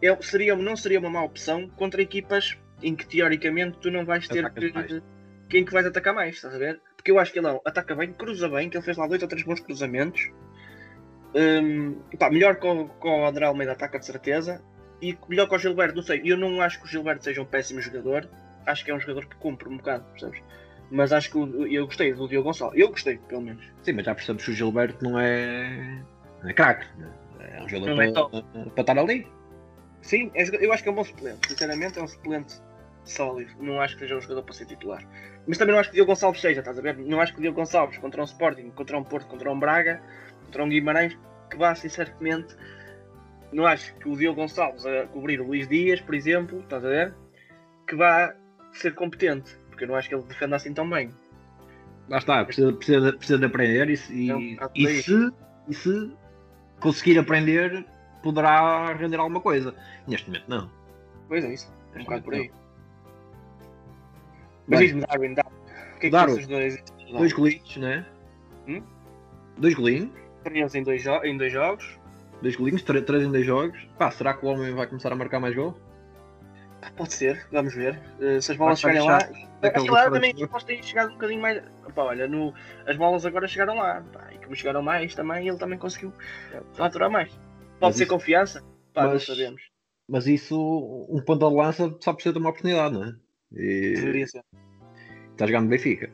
ele 0.00 0.22
seria, 0.22 0.54
não 0.56 0.76
seria 0.76 0.98
uma 1.00 1.10
má 1.10 1.22
opção 1.22 1.68
contra 1.70 2.02
equipas 2.02 2.56
em 2.82 2.94
que 2.94 3.06
teoricamente 3.06 3.78
tu 3.78 3.90
não 3.90 4.04
vais 4.04 4.26
ter 4.28 4.50
que, 4.52 5.02
quem 5.48 5.64
que 5.64 5.72
vais 5.72 5.86
atacar 5.86 6.14
mais, 6.14 6.36
estás 6.36 6.54
a 6.54 6.58
ver? 6.58 6.80
Porque 6.96 7.10
eu 7.10 7.18
acho 7.18 7.32
que 7.32 7.38
ele 7.38 7.46
ó, 7.46 7.60
ataca 7.64 7.94
bem, 7.94 8.12
cruza 8.12 8.48
bem, 8.48 8.68
que 8.68 8.76
ele 8.76 8.84
fez 8.84 8.96
lá 8.96 9.06
dois 9.06 9.22
ou 9.22 9.28
três 9.28 9.44
bons 9.44 9.60
cruzamentos. 9.60 10.20
Hum, 11.34 11.96
pá, 12.18 12.30
melhor 12.30 12.56
que 12.56 12.66
o, 12.66 12.88
que 12.88 13.08
o 13.08 13.26
André 13.26 13.44
Almeida 13.46 13.72
ataca 13.72 13.98
de 13.98 14.06
certeza. 14.06 14.62
E 15.02 15.16
melhor 15.28 15.48
que 15.48 15.54
o 15.54 15.58
Gilberto, 15.58 15.96
não 15.96 16.02
sei, 16.02 16.22
eu 16.24 16.36
não 16.36 16.60
acho 16.60 16.78
que 16.78 16.84
o 16.86 16.88
Gilberto 16.88 17.24
seja 17.24 17.42
um 17.42 17.44
péssimo 17.44 17.80
jogador. 17.80 18.28
Acho 18.66 18.84
que 18.84 18.90
é 18.90 18.94
um 18.94 19.00
jogador 19.00 19.26
que 19.26 19.36
cumpre 19.36 19.68
um 19.68 19.76
bocado, 19.76 20.04
percebes? 20.12 20.40
Mas 20.90 21.12
acho 21.12 21.30
que 21.30 21.36
o- 21.38 21.66
eu 21.66 21.86
gostei 21.86 22.12
do 22.14 22.28
Diogo 22.28 22.48
Gonçalves. 22.48 22.78
Eu 22.80 22.88
gostei, 22.88 23.18
pelo 23.18 23.42
menos. 23.42 23.64
Sim, 23.82 23.92
mas 23.92 24.04
já 24.06 24.14
percebes 24.14 24.44
que 24.44 24.50
o 24.50 24.54
Gilberto 24.54 25.02
não 25.04 25.18
é. 25.18 26.02
não 26.42 26.50
é 26.50 26.52
craque. 26.52 26.86
né? 26.98 27.10
É 27.40 27.62
um 27.62 27.68
jogador 27.68 27.94
Não 27.96 28.02
é 28.02 28.12
para, 28.12 28.70
para 28.70 28.80
estar 28.80 28.98
ali. 28.98 29.26
Sim, 30.00 30.30
é 30.34 30.44
eu 30.64 30.72
acho 30.72 30.82
que 30.82 30.88
é 30.88 30.92
um 30.92 30.94
bom 30.94 31.04
suplente. 31.04 31.48
Sinceramente, 31.48 31.98
é 31.98 32.02
um 32.02 32.06
suplente 32.06 32.54
sólido. 33.04 33.50
Não 33.58 33.80
acho 33.80 33.94
que 33.94 34.00
seja 34.02 34.16
um 34.16 34.20
jogador 34.20 34.42
para 34.44 34.54
ser 34.54 34.66
titular. 34.66 35.02
Mas 35.46 35.58
também 35.58 35.74
não 35.74 35.80
acho 35.80 35.90
que 35.90 35.94
o 35.94 35.96
Diogo 35.96 36.10
Gonçalves 36.12 36.40
seja, 36.40 36.60
estás 36.60 36.78
a 36.78 36.82
ver? 36.82 36.96
Não 36.96 37.20
acho 37.20 37.32
que 37.32 37.38
o 37.38 37.42
Diogo 37.42 37.56
Gonçalves 37.58 37.98
contra 37.98 38.20
um 38.20 38.24
Sporting, 38.24 38.70
contra 38.70 38.96
um 38.96 39.04
Porto, 39.04 39.26
contra 39.26 39.50
um 39.50 39.58
Braga, 39.58 40.00
um 40.62 40.68
Guimarães, 40.68 41.18
que 41.50 41.56
vá, 41.56 41.74
sinceramente. 41.74 42.54
Não 43.52 43.66
acho 43.66 43.94
que 43.96 44.08
o 44.08 44.16
Diogo 44.16 44.40
Gonçalves 44.40 44.84
a 44.84 45.06
cobrir 45.06 45.40
o 45.40 45.46
Luís 45.46 45.68
Dias, 45.68 46.00
por 46.00 46.14
exemplo, 46.14 46.60
estás 46.60 46.84
a 46.84 46.88
ver? 46.88 47.14
Que 47.86 47.94
vá 47.94 48.34
ser 48.72 48.94
competente. 48.94 49.56
Porque 49.68 49.84
eu 49.84 49.88
não 49.88 49.94
acho 49.96 50.08
que 50.08 50.14
ele 50.14 50.24
defenda 50.24 50.56
assim 50.56 50.72
tão 50.74 50.88
bem. 50.88 51.10
Lá 52.08 52.18
está, 52.18 52.44
precisa, 52.44 52.72
precisa, 52.72 53.00
de- 53.12 53.16
precisa 53.16 53.38
de 53.38 53.44
aprender 53.44 53.88
e, 53.88 53.96
se- 53.96 54.30
É 54.30 54.34
e, 54.36 54.58
e 54.84 55.02
se, 55.02 55.32
e 55.68 55.74
se 55.74 56.12
conseguir 56.80 57.18
aprender, 57.18 57.84
poderá 58.22 58.92
render 58.94 59.18
alguma 59.18 59.40
coisa. 59.40 59.74
Neste 60.06 60.26
momento, 60.28 60.48
não. 60.48 60.70
Pois 61.28 61.44
é 61.44 61.54
isso. 61.54 61.72
É 61.94 62.00
um 62.00 62.04
bocado 62.04 62.22
por 62.24 62.34
aí. 62.34 62.50
Mas 64.66 64.80
diz-me, 64.80 65.00
Darwin, 65.02 65.34
Darwin. 65.34 65.54
O 65.54 65.98
que 65.98 66.06
é 66.06 66.08
que 66.08 66.10
Darwin. 66.10 66.46
dois? 66.46 66.84
Dois 67.12 67.32
golinhos, 67.32 67.76
né? 67.76 68.04
Hum? 68.66 68.82
Dois 69.58 69.74
golinhos. 69.74 70.10
Três 70.44 70.74
em 70.74 70.82
dois, 70.82 71.02
jo- 71.02 71.24
em 71.24 71.36
dois 71.36 71.52
jogos. 71.52 71.98
Dois 72.42 72.54
golinhos, 72.56 72.82
tre- 72.82 73.00
três 73.02 73.22
em 73.24 73.30
dois 73.32 73.44
jogos. 73.46 73.78
Pá, 73.98 74.10
será 74.10 74.34
que 74.34 74.44
o 74.44 74.48
homem 74.48 74.72
vai 74.74 74.86
começar 74.86 75.10
a 75.12 75.16
marcar 75.16 75.40
mais 75.40 75.54
gols? 75.54 75.74
Ah, 76.82 76.90
Pode 76.94 77.14
ser, 77.14 77.46
vamos 77.50 77.74
ver. 77.74 77.98
Eh, 78.20 78.40
se 78.40 78.52
as 78.52 78.58
bolas 78.58 78.80
Vai 78.82 78.92
chegarem 78.94 79.08
lá. 79.08 79.46
Aquilo 79.62 79.86
lá 79.86 80.00
fora 80.02 80.10
também 80.12 80.34
de 80.34 80.40
jogo. 80.40 80.52
posso 80.52 80.66
ter 80.66 80.82
chegado 80.84 81.08
um 81.10 81.14
bocadinho 81.14 81.40
mais. 81.40 81.62
Pá, 81.94 82.02
olha, 82.02 82.28
no... 82.28 82.52
as 82.86 82.96
bolas 82.96 83.24
agora 83.24 83.48
chegaram 83.48 83.76
lá. 83.76 84.02
Pá, 84.12 84.28
e 84.32 84.38
como 84.38 84.54
chegaram 84.54 84.82
mais 84.82 85.14
também, 85.14 85.48
ele 85.48 85.56
também 85.56 85.78
conseguiu 85.78 86.12
faturar 86.74 87.10
mais. 87.10 87.30
Pode 87.30 87.40
Mas 87.80 87.96
ser 87.96 88.02
isso- 88.04 88.12
confiança? 88.12 88.60
Pá, 88.92 89.04
mas- 89.04 89.12
não 89.26 89.34
sabemos. 89.36 89.62
Mas 90.06 90.26
isso, 90.26 91.06
um 91.08 91.22
ponto 91.24 91.48
de 91.48 91.54
lança 91.56 91.96
só 92.00 92.12
precisa 92.12 92.34
de 92.34 92.38
uma 92.38 92.50
oportunidade, 92.50 92.92
não 92.92 93.04
é? 93.04 93.14
E 93.52 93.94
Deveria 93.94 94.26
ser. 94.26 94.42
está 95.32 95.46
jogando 95.46 95.68
Benfica. 95.70 96.10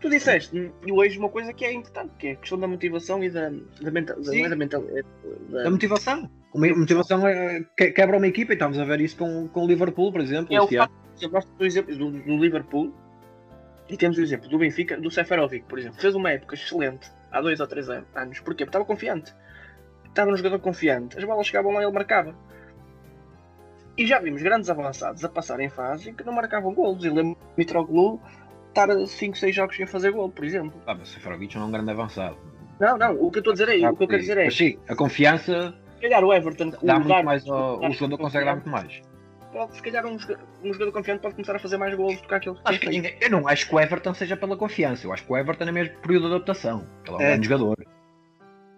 Tu 0.00 0.08
disseste 0.08 0.70
e 0.86 0.92
hoje 0.92 1.18
uma 1.18 1.28
coisa 1.28 1.52
que 1.52 1.64
é 1.64 1.72
importante, 1.72 2.12
que 2.18 2.28
é 2.28 2.32
a 2.32 2.36
questão 2.36 2.58
da 2.58 2.68
motivação 2.68 3.22
e 3.24 3.28
da, 3.30 3.50
da, 3.80 3.90
mental, 3.90 4.16
da, 4.20 4.30
Sim. 4.30 4.44
é 4.44 4.48
da, 4.48 4.54
mental, 4.56 4.84
é 4.90 5.02
da- 5.50 5.66
A 5.66 5.70
motivação. 5.70 6.30
A 6.54 6.58
motivação 6.58 7.26
é, 7.26 7.64
que- 7.76 7.90
quebra 7.90 8.16
uma 8.16 8.26
equipa 8.28 8.52
e 8.52 8.54
estamos 8.54 8.78
a 8.78 8.84
ver 8.84 9.00
isso 9.00 9.16
com, 9.16 9.48
com 9.48 9.64
o 9.64 9.66
Liverpool, 9.66 10.12
por 10.12 10.20
exemplo. 10.20 10.54
é 10.54 10.60
o 10.60 10.68
facto, 10.68 10.92
por 10.92 11.16
exemplo, 11.16 11.34
nós 11.34 11.44
temos 11.44 11.60
o 11.60 11.64
exemplo 11.66 11.96
do, 11.96 12.10
do 12.12 12.36
Liverpool 12.38 12.94
e 13.88 13.96
temos 13.96 14.18
o 14.18 14.22
exemplo 14.22 14.48
do 14.48 14.58
Benfica, 14.58 14.96
do 15.00 15.10
Seferovic, 15.10 15.64
por 15.66 15.78
exemplo. 15.78 16.00
Fez 16.00 16.14
uma 16.14 16.30
época 16.30 16.54
excelente 16.54 17.10
há 17.32 17.40
dois 17.40 17.58
ou 17.58 17.66
três 17.66 17.88
an- 17.88 18.04
anos. 18.14 18.38
Porquê? 18.38 18.64
Porque 18.64 18.68
estava 18.68 18.84
confiante. 18.84 19.34
Estava 20.06 20.30
no 20.30 20.36
jogador 20.36 20.60
confiante. 20.60 21.18
As 21.18 21.24
bolas 21.24 21.46
chegavam 21.46 21.72
lá 21.72 21.82
e 21.82 21.84
ele 21.84 21.92
marcava. 21.92 22.34
E 23.96 24.06
já 24.06 24.20
vimos 24.20 24.40
grandes 24.42 24.70
avançados 24.70 25.24
a 25.24 25.28
passar 25.28 25.58
em 25.58 25.68
fase 25.68 26.10
em 26.10 26.14
que 26.14 26.22
não 26.24 26.32
marcavam 26.32 26.72
golos. 26.72 27.04
E 27.04 27.10
lembro 27.10 27.36
Mitroglou 27.56 28.20
estar 28.68 28.88
5, 29.06 29.36
6 29.36 29.54
jogos 29.54 29.76
sem 29.76 29.86
fazer 29.86 30.10
gol, 30.12 30.30
por 30.30 30.44
exemplo. 30.44 30.80
Ah, 30.86 30.94
mas 30.94 31.08
Seferovic 31.08 31.54
não 31.56 31.64
é 31.64 31.66
um 31.66 31.70
grande 31.72 31.90
avançado. 31.90 32.36
Não, 32.80 32.96
não, 32.96 33.12
o 33.20 33.30
que 33.30 33.38
eu 33.38 33.40
estou 33.40 33.50
a 33.52 33.54
dizer 33.54 33.68
é, 33.68 33.84
Ah, 33.84 33.90
o 33.90 33.96
que 33.96 34.04
eu 34.04 34.08
quero 34.08 34.20
dizer 34.20 34.38
é, 34.38 34.44
Mas 34.44 34.56
sim, 34.56 34.78
a 34.88 34.94
confiança 34.94 35.74
se 35.96 36.02
calhar 36.02 36.22
o 36.24 36.32
Everton, 36.32 36.70
dá 36.70 36.94
o 36.94 37.00
muito 37.00 37.08
Dar- 37.08 37.24
mais 37.24 37.44
ao, 37.48 37.80
o 37.80 37.90
jogador 37.90 38.18
consegue 38.18 38.44
dar 38.44 38.54
muito 38.54 38.68
mais. 38.68 39.02
pode, 39.52 39.74
se 39.74 39.82
calhar 39.82 40.06
um, 40.06 40.14
um 40.62 40.72
jogador 40.72 40.92
confiante 40.92 41.20
pode 41.22 41.34
começar 41.34 41.56
a 41.56 41.58
fazer 41.58 41.76
mais 41.76 41.92
golos 41.96 42.20
do 42.20 42.28
que 42.28 42.34
aquele 42.34 42.54
que 42.78 42.78
que 43.18 43.24
eu 43.24 43.30
não 43.30 43.48
acho 43.48 43.68
que 43.68 43.74
o 43.74 43.80
Everton 43.80 44.14
seja 44.14 44.36
pela 44.36 44.56
confiança, 44.56 45.06
eu 45.08 45.12
acho 45.12 45.24
que 45.24 45.32
o 45.32 45.36
Everton 45.36 45.64
é 45.64 45.72
mesmo 45.72 45.96
período 45.98 46.28
de 46.28 46.34
adaptação. 46.36 46.86
Ele 47.04 47.14
é 47.14 47.18
um 47.18 47.20
É. 47.22 47.26
grande 47.30 47.48
jogador. 47.48 47.76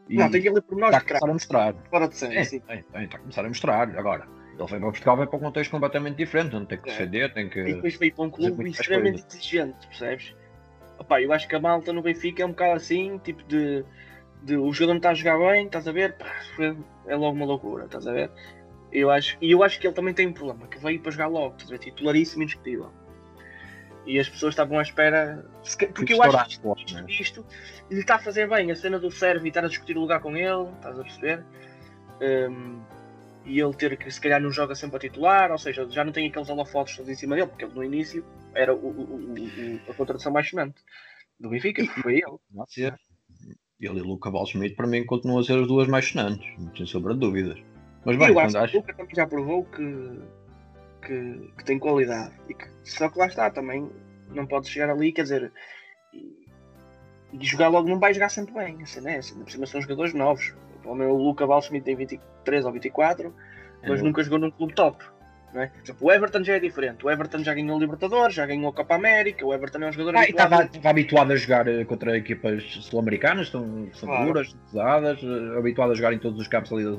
E 0.09 0.16
Não, 0.16 0.31
tem 0.31 0.40
aquele 0.40 0.61
pormenor 0.62 0.88
está 0.94 0.98
a 0.98 1.00
começar 1.20 1.26
a 1.29 1.33
mostrar. 1.33 1.74
fora 1.90 2.09
de 2.09 2.16
série, 2.16 2.37
É, 2.38 2.44
sim. 2.44 2.61
tem, 2.61 2.83
tem, 2.85 3.05
está 3.05 3.16
a 3.18 3.20
começar 3.20 3.44
a 3.44 3.48
mostrar. 3.48 3.98
Agora, 3.98 4.26
ele 4.59 4.69
vem 4.69 4.79
para 4.81 4.91
Portugal, 4.91 5.17
vai 5.17 5.27
para 5.27 5.37
um 5.37 5.41
contexto 5.41 5.71
completamente 5.71 6.17
diferente, 6.17 6.57
onde 6.57 6.67
tem 6.67 6.79
que 6.79 6.89
É. 6.89 6.93
defender, 6.93 7.33
tem 7.33 7.49
que. 7.49 7.61
E 7.61 7.75
depois 7.75 7.97
veio 7.97 8.15
para 8.15 8.25
um 8.25 8.31
clube 8.31 8.69
extremamente 8.69 9.25
exigente, 9.29 9.87
percebes? 9.87 10.35
Opá, 10.99 11.21
eu 11.23 11.33
acho 11.33 11.49
que 11.49 11.55
a 11.55 11.61
malta 11.61 11.93
no 11.93 12.03
Benfica 12.03 12.43
é 12.43 12.47
um 12.47 12.51
bocado 12.51 12.75
assim, 12.75 13.19
tipo 13.19 13.43
de, 13.45 13.85
de 14.43 14.57
o 14.57 14.71
jogador 14.73 14.93
não 14.93 14.99
está 14.99 15.11
a 15.11 15.15
jogar 15.15 15.39
bem, 15.39 15.67
estás 15.67 15.89
a 15.89 15.93
ver? 15.93 16.15
Pá, 16.17 16.27
é 17.07 17.17
logo 17.17 17.37
uma 17.37 17.47
loucura, 17.47 17.87
estás 17.87 18.07
a 18.07 18.13
ver? 18.13 18.31
Eu 18.93 19.11
acho, 19.11 19.39
e 19.41 19.51
eu 19.53 19.63
acho 19.63 19.79
que 19.79 19.87
ele 19.87 19.95
também 19.95 20.13
tem 20.13 20.27
um 20.27 20.33
problema, 20.33 20.67
que 20.67 20.79
veio 20.79 21.01
para 21.01 21.13
jogar 21.13 21.29
logo, 21.29 21.55
estás 21.55 21.71
a 21.71 21.73
ver? 21.73 21.79
Titularíssimo, 21.79 22.43
indiscutível. 22.43 22.91
E 24.05 24.19
as 24.19 24.29
pessoas 24.29 24.53
estavam 24.53 24.79
à 24.79 24.83
espera. 24.83 25.45
Porque 25.95 26.15
eu 26.15 26.23
acho 26.23 26.61
que 26.61 26.69
as 26.69 26.79
isto, 26.79 26.95
né? 26.95 27.05
isto 27.09 27.47
lhe 27.91 28.01
está 28.01 28.17
a 28.17 28.19
fazer 28.19 28.49
bem, 28.49 28.71
a 28.71 28.75
cena 28.75 28.99
do 28.99 29.11
serve 29.11 29.47
e 29.47 29.49
estar 29.49 29.65
a 29.65 29.69
discutir 29.69 29.97
o 29.97 30.01
lugar 30.01 30.21
com 30.21 30.37
ele, 30.37 30.69
estás 30.77 30.99
a 30.99 31.03
perceber? 31.03 31.45
Hum, 32.21 32.81
e 33.44 33.59
ele 33.61 33.74
ter 33.74 33.96
que 33.96 34.11
se 34.11 34.20
calhar 34.20 34.40
não 34.40 34.50
joga 34.53 34.74
sempre 34.74 34.96
a 34.96 35.00
titular, 35.00 35.50
ou 35.50 35.59
seja, 35.59 35.88
já 35.90 36.05
não 36.05 36.12
tem 36.12 36.29
aqueles 36.29 36.48
holofotes 36.48 36.96
todos 36.96 37.11
em 37.11 37.14
cima 37.14 37.35
dele, 37.37 37.48
porque 37.48 37.64
ele 37.64 37.74
no 37.74 37.85
início 37.85 38.24
era 38.55 38.74
o, 38.74 38.79
o- 38.79 39.35
o- 39.35 39.90
a 39.90 39.94
contratação 39.94 40.31
mais 40.33 40.48
sonante 40.48 40.83
do 41.38 41.48
Benfica, 41.48 41.85
foi 42.03 42.16
ele. 42.16 42.38
Ser. 42.68 42.98
Ele 43.81 43.98
e 43.98 44.03
o 44.03 44.05
Luca 44.05 44.31
Balschmidt, 44.31 44.74
para 44.76 44.87
mim, 44.87 45.05
continuam 45.07 45.40
a 45.40 45.44
ser 45.44 45.59
as 45.59 45.66
duas 45.66 45.88
mais 45.88 46.05
sonantes, 46.07 46.46
sem 46.76 46.85
sombra 46.85 47.14
de 47.14 47.20
dúvidas. 47.20 47.59
Mas 48.05 48.16
bem, 48.18 48.29
eu 48.29 48.35
quando 48.35 48.57
acho 48.57 48.72
que 48.72 48.76
o. 48.76 48.81
Luca 48.81 48.94
também 48.94 49.14
já 49.14 49.26
provou 49.26 49.64
que, 49.64 50.20
que, 51.07 51.53
que 51.57 51.64
tem 51.64 51.79
qualidade. 51.79 52.35
E 52.48 52.53
que, 52.53 52.68
só 52.85 53.09
que 53.09 53.18
lá 53.18 53.26
está, 53.26 53.50
também 53.50 53.90
não 54.29 54.46
pode 54.46 54.68
chegar 54.68 54.90
ali, 54.90 55.12
quer 55.12 55.22
dizer, 55.22 55.50
e, 56.12 56.46
e 57.33 57.44
jogar 57.44 57.68
logo 57.68 57.88
não 57.88 57.98
vai 57.98 58.12
jogar 58.12 58.29
sempre 58.29 58.53
bem. 58.53 58.83
A 58.83 58.87
cena 58.87 59.12
é 59.12 59.16
essa, 59.16 59.33
ainda 59.33 59.44
por 59.44 59.50
cima 59.50 59.66
são 59.66 59.81
jogadores 59.81 60.12
novos. 60.12 60.55
O 60.85 60.95
meu 60.95 61.14
Luca 61.14 61.47
Balschmidt 61.47 61.85
tem 61.85 61.97
23 61.97 62.64
ou 62.64 62.73
24, 62.73 63.35
mas 63.87 64.01
É, 64.01 64.03
nunca 64.03 64.23
jogou 64.23 64.38
num 64.38 64.51
clube 64.51 64.75
top. 64.75 65.05
Não 65.53 65.62
é? 65.62 65.66
Por 65.66 65.83
exemplo, 65.83 66.07
o 66.07 66.12
Everton 66.12 66.45
já 66.45 66.55
é 66.55 66.61
diferente. 66.61 67.05
O 67.05 67.11
Everton 67.11 67.38
já 67.40 67.53
ganhou 67.53 67.77
o 67.77 67.81
Libertadores, 67.81 68.35
já 68.37 68.47
ganhou 68.47 68.69
a 68.71 68.73
Copa 68.73 68.95
América. 68.95 69.45
O 69.45 69.53
Everton 69.53 69.79
é 69.83 69.88
um 69.88 69.93
jogador 69.93 70.16
Ah, 70.16 70.25
e 70.25 70.31
estava 70.31 70.55
habituado. 70.57 70.77
estava 70.77 70.90
habituado 70.90 71.33
a 71.33 71.37
jogar 71.37 71.66
eh, 71.69 71.85
contra 71.85 72.16
equipas 72.16 72.62
sul-americanas, 72.83 73.49
são, 73.49 73.88
são 73.93 74.09
Claro. 74.09 74.27
duras, 74.27 74.55
pesadas, 74.71 75.19
eh, 75.23 75.59
habituado 75.59 75.90
a 75.90 75.95
jogar 75.97 76.12
em 76.12 76.19
todos 76.19 76.38
os 76.40 76.47
campos 76.47 76.73
ali 76.73 76.85
da, 76.85 76.97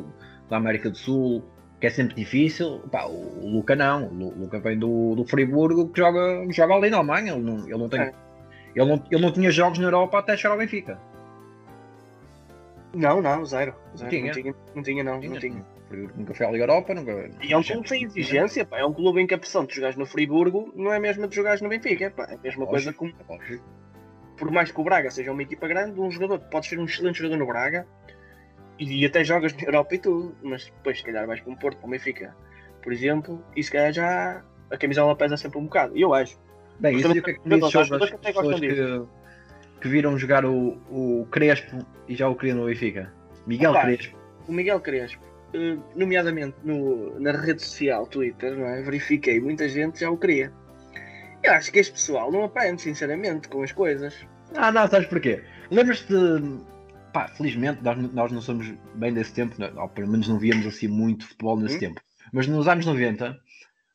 da 0.50 0.58
América 0.58 0.90
do 0.90 0.98
Sul, 0.98 1.46
que 1.80 1.88
é 1.88 1.90
sempre 1.90 2.14
difícil. 2.16 2.80
Pá, 2.92 3.06
o, 3.06 3.48
Luca 3.50 3.74
não, 3.74 4.08
o 4.08 4.14
Lu- 4.14 4.34
Luca 4.38 4.60
vem 4.60 4.78
do, 4.78 5.16
do 5.16 5.24
Friburgo 5.26 5.88
que 5.88 6.00
joga, 6.02 6.46
joga 6.52 6.74
ali 6.74 6.90
na 6.90 6.98
Alemanha, 6.98 7.32
ele 7.32 7.42
não, 7.44 7.60
ele 7.70 7.78
não 7.78 7.88
tem. 7.88 8.02
É. 8.02 8.14
Ele 8.76 8.86
não, 8.86 9.04
ele 9.10 9.22
não 9.22 9.32
tinha 9.32 9.50
jogos 9.50 9.80
na 9.80 9.86
Europa 9.86 10.20
até 10.20 10.36
chegar 10.36 10.54
ao 10.56 10.60
Benfica. 10.60 11.00
Não, 12.94 13.22
não, 13.22 13.46
zero. 13.46 13.76
zero. 13.96 14.10
Tinha. 14.10 14.26
Não 14.26 14.34
tinha, 14.34 14.56
não 14.76 14.84
tinha, 14.84 15.04
não. 15.04 15.22
não 15.22 15.40
tinha. 15.40 15.62
O 15.62 15.88
Friburgo 15.88 16.20
nunca 16.20 16.34
foi 16.34 16.46
à 16.46 16.52
Liga 16.52 16.64
Europa, 16.64 16.94
nunca. 16.94 17.30
E 17.42 17.54
é 17.54 17.58
um 17.58 17.64
clube 17.64 17.88
sem 17.88 18.04
exigência, 18.04 18.66
pá. 18.66 18.80
é 18.80 18.86
um 18.86 18.94
clube 18.94 19.22
em 19.22 19.28
que 19.28 19.34
a 19.34 19.38
pressão 19.38 19.66
de 19.66 19.76
jogares 19.76 19.96
no 19.96 20.06
Friburgo 20.06 20.72
não 20.76 20.94
é 20.94 20.98
a 20.98 21.00
mesma 21.00 21.28
de 21.28 21.36
jogares 21.36 21.62
no 21.62 21.70
Benfica, 21.70 22.12
pá. 22.12 22.28
é 22.30 22.36
a 22.36 22.38
mesma 22.38 22.66
coisa 22.66 22.94
como, 22.94 23.14
por 24.38 24.50
mais 24.52 24.72
que 24.72 24.80
o 24.80 24.84
Braga 24.84 25.12
seja 25.12 25.32
uma 25.32 25.44
equipa 25.44 25.68
grande, 25.68 26.00
um 26.00 26.10
jogador 26.10 26.40
pode 26.50 26.68
ser 26.68 26.80
um 26.80 26.86
excelente 26.86 27.20
jogador 27.20 27.38
no 27.38 27.46
Braga 27.46 27.86
e 28.80 29.06
até 29.06 29.24
jogas 29.24 29.54
na 29.54 29.64
Europa 29.64 29.96
e 29.96 30.00
tudo, 30.00 30.36
mas 30.42 30.66
depois 30.66 30.98
se 30.98 31.04
calhar 31.04 31.28
vais 31.28 31.40
para 31.40 31.52
um 31.52 31.56
Porto, 31.56 31.78
para 31.78 31.88
o 31.88 31.92
Benfica, 31.92 32.36
por 32.82 32.92
exemplo, 32.92 33.44
e 33.56 33.64
se 33.64 33.72
calhar 33.72 33.94
já 33.94 34.44
a 34.72 34.78
camisola 34.78 35.16
pesa 35.16 35.38
sempre 35.38 35.60
um 35.60 35.66
bocado, 35.66 35.96
e 35.96 36.02
eu 36.02 36.14
acho. 36.14 36.40
Bem, 36.80 36.96
isso 36.96 37.04
também 37.04 37.20
o 37.20 37.24
que 37.24 37.32
é 37.32 37.34
que 37.36 37.70
sobre 37.70 38.04
as 38.04 38.10
que 38.10 38.16
até 38.16 38.32
gostam 38.32 38.60
pessoas 38.60 38.60
que, 38.60 39.21
que 39.82 39.88
viram 39.90 40.18
jogar 40.18 40.46
o, 40.46 40.78
o 40.90 41.28
Crespo 41.32 41.80
e 42.08 42.16
já 42.16 42.28
o 42.28 42.36
queriam 42.36 42.58
no 42.58 42.66
Benfica? 42.66 43.12
Miguel 43.48 43.72
Opa, 43.72 43.82
Crespo. 43.82 44.18
O 44.48 44.52
Miguel 44.54 44.80
Crespo, 44.80 45.24
eh, 45.54 45.78
nomeadamente 45.96 46.56
no, 46.64 47.20
na 47.20 47.32
rede 47.32 47.62
social 47.62 48.06
Twitter, 48.08 48.56
não 48.56 48.66
é? 48.68 48.82
verifiquei, 48.82 49.40
muita 49.40 49.68
gente 49.68 50.00
já 50.00 50.10
o 50.10 50.18
queria. 50.18 50.52
Eu 51.44 51.54
acho 51.54 51.72
que 51.72 51.80
este 51.80 51.94
pessoal 51.94 52.32
não 52.32 52.44
aprende, 52.44 52.82
sinceramente, 52.82 53.48
com 53.50 53.64
as 53.64 53.72
coisas. 53.72 54.16
Ah, 54.56 54.72
não, 54.72 54.88
sabes 54.88 55.08
porquê? 55.08 55.42
Lembras-te 55.72 56.08
de. 56.08 56.60
Pá, 57.14 57.28
felizmente 57.28 57.84
nós, 57.84 57.98
nós 58.14 58.32
não 58.32 58.42
somos 58.42 58.72
bem 58.96 59.12
desse 59.14 59.34
tempo, 59.34 59.56
né? 59.60 59.72
ou 59.76 59.90
pelo 59.90 60.08
menos 60.10 60.28
não 60.30 60.38
víamos 60.38 60.66
assim 60.68 60.88
muito 60.88 61.28
futebol 61.28 61.60
nesse 61.60 61.76
Hum. 61.78 61.80
tempo. 61.80 62.02
Mas 62.32 62.48
nos 62.48 62.68
anos 62.68 62.86
90, 62.86 63.38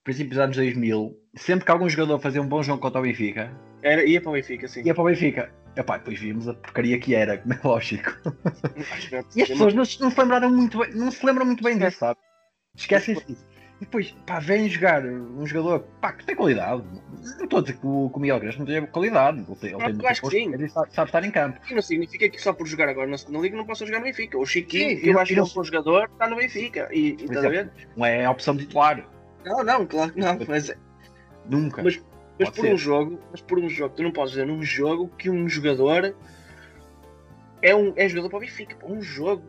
princípios 0.05 0.37
dos 0.37 0.45
anos 0.45 0.57
2000, 0.57 1.17
sempre 1.37 1.65
que 1.65 1.71
algum 1.71 1.89
jogador 1.89 2.19
fazia 2.19 2.43
um 2.43 2.49
bom 2.49 2.63
jogo 2.63 2.81
contra 2.81 3.01
o 3.01 3.05
Benfica, 3.05 3.51
Era, 3.83 4.05
ia 4.05 4.21
para 4.21 4.31
o 4.31 4.33
Benfica, 4.35 4.67
sim. 4.69 4.83
ia 4.85 4.93
para 4.95 5.03
o 5.03 5.07
Benfica. 5.07 5.51
Epá, 5.77 5.99
depois 5.99 6.19
vimos 6.19 6.49
a 6.49 6.55
porcaria 6.55 6.99
que 6.99 7.15
era, 7.15 7.37
como 7.39 7.53
é 7.55 7.61
lógico. 7.63 8.11
Não- 8.25 9.25
E 9.37 9.43
as 9.43 9.49
pessoas 9.49 9.75
não, 9.75 9.85
se- 9.85 10.01
não 10.01 10.11
se 10.11 10.19
lembraram 10.21 10.51
muito 10.51 10.79
bem, 10.79 10.91
não 10.95 11.11
se 11.11 11.25
lembram 11.25 11.45
muito 11.47 11.63
bem 11.63 11.77
disso, 11.79 11.99
sabe? 11.99 12.19
Esquecem-se 12.75 13.25
disso. 13.27 13.45
E 13.79 13.85
depois, 13.85 14.11
pá, 14.27 14.39
vem 14.39 14.67
jogar 14.71 15.05
um 15.05 15.47
jogador 15.47 15.81
pá, 16.01 16.11
que 16.15 16.25
tem 16.25 16.35
qualidade. 16.35 16.83
Não 17.37 17.45
estou 17.45 17.59
a 17.59 17.63
dizer 17.63 17.75
que 17.79 17.87
o, 17.87 18.09
que 18.09 18.17
o 18.17 18.21
Miguel 18.21 18.41
não 18.59 18.65
tem 18.65 18.87
qualidade. 18.87 19.39
Ele 19.47 19.57
tem, 19.57 19.69
ele 19.71 19.73
Não, 19.79 19.85
tem 19.85 19.95
muita 19.95 20.09
acho 20.09 20.23
que 20.23 20.31
força 20.31 20.37
sim. 20.59 20.65
e 20.65 20.69
sabe, 20.71 20.95
sabe 20.95 21.09
estar 21.11 21.25
em 21.25 21.31
campo. 21.31 21.61
E 21.71 21.75
não 21.75 21.83
significa 21.83 22.27
que 22.31 22.41
só 22.41 22.55
por 22.55 22.67
jogar 22.67 22.89
agora 22.89 23.07
na 23.07 23.19
segunda 23.19 23.41
liga 23.41 23.55
não 23.55 23.67
possa 23.67 23.85
jogar 23.85 23.99
no 23.99 24.07
Benfica. 24.07 24.39
O 24.39 24.47
Chiquinho, 24.47 24.99
Sim, 24.99 25.11
eu 25.11 25.19
acho 25.19 25.35
que 25.35 25.39
é 25.39 25.43
um 25.43 25.47
bom 25.47 25.63
jogador, 25.63 26.09
está 26.11 26.27
no 26.27 26.37
Benfica. 26.37 26.89
E, 26.91 27.19
e 27.21 27.25
exemplo, 27.31 27.71
Não 27.95 28.07
é 28.07 28.25
a 28.25 28.31
opção 28.31 28.57
titular. 28.57 29.07
Não, 29.45 29.63
não, 29.63 29.85
claro 29.87 30.11
que 30.11 30.21
não. 30.21 30.39
Mas, 30.49 30.73
Nunca. 31.51 31.83
Mas- 31.83 32.03
mas 32.39 32.49
Pode 32.49 32.57
por 32.57 32.67
ser. 32.67 32.75
um 32.75 32.79
jogo, 32.79 33.21
mas 33.31 33.41
por 33.41 33.59
um 33.59 33.69
jogo, 33.69 33.95
tu 33.95 34.03
não 34.03 34.13
podes 34.13 34.31
dizer 34.33 34.47
num 34.47 34.63
jogo 34.63 35.09
que 35.19 35.31
um 35.31 35.49
jogador 35.49 36.15
é 37.63 37.75
um 37.75 37.93
é 37.97 38.09
jogador 38.09 38.29
para 38.31 38.37
o 38.37 38.41
Benfica. 38.41 38.77
Um 38.87 39.01
jogo 39.01 39.43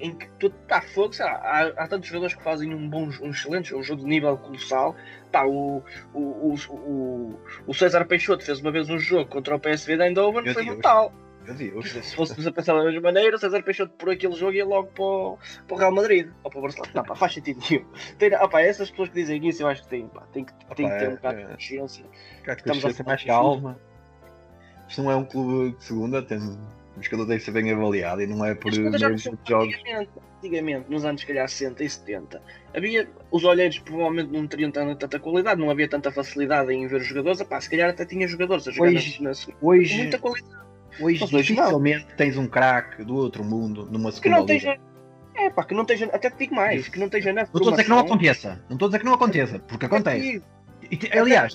em 0.00 0.14
que 0.14 0.28
tu 0.38 0.46
está 0.46 0.80
fogo, 0.80 1.12
sei 1.12 1.24
lá, 1.26 1.32
há, 1.32 1.66
há 1.82 1.88
tantos 1.88 2.08
jogadores 2.08 2.34
que 2.34 2.42
fazem 2.42 2.72
um 2.72 2.88
bom, 2.88 3.08
um 3.20 3.30
excelente 3.30 3.70
jogo, 3.70 3.80
um 3.80 3.84
jogo 3.84 4.02
de 4.02 4.08
nível 4.08 4.36
colossal. 4.36 4.94
Pá, 5.32 5.44
o, 5.44 5.82
o, 6.14 6.20
o, 6.20 6.54
o, 6.70 7.40
o 7.66 7.74
César 7.74 8.04
Peixoto 8.04 8.44
fez 8.44 8.60
uma 8.60 8.70
vez 8.70 8.88
um 8.88 8.98
jogo 8.98 9.28
contra 9.28 9.56
o 9.56 9.60
PSV 9.60 9.96
de 9.96 10.02
Eindhoven, 10.04 10.42
Meu 10.42 10.54
foi 10.54 10.64
Deus. 10.64 10.74
brutal. 10.76 11.12
Se 11.56 12.14
fôssemos 12.16 12.46
a 12.46 12.52
pensar 12.52 12.74
da 12.74 12.84
mesma 12.84 13.00
maneira, 13.00 13.36
o 13.36 13.38
César 13.38 13.62
Peixoto 13.62 13.92
por 13.94 14.10
aquele 14.10 14.34
jogo 14.34 14.52
ia 14.52 14.64
logo 14.64 14.88
para 14.88 15.04
o, 15.04 15.38
para 15.66 15.74
o 15.74 15.78
Real 15.78 15.92
Madrid 15.92 16.28
ou 16.42 16.50
para 16.50 16.58
o 16.58 16.62
Barcelona. 16.62 16.92
Não, 16.94 17.04
pá, 17.04 17.14
faz 17.14 17.34
sentido 17.34 17.60
nenhum. 17.70 17.84
Tem, 18.18 18.34
ah, 18.34 18.48
pá, 18.48 18.60
essas 18.60 18.90
pessoas 18.90 19.08
que 19.08 19.14
dizem 19.14 19.46
isso, 19.48 19.62
eu 19.62 19.68
acho 19.68 19.82
que 19.84 19.88
têm, 19.88 20.08
pá, 20.08 20.22
que, 20.32 20.32
tem 20.32 20.44
que 20.44 20.52
ter 20.74 21.08
um 21.08 21.12
é- 21.12 21.16
bocado 21.16 21.38
é- 21.38 21.44
de 21.44 21.50
consciência. 21.52 22.04
Cá 22.44 22.54
que 22.56 22.62
Estamos 22.62 22.84
a 22.84 22.90
falar 22.92 23.06
mais 23.08 23.24
calma. 23.24 23.80
Isto 24.88 25.02
não 25.02 25.10
é 25.10 25.16
um 25.16 25.24
clube 25.24 25.76
de 25.76 25.84
segunda, 25.84 26.22
tem, 26.22 26.38
o 26.38 27.02
jogador 27.02 27.26
que 27.34 27.40
ser 27.40 27.50
bem 27.52 27.70
avaliado 27.72 28.22
e 28.22 28.26
não 28.26 28.44
é 28.44 28.54
por 28.54 28.72
meios 28.72 28.92
de 28.92 28.98
jogos. 28.98 29.26
antigamente, 29.74 30.10
antigamente, 30.38 30.90
nos 30.90 31.04
anos 31.04 31.20
se 31.20 31.26
calhar 31.26 31.48
60 31.48 31.84
e 31.84 31.88
70, 31.90 32.42
havia, 32.74 33.08
os 33.30 33.44
olheiros 33.44 33.78
provavelmente 33.78 34.32
não 34.32 34.46
teriam 34.46 34.70
tanta, 34.70 34.96
tanta 34.96 35.20
qualidade, 35.20 35.60
não 35.60 35.70
havia 35.70 35.88
tanta 35.88 36.10
facilidade 36.10 36.72
em 36.72 36.86
ver 36.86 37.00
os 37.00 37.06
jogadores, 37.06 37.40
Epá, 37.40 37.60
se 37.60 37.70
calhar 37.70 37.90
até 37.90 38.04
tinha 38.04 38.26
jogadores 38.26 38.66
a 38.66 38.72
jogar 38.72 38.88
Hoje- 38.90 39.22
na, 39.22 39.30
na 39.30 39.36
Hoje, 39.60 39.96
muita 39.96 40.18
qualidade. 40.18 40.67
Hoje 41.00 41.20
Mas 41.20 41.30
não. 41.30 41.40
dificilmente 41.40 42.06
tens 42.16 42.36
um 42.36 42.46
craque 42.46 43.04
do 43.04 43.14
outro 43.16 43.44
mundo 43.44 43.86
numa 43.90 44.10
Que 44.10 44.16
segunda 44.16 44.36
não 44.38 44.46
liga. 44.46 44.54
esteja, 44.56 44.80
é 45.36 45.50
pá, 45.50 45.64
que 45.64 45.74
não 45.74 45.82
esteja, 45.82 46.06
até 46.06 46.30
te 46.30 46.38
digo 46.38 46.54
mais, 46.54 46.88
que 46.88 46.98
não 46.98 47.06
esteja 47.06 47.32
na 47.32 47.42
Não 47.42 47.46
estou 47.46 47.68
a 47.68 47.70
dizer 47.72 47.84
que 47.84 47.90
não 47.90 47.98
aconteça. 48.00 48.64
Não 48.68 48.74
estou 48.76 48.86
a 48.86 48.88
dizer 48.88 48.98
que 48.98 49.04
não 49.04 49.14
aconteça, 49.14 49.58
porque 49.60 49.86
acontece. 49.86 50.42
E 50.90 51.18
aliás, 51.18 51.52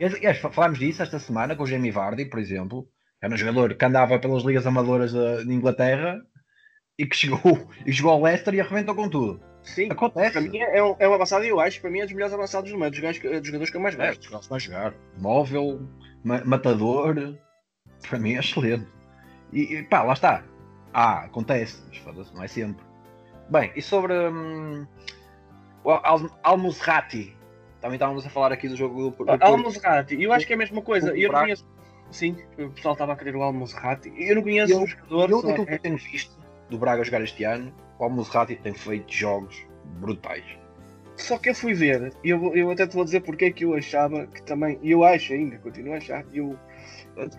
aliás, 0.00 0.38
fa- 0.38 0.50
falámos 0.50 0.78
disso 0.78 1.02
esta 1.02 1.18
semana 1.18 1.54
com 1.56 1.62
o 1.62 1.66
Jamie 1.66 1.90
Vardy, 1.90 2.26
por 2.26 2.38
exemplo. 2.38 2.86
Era 3.22 3.32
um 3.32 3.36
jogador 3.36 3.74
que 3.74 3.84
andava 3.84 4.18
pelas 4.18 4.42
ligas 4.42 4.66
amadoras 4.66 5.12
da, 5.12 5.42
de 5.42 5.52
Inglaterra 5.52 6.20
e 6.98 7.06
que 7.06 7.16
chegou, 7.16 7.68
e 7.86 7.90
jogou 7.92 8.12
ao 8.12 8.22
Leicester 8.22 8.54
e 8.54 8.60
arrebentou 8.60 8.94
com 8.94 9.08
tudo. 9.08 9.40
sim, 9.62 9.88
Acontece. 9.90 10.32
para 10.32 10.40
mim 10.42 10.58
é 10.58 10.82
um, 10.82 10.94
é 10.98 11.08
um 11.08 11.14
avançado 11.14 11.44
e 11.44 11.48
eu 11.48 11.58
acho 11.58 11.76
que 11.76 11.82
para 11.82 11.90
mim 11.90 12.00
é 12.00 12.04
dos 12.04 12.12
melhores 12.12 12.32
avançados 12.34 12.70
do 12.70 12.78
meio, 12.78 12.90
dos, 12.90 13.00
gajos 13.00 13.20
que- 13.20 13.28
dos 13.28 13.46
jogadores 13.46 13.70
que 13.70 13.76
eu 13.76 13.80
mais 13.80 13.98
É, 13.98 14.06
gosto. 14.08 14.30
gosto 14.30 14.50
mais 14.50 14.62
jogar. 14.62 14.94
Móvel, 15.18 15.80
ma- 16.22 16.44
matador. 16.44 17.36
Para 18.08 18.18
mim 18.18 18.34
é 18.34 18.38
excelente. 18.40 18.86
E, 19.52 19.76
e 19.76 19.82
pá, 19.84 20.02
lá 20.02 20.12
está. 20.12 20.44
Ah, 20.92 21.24
acontece, 21.24 21.82
mas 21.88 21.98
foda-se, 21.98 22.34
não 22.34 22.42
é 22.42 22.48
sempre. 22.48 22.84
Bem, 23.48 23.72
e 23.76 23.82
sobre 23.82 24.14
hum, 24.14 24.86
o 25.84 25.90
Al 25.90 26.30
Almozrati? 26.42 27.36
Também 27.80 27.96
estávamos 27.96 28.26
a 28.26 28.30
falar 28.30 28.52
aqui 28.52 28.68
do 28.68 28.76
jogo 28.76 28.96
do, 28.96 29.10
do 29.10 29.12
Porto. 29.12 29.42
Almozrati, 29.42 30.20
eu 30.20 30.32
acho 30.32 30.46
que 30.46 30.52
é 30.52 30.56
a 30.56 30.58
mesma 30.58 30.82
coisa. 30.82 31.16
Eu 31.16 31.30
não 31.32 31.40
conheço. 31.40 31.66
Sim, 32.10 32.36
o 32.58 32.70
pessoal 32.70 32.94
estava 32.94 33.12
a 33.12 33.16
querer 33.16 33.36
o 33.36 33.42
Almozrati. 33.42 34.12
Eu 34.16 34.36
não 34.36 34.42
conheço 34.42 34.72
Eu- 34.72 34.82
o 34.82 34.86
jogador. 34.86 35.30
Eu, 35.30 35.42
daquilo 35.42 35.66
que 35.66 35.74
eu 35.74 35.78
tenho 35.78 35.96
visto 35.96 36.38
do 36.70 36.78
Braga 36.78 37.04
jogar 37.04 37.22
este 37.22 37.44
ano, 37.44 37.72
o 37.98 38.04
Almozrati 38.04 38.56
tem 38.56 38.74
feito 38.74 39.12
jogos 39.12 39.66
brutais. 40.00 40.44
Só 41.16 41.38
que 41.38 41.48
eu 41.48 41.54
fui 41.54 41.72
ver, 41.72 42.12
e 42.22 42.28
eu, 42.30 42.54
eu 42.54 42.70
até 42.70 42.86
te 42.86 42.94
vou 42.94 43.04
dizer 43.04 43.20
porque 43.20 43.46
é 43.46 43.50
que 43.50 43.64
eu 43.64 43.74
achava 43.74 44.26
que 44.26 44.42
também, 44.42 44.78
eu 44.82 45.02
acho 45.02 45.32
ainda, 45.32 45.56
continuo 45.58 45.94
a 45.94 45.96
achar, 45.96 46.24
eu, 46.32 46.58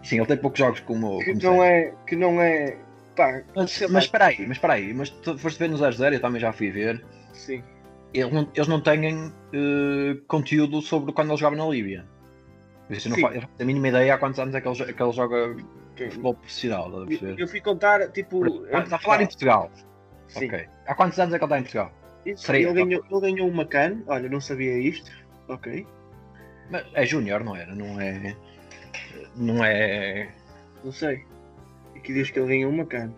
Sim, 0.03 0.17
ele 0.17 0.25
tem 0.25 0.37
poucos 0.37 0.59
jogos 0.59 0.79
como. 0.81 1.19
que 1.19 1.25
como 1.33 1.43
não 1.43 1.59
sei. 1.61 1.69
é, 1.69 1.93
que 2.07 2.15
não 2.15 2.41
é, 2.41 2.77
pá, 3.15 3.43
Mas, 3.55 3.81
mas 3.89 4.03
espera 4.05 4.25
aí, 4.25 4.39
mas 4.47 4.57
espera 4.57 4.73
aí, 4.73 4.93
mas 4.93 5.09
tu 5.09 5.37
foste 5.37 5.59
ver 5.59 5.69
no 5.69 5.77
0-0, 5.77 6.13
eu 6.13 6.19
também 6.21 6.41
já 6.41 6.51
fui 6.51 6.71
ver. 6.71 7.03
sim, 7.33 7.63
Eles 8.13 8.31
não, 8.33 8.49
eles 8.55 8.67
não 8.67 8.81
têm 8.81 9.31
eh, 9.53 10.17
conteúdo 10.27 10.81
sobre 10.81 11.11
quando 11.13 11.29
ele 11.29 11.37
jogava 11.37 11.55
na 11.55 11.67
Líbia. 11.69 12.05
Isso 12.89 13.07
eu 13.07 13.11
não 13.11 13.15
Sim. 13.17 13.21
fa- 13.21 13.29
eu 13.29 13.41
não 13.41 13.41
faço 13.41 13.61
a 13.61 13.65
mínima 13.65 13.87
ideia 13.89 14.13
há 14.15 14.17
quantos 14.17 14.39
anos 14.39 14.55
é 14.55 14.61
que 14.61 14.67
ele, 14.67 14.93
que 14.93 15.03
ele 15.03 15.11
joga 15.11 15.55
ok. 15.91 16.09
futebol 16.09 16.33
profissional. 16.35 17.05
Eu, 17.09 17.35
eu 17.37 17.47
fui 17.47 17.59
contar, 17.61 18.07
tipo, 18.11 18.65
Está 18.65 18.95
a 18.95 18.99
falar 18.99 19.21
em 19.21 19.25
Portugal. 19.27 19.69
Sim. 20.29 20.47
Ok. 20.47 20.65
Há 20.87 20.95
quantos 20.95 21.19
anos 21.19 21.33
é 21.33 21.37
que 21.37 21.43
ele 21.43 21.47
está 21.53 21.59
em 21.59 21.63
Portugal? 21.63 21.91
Isso, 22.25 22.51
ele, 22.51 22.73
ganhou, 22.73 23.03
ele 23.09 23.21
ganhou 23.21 23.47
uma 23.49 23.65
can, 23.65 24.01
olha, 24.07 24.27
não 24.29 24.41
sabia 24.41 24.77
isto, 24.77 25.09
ok, 25.47 25.85
Mas 26.69 26.85
é 26.93 27.05
Júnior, 27.05 27.43
não 27.43 27.55
era? 27.55 27.73
Não 27.73 27.99
é. 28.01 28.35
Não 29.37 29.63
é. 29.63 30.29
não 30.83 30.91
sei, 30.91 31.23
aqui 31.95 32.13
diz 32.13 32.29
que 32.31 32.39
ele 32.39 32.47
ganhou 32.47 32.71
uma 32.71 32.85
can. 32.85 33.13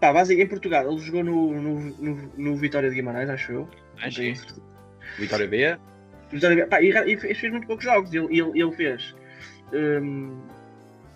Pá, 0.00 0.12
basicamente 0.12 0.46
em 0.46 0.50
Portugal, 0.50 0.88
ele 0.90 1.00
jogou 1.00 1.24
no, 1.24 1.52
no, 1.60 1.80
no, 1.80 2.32
no 2.36 2.56
Vitória 2.56 2.88
de 2.88 2.94
Guimarães, 2.96 3.28
acho 3.28 3.52
eu. 3.52 3.68
Não 4.02 4.10
sim. 4.10 4.34
certeza. 4.34 4.62
Vitória 5.18 5.46
B. 5.48 5.76
Vitória- 6.30 6.66
pá, 6.66 6.80
e, 6.80 6.90
e 6.90 7.16
fez 7.16 7.50
muito 7.52 7.66
poucos 7.66 7.84
jogos. 7.84 8.12
Ele, 8.14 8.26
ele, 8.38 8.60
ele 8.62 8.72
fez. 8.72 9.14
hum, 9.72 10.40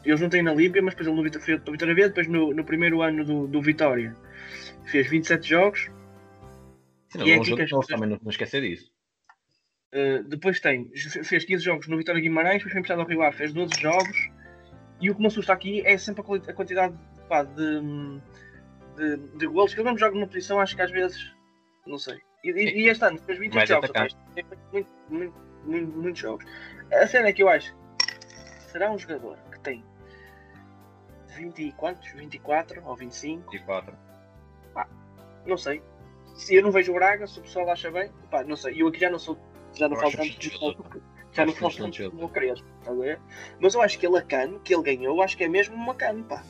eles 0.05 0.21
não 0.21 0.29
têm 0.29 0.43
na 0.43 0.55
Líbia, 0.55 0.81
mas 0.83 0.95
depois 0.95 1.07
ele 1.09 1.17
no 1.17 1.23
Vitória, 1.23 1.45
foi 1.45 1.59
para 1.59 1.69
o 1.71 1.73
Vitória 1.73 1.95
B, 1.95 2.09
depois 2.09 2.27
no, 2.29 2.53
no 2.55 2.65
primeiro 2.65 3.03
ano 3.03 3.25
do, 3.25 3.47
do 3.47 3.61
Vitória 3.63 4.17
fez 4.87 5.09
27 5.09 5.49
jogos. 5.49 5.91
Sim, 7.11 7.23
E 7.25 7.31
é 7.33 7.37
não, 7.37 7.43
aqui 7.43 7.55
que 7.57 7.63
as 7.63 7.71
não, 7.71 7.81
pessoas- 7.81 7.87
também 7.87 8.09
não, 8.09 8.19
não 8.23 8.31
esquecer 8.31 8.63
disso. 8.63 8.91
Uh, 9.93 10.23
depois 10.25 10.61
tem, 10.61 10.91
fez 11.25 11.45
15 11.45 11.65
jogos 11.65 11.89
no 11.89 11.97
Vitória 11.97 12.21
Guimarães, 12.21 12.59
depois 12.59 12.73
foi 12.73 12.81
emprestado 12.81 13.01
ao 13.01 13.07
Rio 13.07 13.23
Ave, 13.23 13.37
fez 13.37 13.53
12 13.53 13.73
jogos. 13.81 14.31
E 15.01 15.11
o 15.11 15.15
que 15.15 15.21
me 15.21 15.27
assusta 15.27 15.53
aqui 15.53 15.87
é 15.87 15.97
sempre 15.97 16.23
a, 16.23 16.53
quantidade 16.53 16.95
pá, 17.29 17.43
de, 17.45 17.81
de, 18.97 19.17
de 19.37 19.47
golos. 19.47 19.73
Que 19.73 19.81
ele 19.81 19.85
mesmo 19.85 19.99
joga 19.99 20.15
numa 20.15 20.27
posição, 20.27 20.61
acho 20.61 20.75
que 20.75 20.83
às 20.83 20.91
vezes. 20.91 21.33
Não 21.87 21.99
sei. 21.99 22.21
E, 22.45 22.51
e, 22.51 22.83
e 22.83 22.89
este 22.89 23.05
ano 23.05 23.19
28 23.19 23.55
Mais 23.55 23.69
jogos, 23.69 23.91
atacante. 23.91 24.15
rapaz, 24.15 24.35
tem 24.35 24.45
muito, 24.73 24.91
muito, 25.09 25.35
muito, 25.65 25.99
muitos 25.99 26.21
jogos. 26.21 26.45
A 26.93 27.07
cena 27.07 27.29
é 27.29 27.33
que 27.33 27.43
eu 27.43 27.49
acho 27.49 27.77
será 28.69 28.91
um 28.91 28.99
jogador 28.99 29.37
que 29.51 29.61
tem 29.61 29.85
20 31.37 31.63
e 31.63 31.73
quantos? 31.73 32.09
24 32.13 32.83
ou 32.85 32.95
25? 32.97 33.51
24. 33.51 33.95
Não 35.47 35.57
sei. 35.57 35.83
Se 36.35 36.55
eu 36.55 36.63
não 36.63 36.71
vejo 36.71 36.93
o 36.93 36.95
Braga, 36.95 37.27
se 37.27 37.39
o 37.39 37.43
pessoal 37.43 37.71
acha 37.71 37.91
bem, 37.91 38.13
pá, 38.31 38.45
não 38.45 38.57
sei. 38.57 38.81
Eu 38.81 38.89
aqui 38.89 39.01
já 39.01 39.11
não 39.11 39.19
sou. 39.19 39.39
Já 39.75 39.89
não 39.89 39.97
Eu 39.97 40.01
falo 40.01 40.13
tanto 40.13 40.39
de 40.39 40.51
futebol, 40.51 40.77
Já 41.47 41.53
que 41.53 41.77
tanto 41.79 43.01
ver? 43.01 43.21
Mas 43.61 43.75
eu 43.75 43.83
acho 43.83 43.99
que 43.99 44.07
ele 44.07 44.19
a 44.19 44.23
cano, 44.23 44.61
que 44.61 44.75
ele 44.75 44.83
ganhou, 44.83 45.17
eu 45.17 45.23
acho 45.23 45.37
que 45.37 45.45
é 45.45 45.49
mesmo 45.49 45.75
uma 45.77 45.95
cano, 45.95 46.25
pá. 46.25 46.43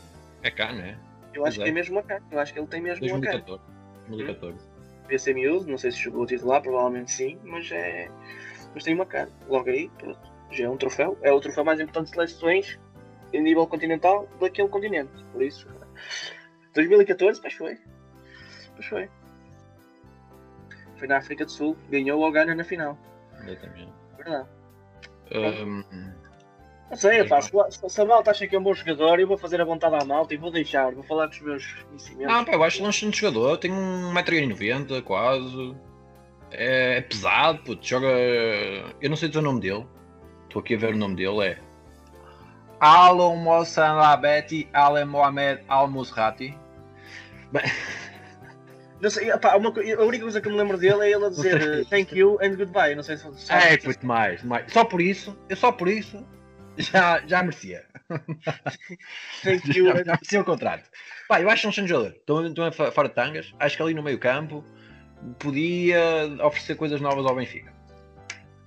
É 0.42 0.50
cá, 0.50 0.72
não 0.72 0.82
é? 0.82 0.98
Eu 1.34 1.44
acho 1.44 1.56
Pois 1.56 1.64
que 1.64 1.70
é. 1.70 1.72
mesmo 1.72 1.96
uma 1.96 2.02
cano. 2.02 2.26
Eu 2.30 2.38
acho 2.38 2.52
que 2.52 2.58
ele 2.58 2.66
tem 2.66 2.80
mesmo 2.80 3.06
uma 3.06 3.20
cano. 3.20 3.44
2014. 3.44 3.62
2014. 4.08 4.68
Devia 5.02 5.18
ser 5.18 5.34
miúdo, 5.34 5.70
não 5.70 5.78
sei 5.78 5.90
se 5.90 5.98
jogou 5.98 6.26
titular, 6.26 6.62
provavelmente 6.62 7.10
sim, 7.10 7.38
mas 7.44 7.70
é. 7.70 8.10
Mas 8.74 8.84
tem 8.84 8.94
uma 8.94 9.06
cano. 9.06 9.32
Logo 9.48 9.68
aí, 9.68 9.88
pronto. 9.98 10.20
Já 10.50 10.64
é 10.64 10.68
um 10.68 10.76
troféu. 10.76 11.18
É 11.22 11.32
o 11.32 11.40
troféu 11.40 11.64
mais 11.64 11.80
importante 11.80 12.06
de 12.06 12.14
seleções 12.14 12.78
em 13.32 13.42
nível 13.42 13.66
continental 13.66 14.28
daquele 14.40 14.68
continente. 14.68 15.12
Por 15.32 15.42
isso. 15.42 15.68
2014, 16.74 17.40
pois 17.40 17.54
foi. 17.54 17.78
Pois 18.74 18.86
foi. 18.86 19.10
Foi 20.96 21.08
na 21.08 21.18
África 21.18 21.44
do 21.44 21.50
Sul, 21.50 21.76
ganhou 21.90 22.22
o 22.22 22.30
Ghana 22.30 22.54
na 22.54 22.64
final. 22.64 22.98
Exatamente. 23.46 23.92
Verdade. 24.16 24.48
Não 26.90 26.96
sei, 26.96 27.22
pá, 27.24 27.40
se, 27.42 27.50
se 27.86 28.00
a 28.00 28.04
malta 28.04 28.30
acha 28.30 28.46
que 28.46 28.56
é 28.56 28.58
um 28.58 28.62
bom 28.62 28.72
jogador, 28.72 29.20
eu 29.20 29.28
vou 29.28 29.36
fazer 29.36 29.60
a 29.60 29.64
vontade 29.64 29.94
à 29.94 30.04
malta 30.04 30.32
e 30.32 30.38
vou 30.38 30.50
deixar, 30.50 30.94
vou 30.94 31.04
falar 31.04 31.26
com 31.28 31.34
os 31.34 31.40
meus 31.40 31.72
conhecimentos. 31.82 32.32
Não, 32.32 32.44
pá, 32.44 32.52
eu 32.52 32.64
acho 32.64 32.78
que 32.78 32.82
é 32.82 32.86
um 32.86 32.90
excelente 32.90 33.20
jogador, 33.20 33.58
tem 33.58 33.70
1,90m 33.70 35.02
quase. 35.02 35.76
É, 36.50 36.96
é 36.96 37.00
pesado, 37.02 37.58
puto, 37.58 37.86
joga. 37.86 38.08
Eu 38.08 39.10
não 39.10 39.16
sei 39.16 39.28
dizer 39.28 39.40
o 39.40 39.42
nome 39.42 39.60
dele. 39.60 39.86
Estou 40.44 40.60
aqui 40.60 40.74
a 40.74 40.78
ver 40.78 40.94
o 40.94 40.96
nome 40.96 41.16
dele, 41.16 41.46
é. 41.46 41.58
Alon 42.80 43.36
Mossan 43.36 43.94
Labeti 43.94 44.68
Ale 44.72 45.04
Mohamed 45.04 45.62
Al 45.68 45.88
Musrati. 45.88 46.56
Não 49.00 49.10
sei, 49.10 49.30
pá, 49.38 49.56
uma 49.56 49.68
a 49.70 50.04
única 50.04 50.24
coisa 50.24 50.40
que 50.40 50.48
eu 50.48 50.52
me 50.52 50.58
lembro 50.58 50.76
dele 50.76 51.02
é 51.04 51.12
ele 51.12 51.24
a 51.24 51.28
dizer 51.28 51.60
eh, 51.62 51.84
thank 51.84 52.16
you 52.16 52.38
and 52.42 52.56
goodbye. 52.56 52.94
Não 52.94 53.02
sei 53.02 53.16
se 53.16 53.32
se- 53.38 53.52
É, 53.52 53.76
puto, 53.76 54.04
mais, 54.06 54.42
mais. 54.42 54.72
Só 54.72 54.84
por 54.84 55.00
isso, 55.00 55.38
eu 55.48 55.56
só 55.56 55.70
por 55.70 55.88
isso 55.88 56.26
já, 56.76 57.22
já 57.26 57.42
merecia. 57.42 57.84
thank 59.44 59.76
you 59.76 59.86
Já, 59.86 60.04
já 60.04 60.12
merecia 60.12 60.40
o 60.40 60.44
contrato. 60.44 60.90
Pá, 61.28 61.40
eu 61.40 61.48
acho 61.48 61.66
um 61.66 61.70
excelente 61.70 61.90
jogador. 61.90 62.16
Estou, 62.16 62.92
fora 62.92 63.08
de 63.08 63.14
tangas. 63.14 63.54
Acho 63.60 63.76
que 63.76 63.82
ali 63.82 63.94
no 63.94 64.02
meio 64.02 64.18
campo 64.18 64.64
podia 65.38 66.00
oferecer 66.44 66.74
coisas 66.76 67.00
novas 67.00 67.26
ao 67.26 67.34
Benfica. 67.34 67.72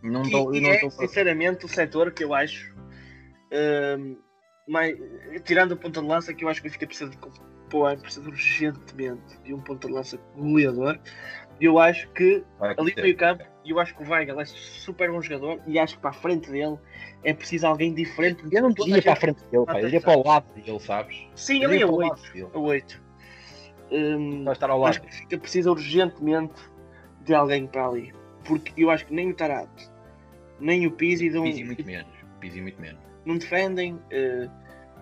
Não 0.04 0.22
estou. 0.24 0.56
é, 0.56 0.90
sinceramente, 0.90 1.66
o 1.66 1.68
setor 1.70 2.12
que 2.12 2.24
eu 2.24 2.34
acho, 2.34 2.74
ehm, 3.52 4.16
mais, 4.68 4.98
tirando 5.44 5.74
a 5.74 5.78
ponta 5.78 6.02
de 6.02 6.08
lança, 6.08 6.34
que 6.34 6.44
eu 6.44 6.50
acho 6.50 6.62
que 6.62 6.68
o 6.68 6.70
Benfica 6.70 6.88
precisa 6.88 7.10
de 7.10 7.18
pôr, 7.72 7.98
precisa 7.98 8.28
urgentemente 8.30 9.40
de 9.44 9.54
um 9.54 9.60
ponta 9.62 9.88
de 9.88 9.94
lança 9.94 10.20
goleador. 10.36 11.00
Eu 11.60 11.78
acho 11.80 12.08
que 12.10 12.44
Vai 12.60 12.76
ali 12.78 12.94
no 12.96 13.02
meio 13.04 13.16
campo, 13.18 13.44
e 13.64 13.70
eu 13.72 13.80
acho 13.80 13.96
que 13.96 14.04
o 14.04 14.10
Weigl 14.10 14.40
é 14.42 14.46
super 14.46 15.12
bom 15.12 15.22
jogador, 15.22 15.60
e 15.68 15.78
acho 15.80 15.96
que 15.96 16.02
para 16.02 16.10
a 16.10 16.14
frente 16.14 16.50
dele 16.52 16.78
é 17.24 17.34
preciso 17.34 17.68
alguém 17.68 17.94
diferente. 17.94 18.44
Eu 18.52 18.64
não 18.64 18.74
ia 18.88 19.02
para 19.02 19.14
a 19.14 19.16
frente 19.16 19.44
dele, 19.46 19.66
pá. 19.66 19.80
Eu 19.80 19.90
ia 19.90 20.02
para 20.02 20.18
o 20.18 20.24
lado 20.28 20.46
dele, 20.56 20.80
sabes? 20.80 21.18
Sim, 21.36 21.64
ali 21.64 21.82
é 21.82 21.86
o 21.86 21.94
8. 21.94 22.10
lado 22.10 22.34
dele. 22.34 22.48
A 22.54 22.60
8. 22.60 23.02
Hum, 23.92 24.44
Vai 24.46 24.54
estar 24.54 24.70
ao 24.70 24.86
acho 24.86 25.00
lado. 25.00 25.02
que 25.02 25.08
o 25.08 25.12
Benfica 25.20 25.38
precisa 25.38 25.72
urgentemente 25.72 26.62
de 27.24 27.34
alguém 27.34 27.68
para 27.68 27.88
ali. 27.88 28.14
Porque 28.46 28.74
eu 28.84 28.90
acho 28.90 29.06
que 29.06 29.14
nem 29.14 29.30
o 29.30 29.34
Tarato, 29.36 29.92
nem 30.60 30.88
o 30.88 30.92
Pizzi 30.92 31.30
dão, 31.30 31.44
Pizzi 31.44 31.64
muito 31.64 31.86
menos. 31.86 32.12
Pizzi 32.40 32.60
muito 32.62 32.82
menos. 32.82 33.00
não 33.24 33.38
defendem. 33.38 34.00
eh, 34.10 34.50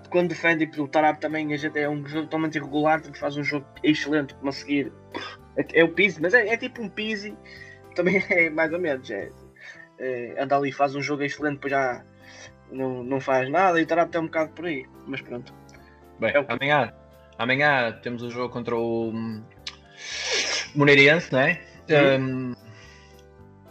quando 0.10 0.30
defendem, 0.30 0.70
pelo 0.70 0.88
Tarab 0.88 1.20
também 1.20 1.54
a 1.54 1.58
gente 1.58 1.78
é 1.80 1.90
um 1.90 2.06
jogo 2.06 2.24
totalmente 2.24 2.58
irregular, 2.58 3.02
porque 3.02 3.18
faz 3.18 3.38
um 3.38 3.44
jogo 3.44 3.66
excelente 3.84 4.34
para 4.36 4.52
seguir. 4.52 4.92
É, 5.58 5.82
é 5.82 5.84
o 5.84 5.90
Pizzi, 5.90 6.22
mas 6.22 6.34
é, 6.34 6.48
é 6.48 6.58
tipo 6.58 6.82
um 6.82 6.90
Pizzi, 6.90 7.36
também 7.96 8.24
é 8.30 8.50
mais 8.50 8.72
ou 8.74 8.80
menos. 8.80 9.10
É, 9.10 9.30
é, 10.00 10.36
anda 10.42 10.58
ali, 10.58 10.72
faz 10.72 10.96
um 10.96 11.02
jogo 11.02 11.24
excelente, 11.24 11.56
depois 11.56 11.72
já 11.72 12.04
não, 12.72 13.04
não 13.04 13.20
faz 13.20 13.50
nada 13.50 13.80
e 13.80 13.84
o 13.84 13.88
Tarab 13.88 14.12
tem 14.12 14.22
um 14.22 14.26
bocado 14.26 14.52
por 14.52 14.66
aí. 14.66 14.86
Mas 15.06 15.22
pronto. 15.22 15.54
Bem, 16.20 16.32
É 16.34 16.40
o 16.40 16.46
amanhã, 16.48 16.94
amanhã 17.38 17.92
temos 18.02 18.24
um 18.24 18.30
jogo 18.30 18.52
contra 18.52 18.76
o 18.76 19.10
hum, 19.10 19.44
Moreirense, 20.76 21.32
não 21.32 21.40
é? 21.40 21.62
Hum, 22.20 22.54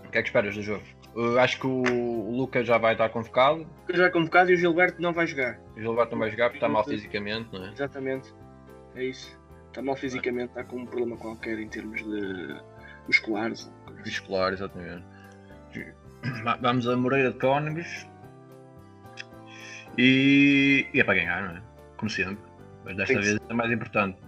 o 0.05 0.11
que 0.11 0.19
é 0.19 0.23
que 0.23 0.29
esperas 0.29 0.55
do 0.55 0.63
jogo? 0.63 0.83
Eu 1.21 1.39
acho 1.41 1.59
que 1.59 1.67
o, 1.67 1.83
o 1.83 2.37
Lucas 2.37 2.67
já 2.67 2.79
vai 2.79 2.93
estar 2.93 3.09
convocado. 3.09 3.67
Já 3.93 4.07
é 4.07 4.11
convocado 4.11 4.51
e 4.51 4.55
o 4.55 4.57
Gilberto 4.57 5.03
não 5.03 5.13
vai 5.13 5.27
jogar. 5.27 5.59
O 5.77 5.81
Gilberto 5.81 6.13
não 6.13 6.19
vai 6.21 6.31
jogar 6.31 6.45
porque 6.51 6.59
está 6.59 6.69
mal 6.69 6.85
fisicamente, 6.85 7.49
não 7.53 7.65
é? 7.67 7.73
Exatamente. 7.73 8.33
É 8.95 9.05
isso. 9.05 9.37
Está 9.69 9.83
mal 9.83 9.97
fisicamente, 9.97 10.51
está 10.51 10.63
com 10.65 10.77
um 10.77 10.87
problema 10.87 11.17
qualquer 11.17 11.59
em 11.59 11.69
termos 11.69 12.03
de 12.03 12.57
musculares. 13.07 13.71
Muscular, 14.05 14.53
exatamente. 14.53 15.05
Va- 16.45 16.59
Vamos 16.63 16.89
a 16.89 16.97
Moreira 16.97 17.33
de 17.33 17.39
Cónegos 17.39 18.07
e, 19.97 20.87
e 20.95 21.01
é 21.01 21.05
para 21.05 21.15
ganhar, 21.15 21.43
não 21.49 21.57
é? 21.57 21.63
Como 21.97 22.11
sempre. 22.11 22.39
Mas 22.85 22.97
desta 22.97 23.15
Tem 23.15 23.23
que 23.23 23.29
vez 23.29 23.41
é 23.49 23.55
mais 23.55 23.71
importante. 23.73 24.19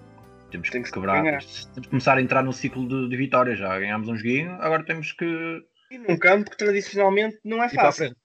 Temos 0.50 0.68
Tem 0.70 0.82
que 0.82 0.88
que 0.88 0.94
quebrar. 0.94 1.22
ganhar. 1.22 1.40
Temos 1.40 1.70
que 1.74 1.88
começar 1.88 2.18
a 2.18 2.20
entrar 2.20 2.42
no 2.42 2.52
ciclo 2.52 2.86
de, 2.88 3.08
de 3.08 3.16
vitórias. 3.16 3.58
Já 3.58 3.78
ganhámos 3.78 4.08
um 4.08 4.16
joguinho, 4.16 4.52
agora 4.60 4.82
temos 4.84 5.12
que 5.12 5.64
E 5.90 5.98
num 5.98 6.16
campo 6.16 6.50
que 6.50 6.56
tradicionalmente 6.56 7.38
não 7.44 7.62
é 7.62 7.68
fácil. 7.68 8.06
frente. 8.06 8.16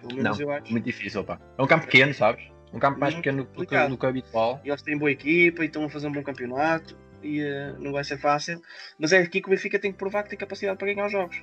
Pelo 0.00 0.14
menos 0.14 0.38
Não, 0.38 0.44
eu 0.46 0.50
acho. 0.52 0.70
muito 0.70 0.84
difícil, 0.84 1.24
pá. 1.24 1.40
É 1.56 1.62
um 1.62 1.66
campo 1.66 1.86
pequeno, 1.86 2.12
sabes? 2.12 2.44
Um 2.72 2.78
campo 2.78 3.00
mais 3.00 3.14
Muito 3.14 3.24
pequeno 3.24 3.44
do 3.44 3.66
que, 3.66 3.88
do 3.88 3.98
que 3.98 4.06
o 4.06 4.08
habitual. 4.08 4.60
E 4.64 4.68
eles 4.68 4.82
têm 4.82 4.96
boa 4.98 5.10
equipa 5.10 5.62
e 5.62 5.66
estão 5.66 5.84
a 5.84 5.90
fazer 5.90 6.06
um 6.08 6.12
bom 6.12 6.22
campeonato 6.22 6.96
e 7.22 7.40
eh, 7.40 7.74
não 7.78 7.92
vai 7.92 8.04
ser 8.04 8.18
fácil. 8.18 8.60
Mas 8.98 9.12
é 9.12 9.18
aqui 9.18 9.40
que 9.40 9.46
o 9.48 9.50
Benfica 9.50 9.78
tem 9.78 9.90
que 9.92 9.98
provar 9.98 10.22
que 10.22 10.30
tem 10.30 10.38
capacidade 10.38 10.78
para 10.78 10.86
ganhar 10.92 11.06
os 11.06 11.12
jogos. 11.12 11.36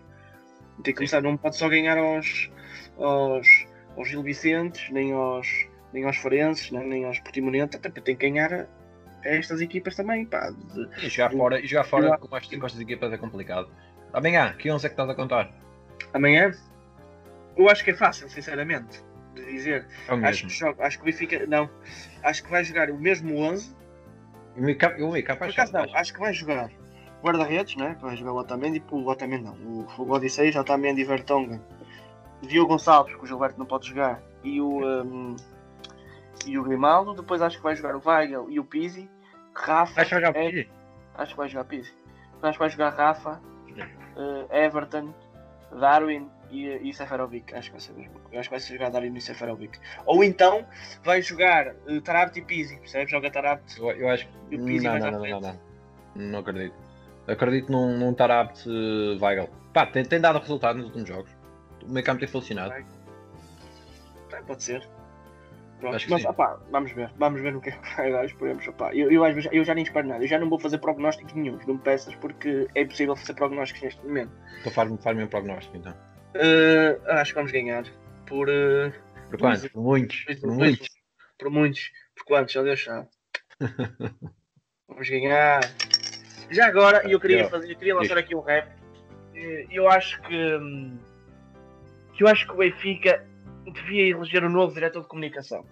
Tem 0.83 0.93
que 0.93 0.93
começar, 0.93 1.21
não 1.21 1.35
pode 1.35 1.57
só 1.57 1.67
ganhar 1.67 1.97
aos, 1.97 2.51
aos, 2.97 3.47
aos 3.95 4.07
Gil 4.07 4.21
Vicentes, 4.23 4.89
nem 4.91 5.11
aos, 5.11 5.47
nem 5.91 6.05
aos 6.05 6.17
Forenses, 6.17 6.69
nem, 6.71 6.87
nem 6.87 7.05
aos 7.05 7.19
Portimonense, 7.19 7.77
tem 7.79 7.91
que 8.15 8.29
ganhar 8.29 8.53
a 8.53 8.67
estas 9.23 9.59
equipas 9.59 9.95
também. 9.95 10.25
Pá, 10.25 10.49
de- 10.51 11.05
E 11.05 11.09
jogar 11.09 11.31
fora, 11.31 11.59
e 11.59 11.67
jogar 11.67 11.83
fora 11.83 12.07
Eu- 12.07 12.17
com 12.19 12.37
estas, 12.37 12.57
com 12.59 12.65
estas 12.65 12.81
equipas 12.81 13.11
é 13.11 13.17
complicado. 13.17 13.69
Amanhã, 14.13 14.53
que 14.57 14.71
11 14.71 14.85
é 14.85 14.89
que 14.89 14.93
estás 14.93 15.09
a 15.09 15.15
contar? 15.15 15.49
Amanhã, 16.13 16.51
eu 17.55 17.69
acho 17.69 17.83
que 17.83 17.91
é 17.91 17.93
fácil, 17.93 18.29
sinceramente, 18.29 19.03
de 19.35 19.45
dizer. 19.45 19.87
É 20.07 20.11
o 20.11 20.15
Acho 20.15 20.21
mesmo. 20.21 20.47
que, 20.49 20.53
joga, 20.55 20.85
acho 20.85 20.97
que 20.97 21.03
o 21.03 21.05
Benfica, 21.05 21.45
não, 21.47 21.69
acho 22.23 22.43
que 22.43 22.49
vai 22.49 22.63
jogar 22.63 22.89
o 22.89 22.97
mesmo 22.97 23.37
11. 23.37 23.75
O 24.57 24.77
campo, 24.77 25.03
o 25.05 25.23
campo 25.23 25.39
Por 25.39 25.47
é 25.47 25.51
acaso 25.51 25.73
não, 25.73 25.95
acho 25.95 26.13
que 26.13 26.19
vai 26.19 26.33
jogar 26.33 26.71
guarda-redes, 27.23 27.75
né? 27.75 27.95
Que 27.95 28.01
vai 28.03 28.15
jogar 28.17 28.33
o 28.33 28.37
Otamendi, 28.37 28.83
o 28.89 29.07
Otamendi 29.07 29.43
não, 29.43 29.53
o, 29.53 29.85
o 29.99 30.11
Odissei, 30.11 30.51
já 30.51 30.61
Otamendi, 30.61 31.03
Vertonghen, 31.03 31.61
Diogo 32.41 32.69
Gonçalves, 32.69 33.15
que 33.15 33.23
o 33.23 33.25
Gilberto 33.27 33.59
não 33.59 33.65
pode 33.65 33.87
jogar, 33.87 34.21
e 34.43 34.59
o, 34.61 34.83
um, 35.03 35.35
e 36.45 36.57
o 36.57 36.63
Grimaldo. 36.63 37.13
Depois 37.13 37.41
acho 37.41 37.57
que 37.57 37.63
vai 37.63 37.75
jogar 37.75 37.95
o 37.95 38.01
Weigel 38.03 38.49
e 38.49 38.59
o 38.59 38.63
Pizzi. 38.63 39.09
Rafa. 39.53 39.93
Vai 39.95 40.05
jogar 40.05 40.33
o 40.33 40.37
é- 40.37 40.49
Pizzi? 40.51 40.69
Acho 41.15 41.31
que 41.31 41.37
vai 41.37 41.49
jogar 41.49 41.63
Pizzi. 41.65 41.93
Acho 42.41 42.53
que 42.53 42.59
vai 42.59 42.69
jogar 42.69 42.89
Rafa, 42.89 43.41
Everton, 44.51 45.13
Darwin 45.79 46.29
e, 46.49 46.89
e 46.89 46.93
Seferovic. 46.93 47.53
Acho 47.53 47.69
que 47.69 47.71
vai 47.73 47.81
ser 47.81 47.93
mesmo. 47.93 48.21
Acho 48.33 48.43
que 48.43 48.49
vai 48.49 48.59
ser 48.59 48.73
jogar 48.73 48.89
Darwin 48.89 49.15
e 49.15 49.21
Seferovic. 49.21 49.79
Ou 50.05 50.23
então 50.23 50.65
vai 51.03 51.21
jogar 51.21 51.73
uh, 51.87 52.01
Tarabt 52.01 52.37
e 52.37 52.41
Pizzi. 52.41 52.77
Percebes? 52.77 53.11
Joga 53.11 53.29
Tarabt. 53.29 53.77
Eu, 53.77 53.91
eu 53.91 54.09
acho 54.09 54.27
que. 54.49 54.57
Não, 54.57 54.99
não, 54.99 55.11
não, 55.11 55.19
não, 55.19 55.41
não. 55.41 55.59
Não 56.15 56.39
acredito. 56.39 56.75
Acredito 57.27 57.71
num, 57.71 57.97
num 57.97 58.13
Tarabt 58.13 58.67
uh, 58.67 59.23
Weigl. 59.23 59.49
Pá, 59.73 59.85
tem, 59.85 60.03
tem 60.03 60.19
dado 60.19 60.39
resultado 60.39 60.77
nos 60.77 60.85
últimos 60.87 61.07
jogos. 61.07 61.29
O 61.83 61.91
meio 61.91 62.05
campo 62.05 62.19
tem 62.19 62.27
funcionado. 62.27 62.73
Pode 64.45 64.63
ser. 64.63 64.87
Pronto, 65.79 66.05
mas 66.09 66.25
opá, 66.25 66.59
vamos 66.71 66.91
ver, 66.91 67.11
vamos 67.17 67.39
ver 67.39 67.53
no 67.53 67.61
que 67.61 67.69
é 67.69 67.71
que 67.73 67.95
vai 67.95 68.11
dar, 68.11 68.25
esperemos. 68.25 68.67
Opá. 68.67 68.93
Eu, 68.95 69.11
eu, 69.11 69.23
às 69.23 69.35
vezes- 69.35 69.49
eu 69.53 69.63
já 69.63 69.75
nem 69.75 69.83
espero 69.83 70.07
nada, 70.07 70.23
eu 70.23 70.27
já 70.27 70.39
não 70.39 70.49
vou 70.49 70.59
fazer 70.59 70.79
prognósticos 70.79 71.33
nenhum, 71.35 71.59
não 71.67 71.75
me 71.75 71.79
peças, 71.81 72.15
porque 72.15 72.67
é 72.73 72.81
impossível 72.81 73.15
fazer 73.15 73.35
prognósticos 73.35 73.83
neste 73.83 74.03
momento. 74.05 74.31
Então 74.59 74.71
faz-me 74.71 74.97
faz 74.97 75.17
um 75.17 75.27
prognóstico 75.27 75.77
então. 75.77 75.93
Uh, 76.35 77.11
acho 77.11 77.31
que 77.31 77.35
vamos 77.35 77.51
ganhar 77.51 77.83
por, 78.25 78.49
uh, 78.49 78.91
Por 79.29 79.39
quanto? 79.39 79.69
Por 79.69 79.81
muitos. 79.83 80.25
Por 80.41 80.51
muitos. 80.51 80.87
por 81.37 81.49
muitos, 81.51 81.91
por 82.15 82.25
quantos, 82.25 82.53
já 82.53 82.63
Deus 82.63 82.83
sabe. 82.83 83.07
vamos 84.87 85.09
ganhar. 85.09 85.61
Já 86.49 86.67
agora, 86.67 87.07
eu 87.09 87.19
queria, 87.19 87.41
Eu- 87.43 87.49
fazer, 87.49 87.71
eu 87.71 87.77
queria 87.77 87.95
lançar 87.95 88.17
aqui 88.17 88.35
um 88.35 88.39
rap. 88.41 88.67
Eh, 89.35 89.67
Eu 89.69 89.87
acho 89.89 90.19
que, 90.23 90.55
hum, 90.55 90.97
que 92.15 92.23
eu 92.23 92.27
acho 92.27 92.47
que 92.47 92.53
o 92.53 92.57
Benfica 92.57 93.23
devia 93.71 94.09
eleger 94.09 94.43
um 94.43 94.49
novo 94.49 94.73
diretor 94.73 95.01
de 95.01 95.07
comunicação. 95.07 95.65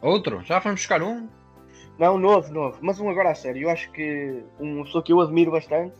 Outro? 0.00 0.42
Já 0.42 0.58
vamos 0.58 0.80
buscar 0.80 1.02
um? 1.02 1.28
Não, 1.98 2.18
novo, 2.18 2.52
novo. 2.52 2.78
Mas 2.80 3.00
um 3.00 3.08
agora 3.08 3.30
a 3.30 3.34
sério. 3.34 3.62
Eu 3.62 3.70
acho 3.70 3.90
que 3.92 4.42
uma 4.58 4.84
pessoa 4.84 5.02
que 5.02 5.12
eu 5.12 5.20
admiro 5.20 5.50
bastante, 5.50 5.94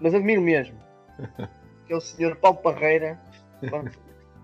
mas 0.00 0.14
admiro 0.14 0.40
mesmo, 0.40 0.78
que 1.86 1.92
é 1.92 1.96
o 1.96 2.00
senhor 2.00 2.36
Paulo 2.36 2.58
Parreira. 2.58 3.20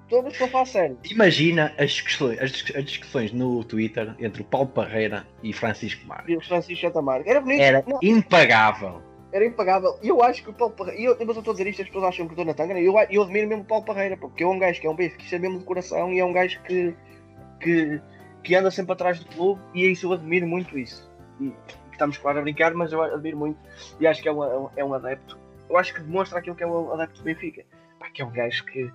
Todas 0.09 0.33
estou 0.33 0.47
a 0.47 0.51
falar 0.51 0.63
a 0.65 0.67
sério. 0.67 0.99
Imagina 1.11 1.73
as 1.79 1.93
discussões, 1.93 2.39
as, 2.39 2.53
as 2.77 2.85
discussões 2.85 3.33
no 3.33 3.65
Twitter 3.65 4.15
entre 4.19 4.43
o 4.43 4.45
Paulo 4.45 4.69
Parreira 4.69 5.27
e 5.43 5.53
Francisco 5.53 6.07
Mar. 6.07 6.25
E 6.29 6.37
o 6.37 6.41
Francisco 6.41 6.83
Chatamarca. 6.83 7.31
Era 7.31 7.41
bonito. 7.41 7.63
Era 7.63 7.85
Não, 7.87 7.99
impagável. 8.03 9.01
Era 9.35 9.45
impagável. 9.45 9.99
E 10.01 10.09
eu 10.09 10.23
acho 10.23 10.45
que 10.45 10.51
o 10.51 10.53
Paulo 10.53 10.73
Parreira. 10.75 11.17
e 11.21 11.27
mas 11.27 11.35
eu 11.37 11.41
estou 11.41 11.51
a 11.51 11.57
dizer 11.57 11.67
isto, 11.67 11.83
as 11.83 11.89
pessoas 11.89 12.05
acham 12.05 12.27
que 12.27 12.31
eu 12.31 12.43
estou 12.43 12.45
na 12.45 12.55
tanga. 12.55 12.81
Eu, 12.81 12.95
eu 13.11 13.23
admiro 13.23 13.49
mesmo 13.49 13.65
o 13.65 13.67
Paulo 13.67 13.85
Parreira, 13.85 14.17
porque 14.17 14.45
é 14.45 14.47
um 14.47 14.61
gajo 14.61 14.81
que 14.81 14.87
é 14.87 14.91
um 14.91 14.95
bife, 14.95 15.17
que 15.17 15.25
isto 15.25 15.35
é 15.35 15.39
mesmo 15.41 15.59
de 15.59 15.65
coração 15.65 16.13
e 16.13 16.21
é 16.21 16.25
um 16.25 16.33
gajo 16.33 16.63
que, 16.63 16.95
que, 17.61 18.01
que 18.45 18.55
anda 18.55 18.71
sempre 18.71 18.93
atrás 18.93 19.19
do 19.19 19.27
clube. 19.27 19.61
E 19.75 19.85
é 19.85 19.89
isso, 19.89 20.07
eu 20.07 20.13
admiro 20.13 20.47
muito 20.47 20.79
isso. 20.79 21.11
E 21.41 21.53
estamos, 21.91 22.17
claro, 22.17 22.39
a 22.39 22.43
brincar, 22.43 22.73
mas 22.75 22.93
eu 22.93 23.03
admiro 23.03 23.37
muito. 23.37 23.59
E 23.99 24.07
acho 24.07 24.23
que 24.23 24.29
é 24.29 24.33
um, 24.33 24.71
é 24.77 24.85
um 24.85 24.95
adepto. 24.95 25.37
Eu 25.69 25.77
acho 25.77 25.93
que 25.93 26.01
demonstra 26.01 26.39
aquilo 26.39 26.55
que 26.55 26.63
é 26.63 26.67
o 26.67 26.93
adepto 26.93 27.19
do 27.19 27.25
Benfica. 27.25 27.65
Pá, 27.99 28.11
que 28.11 28.23
é 28.23 28.25
um 28.25 28.31
gajo 28.31 28.65
que. 28.67 28.89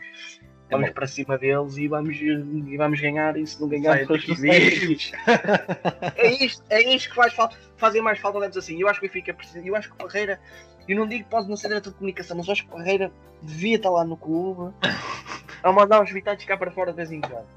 Vamos 0.69 0.89
bom. 0.89 0.93
para 0.93 1.07
cima 1.07 1.37
deles 1.37 1.77
e 1.77 1.87
vamos, 1.87 2.15
e 2.17 2.77
vamos 2.77 2.99
ganhar. 2.99 3.35
E 3.37 3.45
se 3.45 3.59
não 3.59 3.67
ganhar, 3.67 3.97
depois 3.97 4.23
vivos. 4.23 5.11
é 6.15 6.45
isto, 6.45 6.63
é 6.69 6.81
isto 6.81 7.09
que 7.09 7.15
faz 7.15 7.33
falta, 7.33 7.57
fazem 7.77 8.01
mais 8.01 8.19
falta 8.19 8.37
adeptos 8.37 8.63
assim. 8.63 8.79
Eu 8.79 8.87
acho 8.87 8.99
que 8.99 9.05
o 9.05 9.09
Benfica 9.09 9.33
precisa, 9.33 9.65
eu 9.65 9.75
acho 9.75 9.89
que 9.89 9.95
o 9.95 9.97
Parreira, 9.97 10.39
eu 10.87 10.95
não 10.95 11.07
digo 11.07 11.23
que 11.23 11.29
pode 11.29 11.49
não 11.49 11.57
ser 11.57 11.69
diretor 11.69 11.89
de 11.89 11.95
comunicação, 11.95 12.37
mas 12.37 12.47
eu 12.47 12.53
acho 12.53 12.63
que 12.63 12.69
o 12.69 12.77
Parreira 12.77 13.11
devia 13.41 13.77
estar 13.77 13.89
lá 13.89 14.03
no 14.03 14.15
clube 14.15 14.73
a 15.63 15.71
mandar 15.71 16.01
uns 16.01 16.11
vitados 16.11 16.45
cá 16.45 16.55
para 16.55 16.71
fora 16.71 16.91
de 16.91 16.97
vez 16.97 17.11
em 17.11 17.21
quando. 17.21 17.47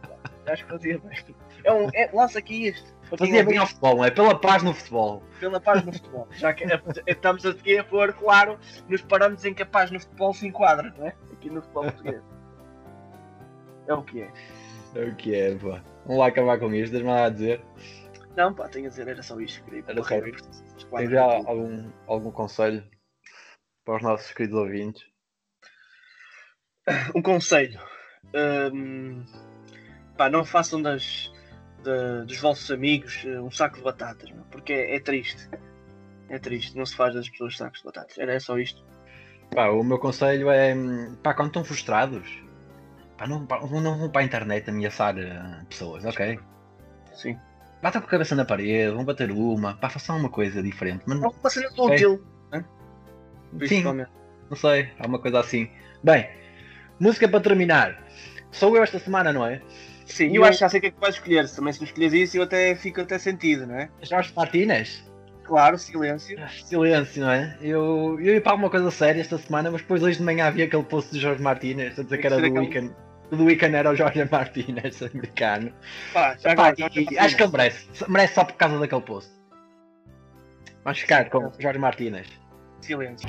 Acho 0.47 0.65
que 0.65 0.71
fazia 0.71 0.99
bem. 0.99 1.19
É 1.65 1.73
um, 1.73 1.89
é, 1.95 2.11
lança 2.13 2.39
aqui 2.39 2.73
quem 2.73 3.19
Fazia 3.19 3.45
bem 3.45 3.59
ao 3.59 3.67
futebol, 3.67 3.97
não 3.97 4.05
é? 4.05 4.11
Pela 4.11 4.39
paz 4.39 4.63
no 4.63 4.73
futebol. 4.73 5.23
pela 5.39 5.61
paz 5.61 5.85
no 5.85 5.93
futebol. 5.93 6.27
Já 6.33 6.53
que 6.53 6.65
é- 6.65 6.81
estamos 7.07 7.45
aqui 7.45 7.79
a 7.79 7.85
pôr, 7.85 8.13
claro, 8.15 8.59
nos 8.89 9.03
parâmetros 9.03 9.45
em 9.45 9.53
que 9.53 9.63
a 9.63 9.67
paz 9.67 9.91
no 9.91 10.01
futebol 10.01 10.33
se 10.33 10.47
enquadra, 10.47 10.93
não 10.97 11.07
é? 11.07 11.15
Aqui 11.31 11.51
no 11.51 11.61
futebol 11.61 11.85
português. 11.85 12.23
É 13.87 13.95
o 13.95 14.03
que 14.03 14.23
é. 14.23 14.33
É 14.95 15.05
o 15.05 15.17
que 15.17 15.35
é, 15.35 15.55
pá. 15.57 15.83
Vamos 16.05 16.19
lá 16.19 16.27
acabar 16.29 16.59
com 16.59 16.73
isto, 16.75 16.93
deixa-me 16.93 17.11
lá 17.13 17.29
dizer. 17.29 17.65
Não, 18.37 18.55
pá, 18.55 18.69
tenho 18.69 18.87
a 18.87 18.89
dizer, 18.89 19.09
era 19.09 19.23
só 19.23 19.41
isto. 19.41 19.63
Queria 19.65 19.85
Era 19.87 20.03
só 20.03 20.17
isto. 20.27 20.49
de 20.77 20.87
Tens 20.87 21.11
já 21.11 21.23
algum, 21.23 21.91
algum 22.07 22.31
conselho 22.31 22.85
para 23.85 23.97
os 23.97 24.03
nossos 24.03 24.33
queridos 24.33 24.59
ouvintes? 24.59 25.05
um 27.15 27.23
conselho. 27.23 27.81
Hum, 28.73 29.25
pá, 30.17 30.29
não 30.31 30.45
façam 30.45 30.81
das, 30.81 31.31
da- 31.83 32.25
dos 32.25 32.39
vossos 32.41 32.71
amigos 32.71 33.25
eh, 33.25 33.41
um 33.41 33.51
saco 33.51 33.77
de 33.77 33.83
batatas, 33.83 34.31
meu, 34.31 34.45
porque 34.45 34.73
é, 34.73 34.97
é 34.97 35.01
triste. 35.01 35.49
É 36.29 36.39
triste, 36.39 36.77
não 36.77 36.87
se 36.87 36.97
faz 36.97 37.15
das 37.15 37.29
pessoas 37.29 37.57
sacos 37.57 37.81
de 37.81 37.85
batatas. 37.85 38.19
Era 38.19 38.39
só 38.41 38.59
isto. 38.59 38.83
Pá, 39.55 39.69
o 39.69 39.85
meu 39.85 39.99
conselho 39.99 40.51
é, 40.51 40.75
hum, 40.75 41.15
pá, 41.23 41.35
quando 41.35 41.49
estão 41.49 41.65
frustrados, 41.65 42.43
pá, 43.47 43.61
não, 43.61 43.81
não 43.81 43.99
vão 43.99 44.11
para 44.11 44.23
a 44.23 44.25
internet 44.25 44.69
ameaçar 44.71 45.17
eh, 45.19 45.65
pessoas, 45.69 46.05
ok? 46.05 46.39
Sim. 47.15 47.39
Batam 47.83 48.01
com 48.01 48.07
a 48.07 48.11
cabeça 48.11 48.35
na 48.35 48.45
parede, 48.45 48.93
vão 48.95 49.05
bater 49.05 49.31
uma, 49.31 49.75
pá, 49.75 49.89
façam 49.89 50.17
uma 50.19 50.29
coisa 50.31 50.63
diferente. 50.63 51.03
Mas 51.07 51.19
uma 51.19 51.51
cena 51.51 51.69
útil. 51.77 52.25
né? 52.53 52.65
Sim. 53.67 53.83
Não 53.85 54.57
sei, 54.57 54.91
há 54.99 55.07
uma 55.07 55.19
coisa 55.19 55.41
assim. 55.41 55.69
Bem, 56.03 56.29
música 57.01 57.29
para 57.29 57.41
terminar. 57.41 58.03
Sou 58.51 58.77
eu 58.77 58.83
esta 58.83 58.99
semana, 58.99 59.33
não 59.33 59.45
é? 59.47 59.61
Sim, 60.07 60.29
E 60.29 60.37
eu 60.37 60.45
acho 60.45 60.59
que 60.59 60.61
já 60.61 60.69
sei 60.69 60.79
o 60.79 60.81
que 60.83 60.87
é 60.89 60.91
que 60.91 61.01
vais 61.01 61.15
escolher. 61.15 61.49
Também 61.49 61.73
se 61.73 61.81
não 61.81 61.87
escolheres 61.87 62.13
isso, 62.15 62.37
eu 62.37 62.43
até 62.43 62.75
fico 62.75 63.01
até 63.01 63.19
sentido, 63.19 63.67
não 63.67 63.77
é? 63.77 63.89
Jorge 64.03 64.33
Martínez. 64.37 65.11
Claro, 65.45 65.77
silêncio. 65.79 66.39
Silêncio, 66.67 67.23
não 67.23 67.31
é? 67.31 67.57
Eu, 67.61 68.17
eu 68.21 68.35
ia 68.35 68.41
para 68.41 68.53
alguma 68.53 68.69
coisa 68.71 68.91
séria 68.91 69.21
esta 69.21 69.39
semana, 69.39 69.71
mas 69.71 69.81
depois 69.81 70.03
hoje 70.03 70.19
de 70.19 70.23
manhã 70.25 70.47
havia 70.47 70.67
aquele 70.67 70.83
post 70.85 71.11
de 71.13 71.19
Jorge 71.19 71.43
Martínez 71.43 71.99
a 71.99 72.03
dizer 72.03 72.19
que 72.19 72.27
era 72.27 72.37
do 72.37 72.47
aquele- 72.47 72.59
Weekend. 72.61 72.95
O 73.33 73.37
do 73.37 73.45
Weekend 73.45 73.75
era 73.75 73.91
o 73.91 73.97
Jorge 73.97 74.29
Martínez, 74.31 75.01
americano. 75.15 75.73
Pá, 76.13 76.37
já 76.39 76.55
Pá, 76.55 76.69
agora, 76.69 76.91
e- 76.95 77.19
acho 77.19 77.35
que 77.35 77.43
ele 77.43 77.53
merece. 77.53 77.87
Merece 78.07 78.35
só 78.35 78.45
por 78.45 78.57
causa 78.57 78.79
daquele 78.79 79.01
post. 79.01 79.33
Vamos 80.85 80.99
ficar 81.01 81.31
com 81.31 81.47
o 81.47 81.53
Jorge 81.59 81.79
Martínez. 81.79 82.29
Silêncio. 82.83 83.29